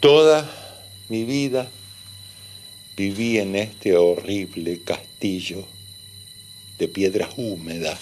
Toda 0.00 0.50
mi 1.08 1.22
vida 1.22 1.70
viví 2.96 3.38
en 3.38 3.54
este 3.54 3.96
horrible 3.96 4.82
castillo 4.82 5.64
de 6.80 6.88
piedras 6.88 7.28
húmedas. 7.36 8.00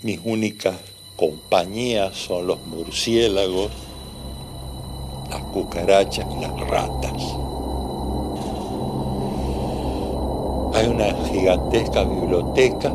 Mis 0.00 0.18
únicas 0.24 0.78
compañías 1.16 2.16
son 2.16 2.46
los 2.46 2.66
murciélagos, 2.66 3.70
las 5.28 5.42
cucarachas 5.42 6.26
y 6.34 6.40
las 6.40 6.58
ratas. 6.58 7.55
Hay 10.76 10.88
una 10.88 11.06
gigantesca 11.24 12.04
biblioteca. 12.04 12.92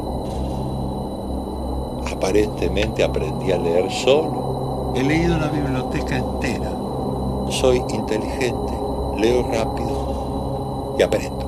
Aparentemente 2.12 3.04
aprendí 3.04 3.52
a 3.52 3.58
leer 3.58 3.92
solo. 3.92 4.94
He 4.96 5.02
leído 5.04 5.36
la 5.40 5.48
biblioteca 5.48 6.18
entera. 6.18 6.72
Soy 7.50 7.78
inteligente, 7.90 8.74
leo 9.18 9.42
rápido 9.52 10.96
y 11.00 11.02
aprendo. 11.02 11.42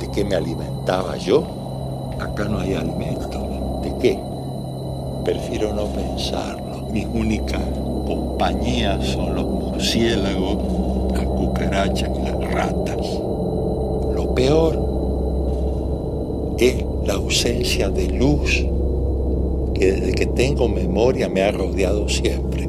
¿De 0.00 0.10
qué 0.10 0.22
me 0.22 0.34
alimentaba 0.34 1.16
yo? 1.16 1.42
Acá 2.20 2.44
no 2.44 2.58
hay 2.58 2.74
alimento. 2.74 3.38
¿De 3.82 3.96
qué? 4.02 4.20
Prefiero 5.24 5.72
no 5.72 5.86
pensarlo. 5.86 6.88
Mis 6.92 7.06
únicas 7.06 7.62
compañías 8.06 9.02
son 9.06 9.34
los 9.34 9.46
murciélagos, 9.46 10.58
las 11.14 11.24
cucarachas 11.24 12.10
y 12.14 12.20
las 12.22 12.52
ratas. 12.52 13.33
Peor 14.34 16.56
es 16.58 16.84
la 17.06 17.14
ausencia 17.14 17.88
de 17.88 18.08
luz 18.08 18.66
que 19.74 19.92
desde 19.92 20.12
que 20.12 20.26
tengo 20.26 20.68
memoria 20.68 21.28
me 21.28 21.42
ha 21.42 21.52
rodeado 21.52 22.08
siempre. 22.08 22.68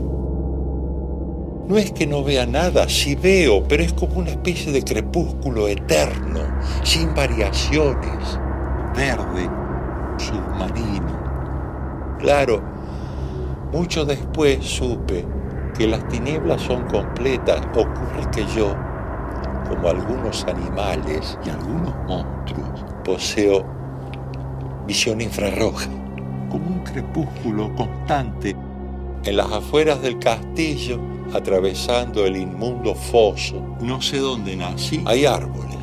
No 1.68 1.78
es 1.78 1.92
que 1.92 2.06
no 2.06 2.24
vea 2.24 2.46
nada, 2.46 2.88
sí 2.88 3.16
veo, 3.16 3.64
pero 3.68 3.82
es 3.82 3.94
como 3.94 4.20
una 4.20 4.30
especie 4.30 4.72
de 4.72 4.84
crepúsculo 4.84 5.68
eterno, 5.68 6.42
sin 6.84 7.16
variaciones, 7.16 8.40
verde, 8.96 9.50
submarino. 10.20 12.16
Claro, 12.20 12.62
mucho 13.74 14.06
después 14.06 14.64
supe 14.64 15.26
que 15.76 15.88
las 15.88 16.08
tinieblas 16.08 16.62
son 16.62 16.84
completas. 16.84 17.62
Ocurre 17.72 18.30
que 18.32 18.46
yo 18.56 18.76
como 19.68 19.90
algunos 19.90 20.46
animales 20.46 21.38
y 21.46 21.50
algunos 21.50 21.94
monstruos, 22.08 22.86
poseo 23.04 23.66
visión 24.86 25.22
infrarroja, 25.22 25.90
como 26.50 26.68
un 26.68 26.80
crepúsculo 26.84 27.74
constante 27.76 28.56
en 29.24 29.38
las 29.38 29.52
afueras 29.52 30.02
del 30.02 30.20
castillo, 30.20 31.00
atravesando 31.34 32.26
el 32.26 32.38
inmundo 32.38 32.94
foso. 32.94 33.62
No 33.82 34.02
sé 34.02 34.20
dónde 34.20 34.56
nací. 34.56 35.02
Hay 35.06 35.26
árboles, 35.26 35.78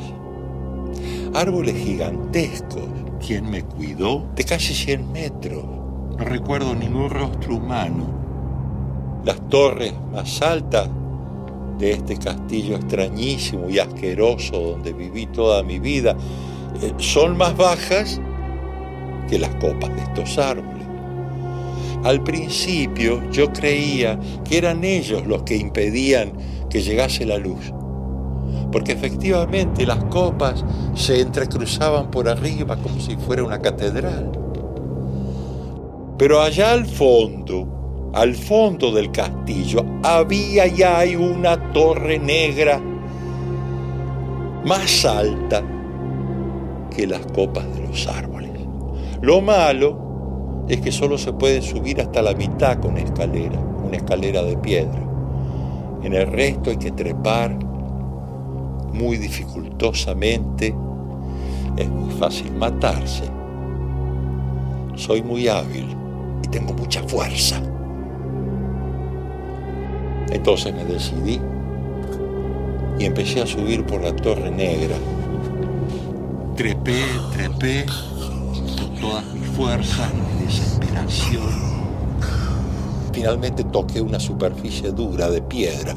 árboles 1.33 1.75
gigantescos. 1.75 2.83
¿Quién 3.25 3.49
me 3.49 3.63
cuidó? 3.63 4.25
De 4.35 4.43
casi 4.43 4.73
100 4.73 5.11
metros. 5.11 5.63
No 6.17 6.25
recuerdo 6.25 6.75
ningún 6.75 7.09
rostro 7.09 7.55
humano. 7.55 8.05
Las 9.23 9.47
torres 9.49 9.93
más 10.11 10.41
altas 10.41 10.89
de 11.77 11.91
este 11.91 12.17
castillo 12.17 12.75
extrañísimo 12.75 13.69
y 13.69 13.79
asqueroso 13.79 14.59
donde 14.59 14.93
viví 14.93 15.25
toda 15.27 15.63
mi 15.63 15.79
vida 15.79 16.15
eh, 16.81 16.93
son 16.97 17.37
más 17.37 17.55
bajas 17.55 18.19
que 19.29 19.39
las 19.39 19.53
copas 19.55 19.95
de 19.95 20.01
estos 20.01 20.37
árboles. 20.37 20.87
Al 22.03 22.21
principio 22.23 23.21
yo 23.31 23.51
creía 23.53 24.19
que 24.43 24.57
eran 24.57 24.83
ellos 24.83 25.25
los 25.25 25.43
que 25.43 25.55
impedían 25.55 26.33
que 26.69 26.81
llegase 26.81 27.25
la 27.25 27.37
luz, 27.37 27.71
porque 28.71 28.91
efectivamente 28.91 29.85
las 29.85 30.03
copas 30.05 30.65
se 30.95 31.21
entrecruzaban 31.21 32.11
por 32.11 32.27
arriba 32.27 32.75
como 32.75 32.99
si 32.99 33.15
fuera 33.15 33.43
una 33.43 33.59
catedral. 33.59 34.31
Pero 36.17 36.41
allá 36.41 36.73
al 36.73 36.85
fondo, 36.85 38.11
al 38.13 38.35
fondo 38.35 38.91
del 38.91 39.11
castillo, 39.11 39.85
había 40.03 40.67
y 40.67 40.83
hay 40.83 41.15
una 41.15 41.71
torre 41.71 42.19
negra 42.19 42.81
más 44.65 45.05
alta 45.05 45.63
que 46.93 47.07
las 47.07 47.25
copas 47.27 47.65
de 47.73 47.87
los 47.87 48.07
árboles. 48.07 48.51
Lo 49.21 49.41
malo 49.41 50.65
es 50.67 50.81
que 50.81 50.91
solo 50.91 51.17
se 51.17 51.33
puede 51.33 51.61
subir 51.61 52.01
hasta 52.01 52.21
la 52.21 52.33
mitad 52.33 52.79
con 52.79 52.97
escalera, 52.97 53.59
una 53.59 53.95
escalera 53.95 54.43
de 54.43 54.57
piedra. 54.57 55.01
En 56.03 56.13
el 56.13 56.27
resto 56.27 56.69
hay 56.69 56.77
que 56.77 56.91
trepar 56.91 57.57
muy 58.93 59.17
dificultosamente. 59.17 60.75
Es 61.77 61.89
muy 61.89 62.11
fácil 62.11 62.53
matarse. 62.53 63.23
Soy 64.95 65.23
muy 65.23 65.47
hábil 65.47 65.87
y 66.43 66.47
tengo 66.49 66.73
mucha 66.73 67.01
fuerza. 67.03 67.61
Entonces 70.33 70.73
me 70.73 70.83
decidí 70.83 71.39
y 72.99 73.05
empecé 73.05 73.41
a 73.41 73.45
subir 73.45 73.85
por 73.85 74.01
la 74.01 74.15
Torre 74.15 74.49
Negra. 74.49 74.95
Trepé, 76.55 77.03
trepé, 77.33 77.85
con 77.85 78.99
todas 78.99 79.25
mis 79.33 79.47
fuerzas 79.49 80.11
y 80.11 80.17
mi 80.17 80.45
desesperación. 80.45 81.73
Finalmente 83.13 83.63
toqué 83.63 84.01
una 84.01 84.19
superficie 84.19 84.91
dura 84.91 85.29
de 85.29 85.41
piedra. 85.43 85.95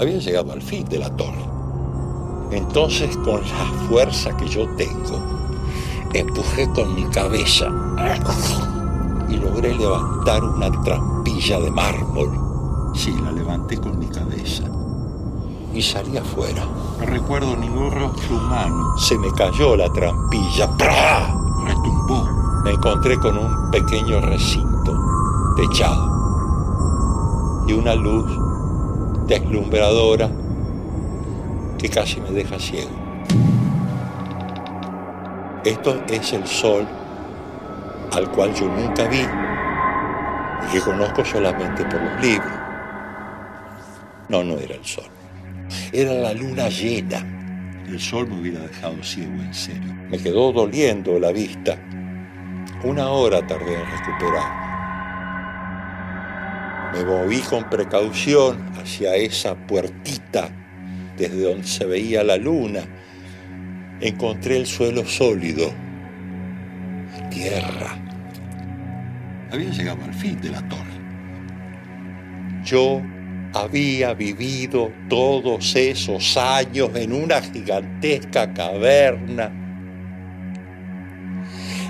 Había 0.00 0.18
llegado 0.18 0.52
al 0.52 0.60
fin 0.60 0.84
de 0.86 0.98
la 0.98 1.10
torre. 1.16 1.44
Entonces, 2.50 3.16
con 3.18 3.40
la 3.40 3.88
fuerza 3.88 4.36
que 4.36 4.48
yo 4.48 4.66
tengo, 4.74 5.22
empujé 6.12 6.68
con 6.72 6.92
mi 6.92 7.04
cabeza 7.10 7.68
y 9.28 9.36
logré 9.36 9.76
levantar 9.76 10.42
una 10.42 10.70
trampilla 10.82 11.60
de 11.60 11.70
mármol. 11.70 12.47
Sí, 12.98 13.14
la 13.22 13.30
levanté 13.30 13.78
con 13.78 13.96
mi 13.96 14.08
cabeza 14.08 14.64
y 15.72 15.80
salí 15.80 16.16
afuera. 16.16 16.64
No 16.98 17.06
recuerdo 17.06 17.56
ningún 17.56 17.92
rostro 17.92 18.36
humano. 18.36 18.98
Se 18.98 19.16
me 19.16 19.30
cayó 19.34 19.76
la 19.76 19.88
trampilla. 19.92 20.76
¡Pra! 20.76 21.32
Retumbó. 21.64 22.28
Me 22.64 22.72
encontré 22.72 23.16
con 23.20 23.38
un 23.38 23.70
pequeño 23.70 24.20
recinto 24.20 24.98
techado 25.56 27.64
y 27.68 27.72
una 27.72 27.94
luz 27.94 28.26
deslumbradora 29.28 30.28
que 31.78 31.88
casi 31.88 32.20
me 32.20 32.32
deja 32.32 32.58
ciego. 32.58 32.90
Esto 35.64 36.02
es 36.08 36.32
el 36.32 36.44
sol 36.48 36.84
al 38.10 38.28
cual 38.32 38.52
yo 38.54 38.66
nunca 38.66 39.04
vi 39.04 39.24
y 40.66 40.72
que 40.72 40.80
conozco 40.80 41.24
solamente 41.24 41.84
por 41.84 42.02
los 42.02 42.20
libros. 42.20 42.57
No, 44.28 44.44
no 44.44 44.58
era 44.58 44.74
el 44.74 44.84
sol. 44.84 45.08
Era 45.92 46.12
la 46.12 46.32
luna 46.32 46.68
llena, 46.68 47.24
el 47.88 47.98
sol 47.98 48.28
me 48.28 48.40
hubiera 48.40 48.60
dejado 48.60 49.02
ciego 49.02 49.32
en 49.32 49.54
serio. 49.54 49.94
Me 50.10 50.18
quedó 50.18 50.52
doliendo 50.52 51.18
la 51.18 51.32
vista. 51.32 51.78
Una 52.84 53.08
hora 53.08 53.46
tardé 53.46 53.74
en 53.74 53.90
recuperar. 53.90 54.68
Me 56.92 57.04
moví 57.04 57.40
con 57.40 57.68
precaución 57.68 58.72
hacia 58.78 59.14
esa 59.16 59.54
puertita 59.54 60.50
desde 61.16 61.42
donde 61.42 61.66
se 61.66 61.84
veía 61.86 62.22
la 62.22 62.36
luna. 62.36 62.80
Encontré 64.00 64.58
el 64.58 64.66
suelo 64.66 65.04
sólido, 65.06 65.72
tierra. 67.30 67.96
Había 69.50 69.70
llegado 69.70 70.04
al 70.04 70.14
fin 70.14 70.40
de 70.40 70.50
la 70.50 70.66
torre. 70.68 70.84
Yo 72.64 73.02
había 73.54 74.14
vivido 74.14 74.92
todos 75.08 75.74
esos 75.74 76.36
años 76.36 76.90
en 76.94 77.12
una 77.12 77.40
gigantesca 77.40 78.52
caverna, 78.52 79.50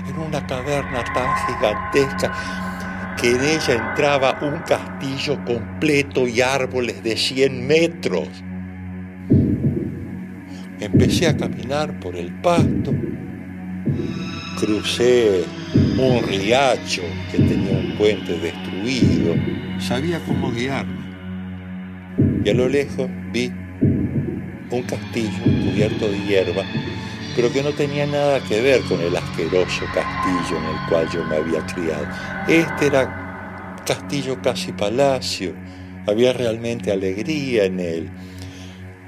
en 0.07 0.19
una 0.19 0.45
caverna 0.47 1.03
tan 1.13 1.35
gigantesca 1.47 3.15
que 3.19 3.31
en 3.31 3.41
ella 3.41 3.89
entraba 3.89 4.39
un 4.41 4.59
castillo 4.59 5.43
completo 5.43 6.27
y 6.27 6.41
árboles 6.41 7.03
de 7.03 7.17
100 7.17 7.67
metros. 7.67 8.29
Empecé 10.79 11.27
a 11.27 11.35
caminar 11.35 11.99
por 11.99 12.15
el 12.15 12.31
pasto, 12.35 12.93
crucé 14.57 15.43
un 15.97 16.23
riacho 16.25 17.01
que 17.29 17.37
tenía 17.37 17.77
un 17.77 17.97
puente 17.97 18.39
destruido, 18.39 19.35
sabía 19.79 20.21
cómo 20.25 20.51
guiarme 20.51 20.98
y 22.43 22.49
a 22.49 22.53
lo 22.53 22.67
lejos 22.67 23.09
vi 23.31 23.51
un 24.71 24.83
castillo 24.83 25.43
cubierto 25.43 26.09
de 26.09 26.19
hierba, 26.25 26.63
pero 27.35 27.51
que 27.51 27.63
no 27.63 27.71
tenía 27.71 28.05
nada 28.05 28.39
que 28.41 28.61
ver 28.61 28.81
con 28.83 28.99
el 29.01 29.15
asqueroso 29.15 29.85
castillo 29.93 30.57
en 30.57 30.65
el 30.65 30.89
cual 30.89 31.09
yo 31.11 31.23
me 31.25 31.37
había 31.37 31.65
criado. 31.65 32.07
Este 32.47 32.87
era 32.87 33.75
castillo 33.85 34.39
casi 34.41 34.71
palacio, 34.71 35.53
había 36.07 36.33
realmente 36.33 36.91
alegría 36.91 37.65
en 37.65 37.79
él. 37.79 38.09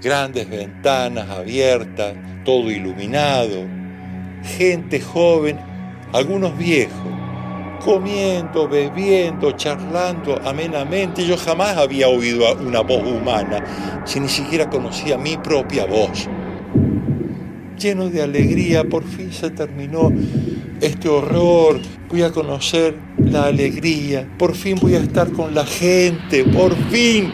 Grandes 0.02 0.50
ventanas 0.50 1.30
abiertas, 1.30 2.16
todo 2.44 2.72
iluminado, 2.72 3.68
gente 4.44 5.00
joven, 5.00 5.60
algunos 6.12 6.58
viejos, 6.58 7.21
comiendo, 7.84 8.68
bebiendo, 8.68 9.52
charlando 9.52 10.40
amenamente. 10.46 11.26
Yo 11.26 11.38
jamás 11.38 11.78
había 11.78 12.08
oído 12.08 12.46
una 12.56 12.82
voz 12.82 13.04
humana, 13.04 13.64
si 14.06 14.20
ni 14.20 14.30
siquiera 14.30 14.70
conocía 14.70 15.18
mi 15.18 15.38
propia 15.38 15.86
voz. 15.86 16.28
Lleno 17.78 18.10
de 18.10 18.22
alegría, 18.22 18.84
por 18.84 19.04
fin 19.04 19.32
se 19.32 19.50
terminó 19.50 20.12
este 20.82 21.10
horror. 21.10 21.80
Voy 22.10 22.22
a 22.24 22.32
conocer 22.32 22.96
la 23.18 23.46
alegría. 23.46 24.28
Por 24.38 24.56
fin 24.56 24.78
voy 24.80 24.96
a 24.96 25.00
estar 25.00 25.32
con 25.32 25.56
la 25.56 25.66
gente. 25.66 26.44
Por 26.44 26.76
fin 26.90 27.32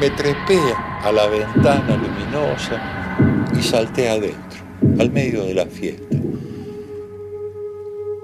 me 0.00 0.10
trepé 0.10 0.58
a 1.02 1.12
la 1.12 1.26
ventana 1.26 1.96
luminosa 1.96 3.46
y 3.58 3.62
salté 3.62 4.08
adentro, 4.08 4.60
al 4.98 5.10
medio 5.10 5.44
de 5.44 5.54
la 5.54 5.66
fiesta. 5.66 6.16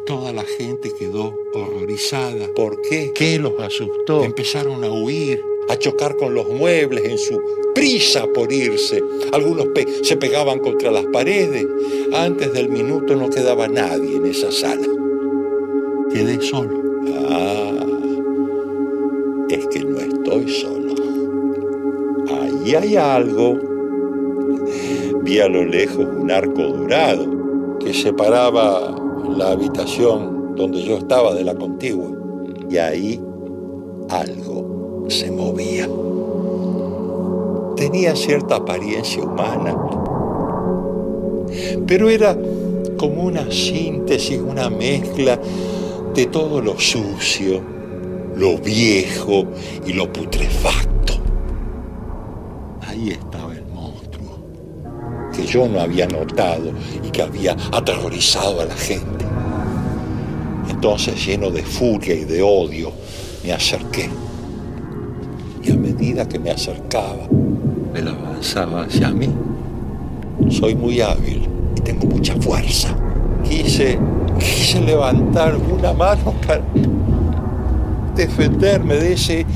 Toda 0.07 0.33
la 0.33 0.45
gente 0.45 0.93
quedó 0.97 1.35
horrorizada. 1.53 2.47
¿Por 2.55 2.81
qué? 2.81 3.11
¿Qué 3.13 3.41
los 3.41 3.59
asustó? 3.59 4.23
Empezaron 4.23 4.85
a 4.85 4.89
huir, 4.89 5.43
a 5.69 5.77
chocar 5.77 6.17
con 6.17 6.33
los 6.33 6.49
muebles 6.49 7.05
en 7.07 7.19
su 7.19 7.43
prisa 7.75 8.25
por 8.33 8.53
irse. 8.53 9.03
Algunos 9.33 9.67
se 10.03 10.17
pegaban 10.17 10.61
contra 10.61 10.93
las 10.93 11.07
paredes. 11.07 11.67
Antes 12.15 12.53
del 12.53 12.69
minuto 12.69 13.17
no 13.17 13.29
quedaba 13.31 13.67
nadie 13.67 14.15
en 14.15 14.27
esa 14.27 14.53
sala. 14.53 14.87
Quedé 16.13 16.41
solo. 16.41 16.85
Ah, 17.29 17.87
es 19.49 19.67
que 19.67 19.81
no 19.81 19.99
estoy 19.99 20.49
solo. 20.49 20.95
Ahí 22.29 22.77
hay 22.77 22.95
algo. 22.95 23.59
Vi 25.23 25.41
a 25.41 25.49
lo 25.49 25.65
lejos 25.65 26.07
un 26.07 26.31
arco 26.31 26.63
dorado 26.63 27.77
que 27.81 27.93
separaba 27.93 29.06
la 29.37 29.51
habitación 29.51 30.55
donde 30.57 30.83
yo 30.83 30.97
estaba 30.97 31.35
de 31.35 31.45
la 31.45 31.55
contigua 31.55 32.11
y 32.71 32.77
ahí 32.79 33.21
algo 34.09 35.05
se 35.09 35.31
movía. 35.31 35.89
Tenía 37.77 38.17
cierta 38.17 38.57
apariencia 38.57 39.23
humana, 39.23 39.77
pero 41.87 42.09
era 42.09 42.37
como 42.97 43.25
una 43.25 43.51
síntesis, 43.51 44.41
una 44.41 44.71
mezcla 44.71 45.39
de 46.15 46.27
todo 46.27 46.63
lo 46.63 46.79
sucio, 46.81 47.61
lo 48.35 48.57
viejo 48.59 49.45
y 49.87 49.93
lo 49.93 50.11
putrefacto. 50.11 51.15
Ahí 52.81 53.11
estaba 53.11 53.55
el 53.55 53.67
monstruo, 53.67 54.39
que 55.35 55.45
yo 55.45 55.69
no 55.69 55.81
había 55.81 56.07
notado 56.07 56.73
y 57.05 57.11
que 57.11 57.23
había 57.23 57.55
aterrorizado 57.73 58.63
a 58.63 58.65
la 58.65 58.75
gente. 58.75 59.16
Entonces, 60.77 61.25
lleno 61.25 61.51
de 61.51 61.63
furia 61.63 62.15
y 62.15 62.25
de 62.27 62.43
odio, 62.43 62.93
me 63.43 63.51
acerqué. 63.51 64.11
Y 65.63 65.73
a 65.73 65.75
medida 65.75 66.29
que 66.29 66.39
me 66.39 66.51
acercaba, 66.51 67.27
él 67.95 68.07
avanzaba 68.07 68.83
hacia 68.83 69.09
mí. 69.09 69.27
Soy 70.51 70.75
muy 70.75 71.01
hábil 71.01 71.49
y 71.77 71.81
tengo 71.81 72.07
mucha 72.09 72.37
fuerza. 72.37 72.95
Quise, 73.43 73.99
quise 74.39 74.83
levantar 74.83 75.57
una 75.57 75.95
mano 75.95 76.35
para 76.47 76.61
defenderme 78.15 78.97
de 78.97 79.13
ese 79.15 79.47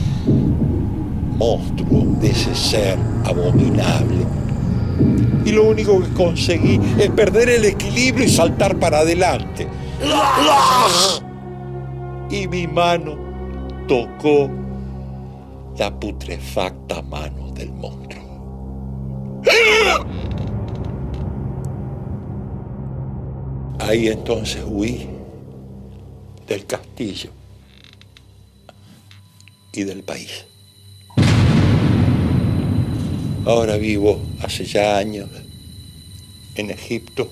monstruo, 1.36 2.16
de 2.18 2.30
ese 2.30 2.54
ser 2.54 2.98
abominable. 3.26 4.24
Y 5.44 5.52
lo 5.52 5.68
único 5.68 6.00
que 6.00 6.08
conseguí 6.14 6.80
es 6.98 7.10
perder 7.10 7.50
el 7.50 7.66
equilibrio 7.66 8.24
y 8.24 8.30
saltar 8.30 8.78
para 8.78 9.00
adelante. 9.00 9.68
Y 12.30 12.48
mi 12.48 12.66
mano 12.66 13.16
tocó 13.86 14.48
la 15.76 15.90
putrefacta 15.98 17.02
mano 17.02 17.50
del 17.52 17.72
monstruo. 17.72 18.20
Ahí 23.78 24.08
entonces 24.08 24.62
huí 24.66 25.08
del 26.46 26.64
castillo 26.66 27.30
y 29.72 29.84
del 29.84 30.02
país. 30.02 30.46
Ahora 33.46 33.76
vivo 33.76 34.20
hace 34.42 34.64
ya 34.64 34.98
años 34.98 35.28
en 36.54 36.70
Egipto. 36.70 37.28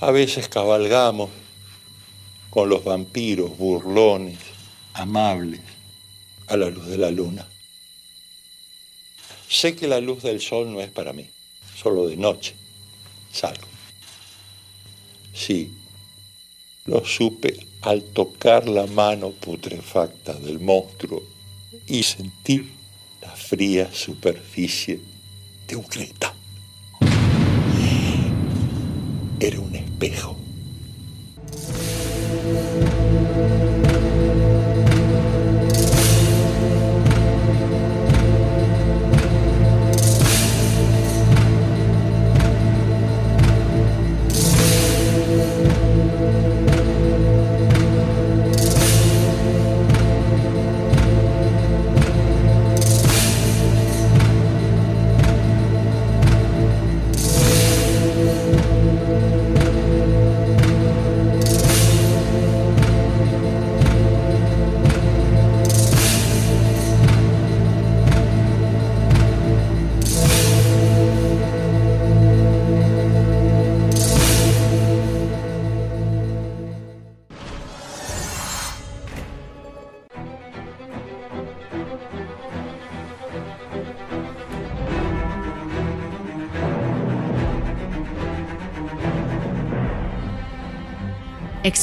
A 0.00 0.10
veces 0.10 0.48
cabalgamos 0.48 1.30
con 2.56 2.70
los 2.70 2.84
vampiros 2.84 3.58
burlones, 3.58 4.38
amables, 4.94 5.60
a 6.46 6.56
la 6.56 6.70
luz 6.70 6.86
de 6.86 6.96
la 6.96 7.10
luna. 7.10 7.46
Sé 9.46 9.76
que 9.76 9.86
la 9.86 10.00
luz 10.00 10.22
del 10.22 10.40
sol 10.40 10.72
no 10.72 10.80
es 10.80 10.88
para 10.88 11.12
mí, 11.12 11.28
solo 11.76 12.08
de 12.08 12.16
noche 12.16 12.54
salgo. 13.30 13.66
Sí, 15.34 15.70
lo 16.86 17.04
supe 17.04 17.58
al 17.82 18.04
tocar 18.04 18.66
la 18.66 18.86
mano 18.86 19.32
putrefacta 19.32 20.32
del 20.32 20.58
monstruo 20.58 21.22
y 21.86 22.04
sentir 22.04 22.72
la 23.20 23.32
fría 23.32 23.92
superficie 23.92 24.98
de 25.68 25.76
un 25.76 25.84
cristal. 25.84 26.32
Era 29.40 29.60
un 29.60 29.74
espejo. 29.76 30.45
Amen. 32.46 32.75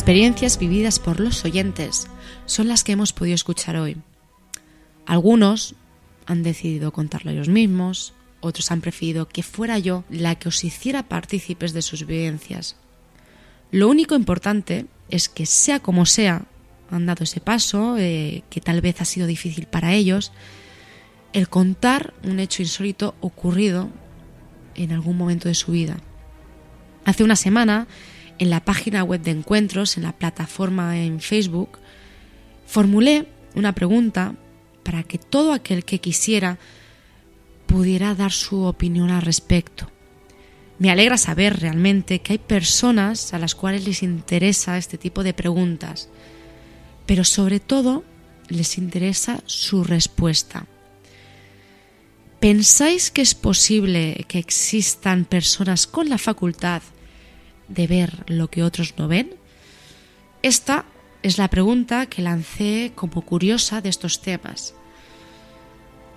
Experiencias 0.04 0.60
vividas 0.60 1.00
por 1.00 1.22
los 1.22 1.46
oyentes 1.46 2.10
son 2.46 2.68
las 2.68 2.84
que 2.84 2.92
hemos 2.92 3.14
podido 3.14 3.36
escuchar 3.36 3.78
hoy. 3.78 3.96
Algunos 5.06 5.76
han 6.26 6.44
decidido 6.44 6.92
contarlo 6.92 7.32
ellos 7.32 7.48
mismos, 7.48 8.14
otros 8.42 8.70
han 8.72 8.82
preferido 8.82 9.30
que 9.30 9.44
fuera 9.44 9.80
yo 9.80 10.04
la 10.10 10.36
que 10.36 10.50
os 10.50 10.62
hiciera 10.66 11.08
partícipes 11.08 11.72
de 11.72 11.82
sus 11.82 12.06
vivencias. 12.06 12.76
Lo 13.72 13.88
único 13.88 14.16
importante 14.16 14.88
es 15.08 15.30
que 15.30 15.46
sea 15.46 15.80
como 15.80 16.06
sea, 16.06 16.48
han 16.92 17.06
dado 17.06 17.24
ese 17.24 17.40
paso, 17.40 17.96
eh, 17.98 18.44
que 18.50 18.60
tal 18.60 18.82
vez 18.82 19.00
ha 19.00 19.06
sido 19.06 19.26
difícil 19.26 19.68
para 19.68 19.94
ellos, 19.94 20.34
el 21.32 21.48
contar 21.48 22.14
un 22.26 22.42
hecho 22.42 22.62
insólito 22.62 23.16
ocurrido 23.22 23.88
en 24.76 24.92
algún 24.92 25.16
momento 25.18 25.48
de 25.48 25.56
su 25.56 25.72
vida. 25.72 25.96
Hace 27.06 27.24
una 27.24 27.38
semana, 27.38 27.88
en 28.44 28.50
la 28.50 28.66
página 28.66 29.04
web 29.06 29.22
de 29.22 29.32
encuentros, 29.32 29.96
en 29.96 30.04
la 30.04 30.12
plataforma 30.12 31.00
en 31.00 31.22
Facebook, 31.22 31.80
formulé 32.68 33.26
una 33.56 33.74
pregunta 33.74 34.36
para 34.84 35.04
que 35.04 35.18
todo 35.18 35.54
aquel 35.54 35.86
que 35.86 36.00
quisiera 36.00 36.60
pudiera 37.68 38.14
dar 38.16 38.34
su 38.34 38.64
opinión 38.64 39.12
al 39.12 39.22
respecto. 39.22 39.90
Me 40.78 40.92
alegra 40.92 41.18
saber 41.18 41.62
realmente 41.62 42.20
que 42.20 42.34
hay 42.34 42.38
personas 42.38 43.34
a 43.34 43.40
las 43.40 43.56
cuales 43.56 43.86
les 43.86 44.04
interesa 44.04 44.78
este 44.78 44.98
tipo 44.98 45.24
de 45.24 45.34
preguntas, 45.34 46.10
pero 47.06 47.24
sobre 47.24 47.62
todo 47.62 48.04
les 48.50 48.78
interesa 48.78 49.40
su 49.46 49.86
respuesta. 49.86 50.68
¿Pensáis 52.42 53.10
que 53.10 53.22
es 53.22 53.36
posible 53.36 54.26
que 54.28 54.40
existan 54.40 55.24
personas 55.24 55.88
con 55.88 56.10
la 56.10 56.18
facultad 56.18 56.82
de 57.68 57.88
ver 57.88 58.24
lo 58.28 58.50
que 58.50 58.64
otros 58.64 58.94
no 58.98 59.08
ven? 59.08 59.36
Esta 60.42 60.86
es 61.22 61.38
la 61.38 61.50
pregunta 61.50 62.06
que 62.06 62.22
lancé 62.22 62.92
como 62.96 63.22
curiosa 63.22 63.82
de 63.82 63.90
estos 63.90 64.22
temas. 64.22 64.76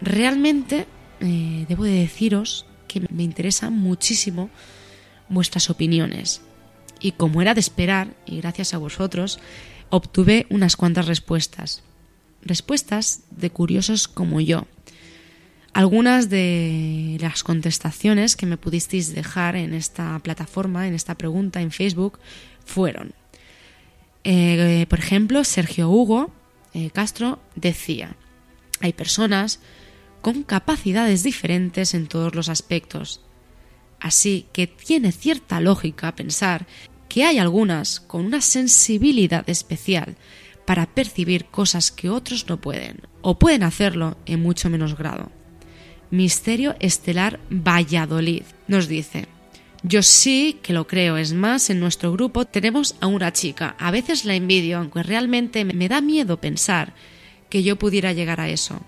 Realmente 0.00 0.86
eh, 1.20 1.64
debo 1.68 1.84
de 1.84 1.92
deciros 1.92 2.66
que 2.88 3.00
me 3.10 3.22
interesan 3.22 3.72
muchísimo 3.72 4.50
vuestras 5.28 5.70
opiniones. 5.70 6.42
Y 7.00 7.12
como 7.12 7.42
era 7.42 7.54
de 7.54 7.60
esperar, 7.60 8.14
y 8.26 8.38
gracias 8.38 8.74
a 8.74 8.78
vosotros, 8.78 9.38
obtuve 9.90 10.46
unas 10.50 10.76
cuantas 10.76 11.06
respuestas. 11.06 11.82
Respuestas 12.42 13.22
de 13.30 13.50
curiosos 13.50 14.08
como 14.08 14.40
yo. 14.40 14.66
Algunas 15.76 16.30
de 16.30 17.18
las 17.20 17.42
contestaciones 17.42 18.34
que 18.34 18.46
me 18.46 18.56
pudisteis 18.56 19.14
dejar 19.14 19.56
en 19.56 19.74
esta 19.74 20.18
plataforma, 20.20 20.88
en 20.88 20.94
esta 20.94 21.16
pregunta 21.16 21.60
en 21.60 21.70
Facebook, 21.70 22.18
fueron, 22.64 23.12
eh, 24.24 24.86
por 24.88 24.98
ejemplo, 24.98 25.44
Sergio 25.44 25.90
Hugo 25.90 26.30
eh, 26.72 26.88
Castro 26.88 27.40
decía, 27.56 28.16
hay 28.80 28.94
personas 28.94 29.60
con 30.22 30.44
capacidades 30.44 31.22
diferentes 31.22 31.92
en 31.92 32.06
todos 32.06 32.34
los 32.34 32.48
aspectos. 32.48 33.20
Así 34.00 34.46
que 34.54 34.66
tiene 34.66 35.12
cierta 35.12 35.60
lógica 35.60 36.16
pensar 36.16 36.66
que 37.10 37.24
hay 37.24 37.36
algunas 37.36 38.00
con 38.00 38.24
una 38.24 38.40
sensibilidad 38.40 39.44
especial 39.50 40.16
para 40.64 40.86
percibir 40.86 41.44
cosas 41.44 41.90
que 41.90 42.08
otros 42.08 42.48
no 42.48 42.62
pueden, 42.62 43.02
o 43.20 43.38
pueden 43.38 43.62
hacerlo 43.62 44.16
en 44.24 44.40
mucho 44.40 44.70
menos 44.70 44.96
grado. 44.96 45.35
Misterio 46.10 46.76
Estelar 46.80 47.40
Valladolid 47.50 48.42
nos 48.68 48.88
dice, 48.88 49.26
yo 49.82 50.02
sí 50.02 50.58
que 50.62 50.72
lo 50.72 50.86
creo, 50.86 51.16
es 51.16 51.32
más, 51.32 51.70
en 51.70 51.80
nuestro 51.80 52.12
grupo 52.12 52.44
tenemos 52.44 52.96
a 53.00 53.06
una 53.06 53.32
chica, 53.32 53.76
a 53.78 53.90
veces 53.90 54.24
la 54.24 54.34
envidio, 54.34 54.78
aunque 54.78 55.02
realmente 55.02 55.64
me 55.64 55.88
da 55.88 56.00
miedo 56.00 56.40
pensar 56.40 56.94
que 57.48 57.62
yo 57.62 57.76
pudiera 57.76 58.12
llegar 58.12 58.40
a 58.40 58.48
eso. 58.48 58.80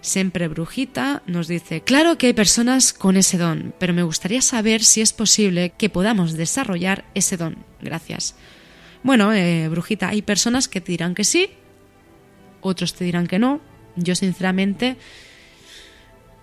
Siempre 0.00 0.48
Brujita 0.48 1.22
nos 1.26 1.48
dice, 1.48 1.80
claro 1.80 2.18
que 2.18 2.26
hay 2.26 2.32
personas 2.34 2.92
con 2.92 3.16
ese 3.16 3.38
don, 3.38 3.72
pero 3.78 3.94
me 3.94 4.02
gustaría 4.02 4.42
saber 4.42 4.84
si 4.84 5.00
es 5.00 5.14
posible 5.14 5.72
que 5.78 5.88
podamos 5.88 6.34
desarrollar 6.34 7.06
ese 7.14 7.38
don. 7.38 7.56
Gracias. 7.80 8.34
Bueno, 9.02 9.32
eh, 9.32 9.68
Brujita, 9.68 10.10
hay 10.10 10.20
personas 10.20 10.68
que 10.68 10.82
te 10.82 10.92
dirán 10.92 11.14
que 11.14 11.24
sí, 11.24 11.48
otros 12.60 12.94
te 12.94 13.04
dirán 13.04 13.26
que 13.26 13.38
no. 13.38 13.60
Yo 13.96 14.14
sinceramente 14.14 14.96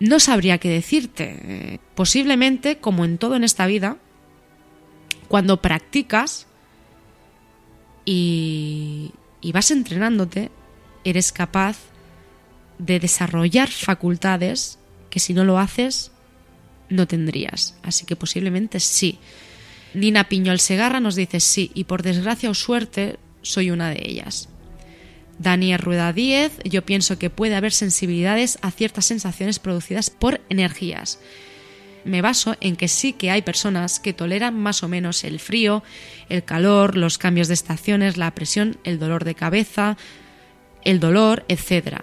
no 0.02 0.20
sabría 0.20 0.58
qué 0.58 0.70
decirte. 0.70 1.80
Posiblemente, 1.93 2.80
como 2.80 3.06
en 3.06 3.20
todo 3.20 3.36
en 3.36 3.43
esta 3.43 3.68
vida, 3.68 3.97
cuando 5.28 5.62
practicas 5.62 6.47
y, 8.04 9.12
y 9.41 9.52
vas 9.52 9.70
entrenándote, 9.70 10.49
eres 11.04 11.32
capaz 11.32 11.78
de 12.80 12.99
desarrollar 12.99 13.70
facultades 13.70 14.80
que 15.12 15.20
si 15.20 15.36
no 15.36 15.43
lo 15.43 15.60
haces 15.60 16.12
no 16.89 17.08
tendrías. 17.08 17.78
Así 17.84 18.08
que 18.08 18.16
posiblemente 18.16 18.80
sí. 18.80 19.20
Nina 19.93 20.28
Piñol 20.28 20.60
Segarra 20.60 20.99
nos 20.99 21.16
dice 21.16 21.39
sí, 21.39 21.70
y 21.76 21.84
por 21.84 22.02
desgracia 22.02 22.49
o 22.49 22.56
suerte 22.56 23.20
soy 23.43 23.70
una 23.70 23.91
de 23.91 24.02
ellas. 24.04 24.49
Daniel 25.42 25.80
Rueda 25.80 26.14
Díez, 26.14 26.60
yo 26.64 26.84
pienso 26.84 27.18
que 27.18 27.30
puede 27.30 27.56
haber 27.56 27.72
sensibilidades 27.72 28.60
a 28.62 28.72
ciertas 28.72 29.06
sensaciones 29.06 29.60
producidas 29.60 30.10
por 30.10 30.39
energías. 30.50 31.20
Me 32.04 32.22
baso 32.22 32.56
en 32.62 32.76
que 32.76 32.88
sí 32.88 33.14
que 33.14 33.32
hay 33.32 33.42
personas 33.42 34.00
que 34.00 34.14
toleran 34.14 34.58
más 34.58 34.84
o 34.84 34.88
menos 34.88 35.24
el 35.24 35.39
frío, 35.39 35.84
el 36.30 36.44
calor, 36.44 36.96
los 36.96 37.18
cambios 37.18 37.48
de 37.48 37.56
estaciones, 37.56 38.18
la 38.18 38.34
presión, 38.36 38.78
el 38.84 39.00
dolor 39.00 39.24
de 39.24 39.36
cabeza, 39.36 39.98
el 40.84 41.00
dolor, 41.00 41.44
etc. 41.48 42.00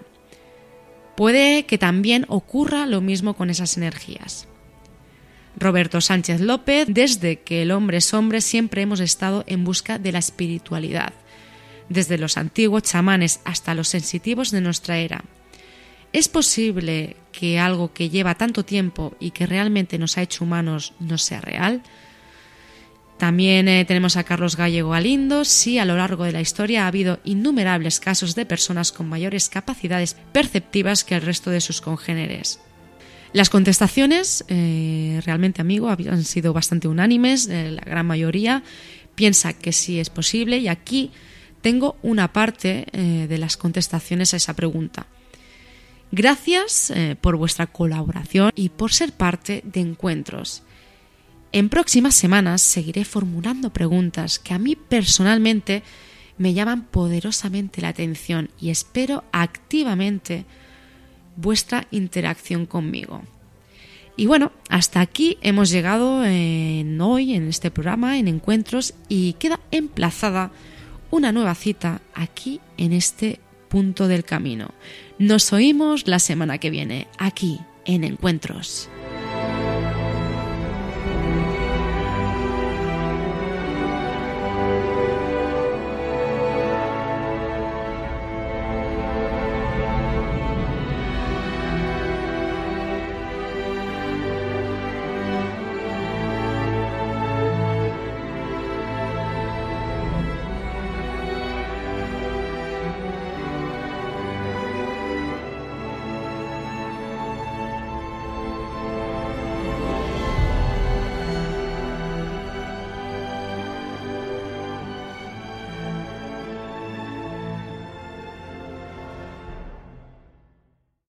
Puede 1.17 1.67
que 1.67 1.79
también 1.79 2.27
ocurra 2.29 2.87
lo 2.87 3.01
mismo 3.01 3.35
con 3.35 3.51
esas 3.51 3.77
energías. 3.77 4.49
Roberto 5.57 6.01
Sánchez 6.01 6.41
López, 6.41 6.87
desde 6.89 7.41
que 7.41 7.63
el 7.63 7.73
hombre 7.73 7.99
es 7.99 8.15
hombre 8.15 8.41
siempre 8.41 8.83
hemos 8.83 9.01
estado 9.01 9.43
en 9.49 9.65
busca 9.65 9.99
de 9.99 10.13
la 10.13 10.21
espiritualidad, 10.21 11.13
desde 11.89 12.19
los 12.19 12.37
antiguos 12.37 12.83
chamanes 12.83 13.41
hasta 13.45 13.75
los 13.75 13.89
sensitivos 13.89 14.51
de 14.51 14.61
nuestra 14.61 14.99
era. 14.99 15.25
¿Es 16.13 16.29
posible 16.29 17.17
que 17.33 17.59
algo 17.59 17.93
que 17.93 18.09
lleva 18.09 18.35
tanto 18.35 18.65
tiempo 18.65 19.15
y 19.21 19.31
que 19.33 19.47
realmente 19.47 19.99
nos 19.99 20.17
ha 20.17 20.23
hecho 20.23 20.45
humanos 20.45 20.95
no 21.01 21.19
sea 21.19 21.41
real? 21.41 21.83
También 23.19 23.67
eh, 23.67 23.85
tenemos 23.85 24.17
a 24.17 24.23
Carlos 24.23 24.57
Gallego 24.57 24.95
Alindo. 24.95 25.45
Sí, 25.45 25.79
a 25.79 25.85
lo 25.85 25.97
largo 25.97 26.25
de 26.25 26.33
la 26.33 26.41
historia 26.41 26.85
ha 26.85 26.87
habido 26.87 27.19
innumerables 27.25 27.99
casos 27.99 28.37
de 28.37 28.47
personas 28.47 28.93
con 28.93 29.09
mayores 29.09 29.49
capacidades 29.49 30.17
perceptivas 30.33 31.03
que 31.05 31.17
el 31.17 31.23
resto 31.23 31.51
de 31.51 31.61
sus 31.61 31.81
congéneres. 31.81 32.61
Las 33.33 33.51
contestaciones, 33.51 34.45
eh, 34.49 35.21
realmente, 35.27 35.61
amigo, 35.61 35.91
han 35.91 36.25
sido 36.25 36.53
bastante 36.53 36.89
unánimes. 36.89 37.49
Eh, 37.49 37.73
la 37.73 37.83
gran 37.83 38.07
mayoría 38.07 38.63
piensa 39.17 39.53
que 39.53 39.73
sí 39.73 39.99
es 39.99 40.11
posible 40.11 40.59
y 40.59 40.69
aquí 40.69 41.11
tengo 41.61 41.97
una 42.03 42.33
parte 42.33 42.87
de 42.93 43.39
las 43.39 43.57
contestaciones 43.57 44.35
a 44.35 44.39
esa 44.39 44.55
pregunta. 44.55 45.07
Gracias 46.11 46.93
por 47.21 47.37
vuestra 47.37 47.67
colaboración 47.67 48.51
y 48.55 48.71
por 48.71 48.93
ser 48.93 49.13
parte 49.13 49.63
de 49.65 49.81
encuentros. 49.81 50.63
En 51.53 51.69
próximas 51.69 52.15
semanas 52.15 52.63
seguiré 52.63 53.05
formulando 53.05 53.73
preguntas 53.73 54.39
que 54.39 54.55
a 54.55 54.59
mí 54.59 54.77
personalmente 54.77 55.83
me 56.37 56.55
llaman 56.55 56.85
poderosamente 56.85 57.81
la 57.81 57.89
atención 57.89 58.51
y 58.61 58.71
espero 58.71 59.25
activamente 59.33 60.45
vuestra 61.37 61.87
interacción 61.91 62.67
conmigo. 62.67 63.23
Y 64.17 64.27
bueno, 64.27 64.53
hasta 64.69 65.01
aquí 65.01 65.39
hemos 65.41 65.71
llegado 65.71 66.25
en 66.25 67.01
hoy 67.01 67.35
en 67.35 67.49
este 67.49 67.71
programa, 67.71 68.19
en 68.19 68.29
Encuentros, 68.29 68.95
y 69.09 69.35
queda 69.35 69.61
emplazada 69.71 70.51
una 71.11 71.33
nueva 71.33 71.55
cita 71.55 72.01
aquí 72.15 72.61
en 72.77 72.93
este 72.93 73.41
punto 73.69 74.09
del 74.09 74.25
camino. 74.25 74.71
Nos 75.19 75.53
oímos 75.53 76.07
la 76.07 76.19
semana 76.19 76.59
que 76.59 76.71
viene, 76.71 77.09
aquí 77.19 77.61
en 77.85 78.05
Encuentros. 78.05 78.89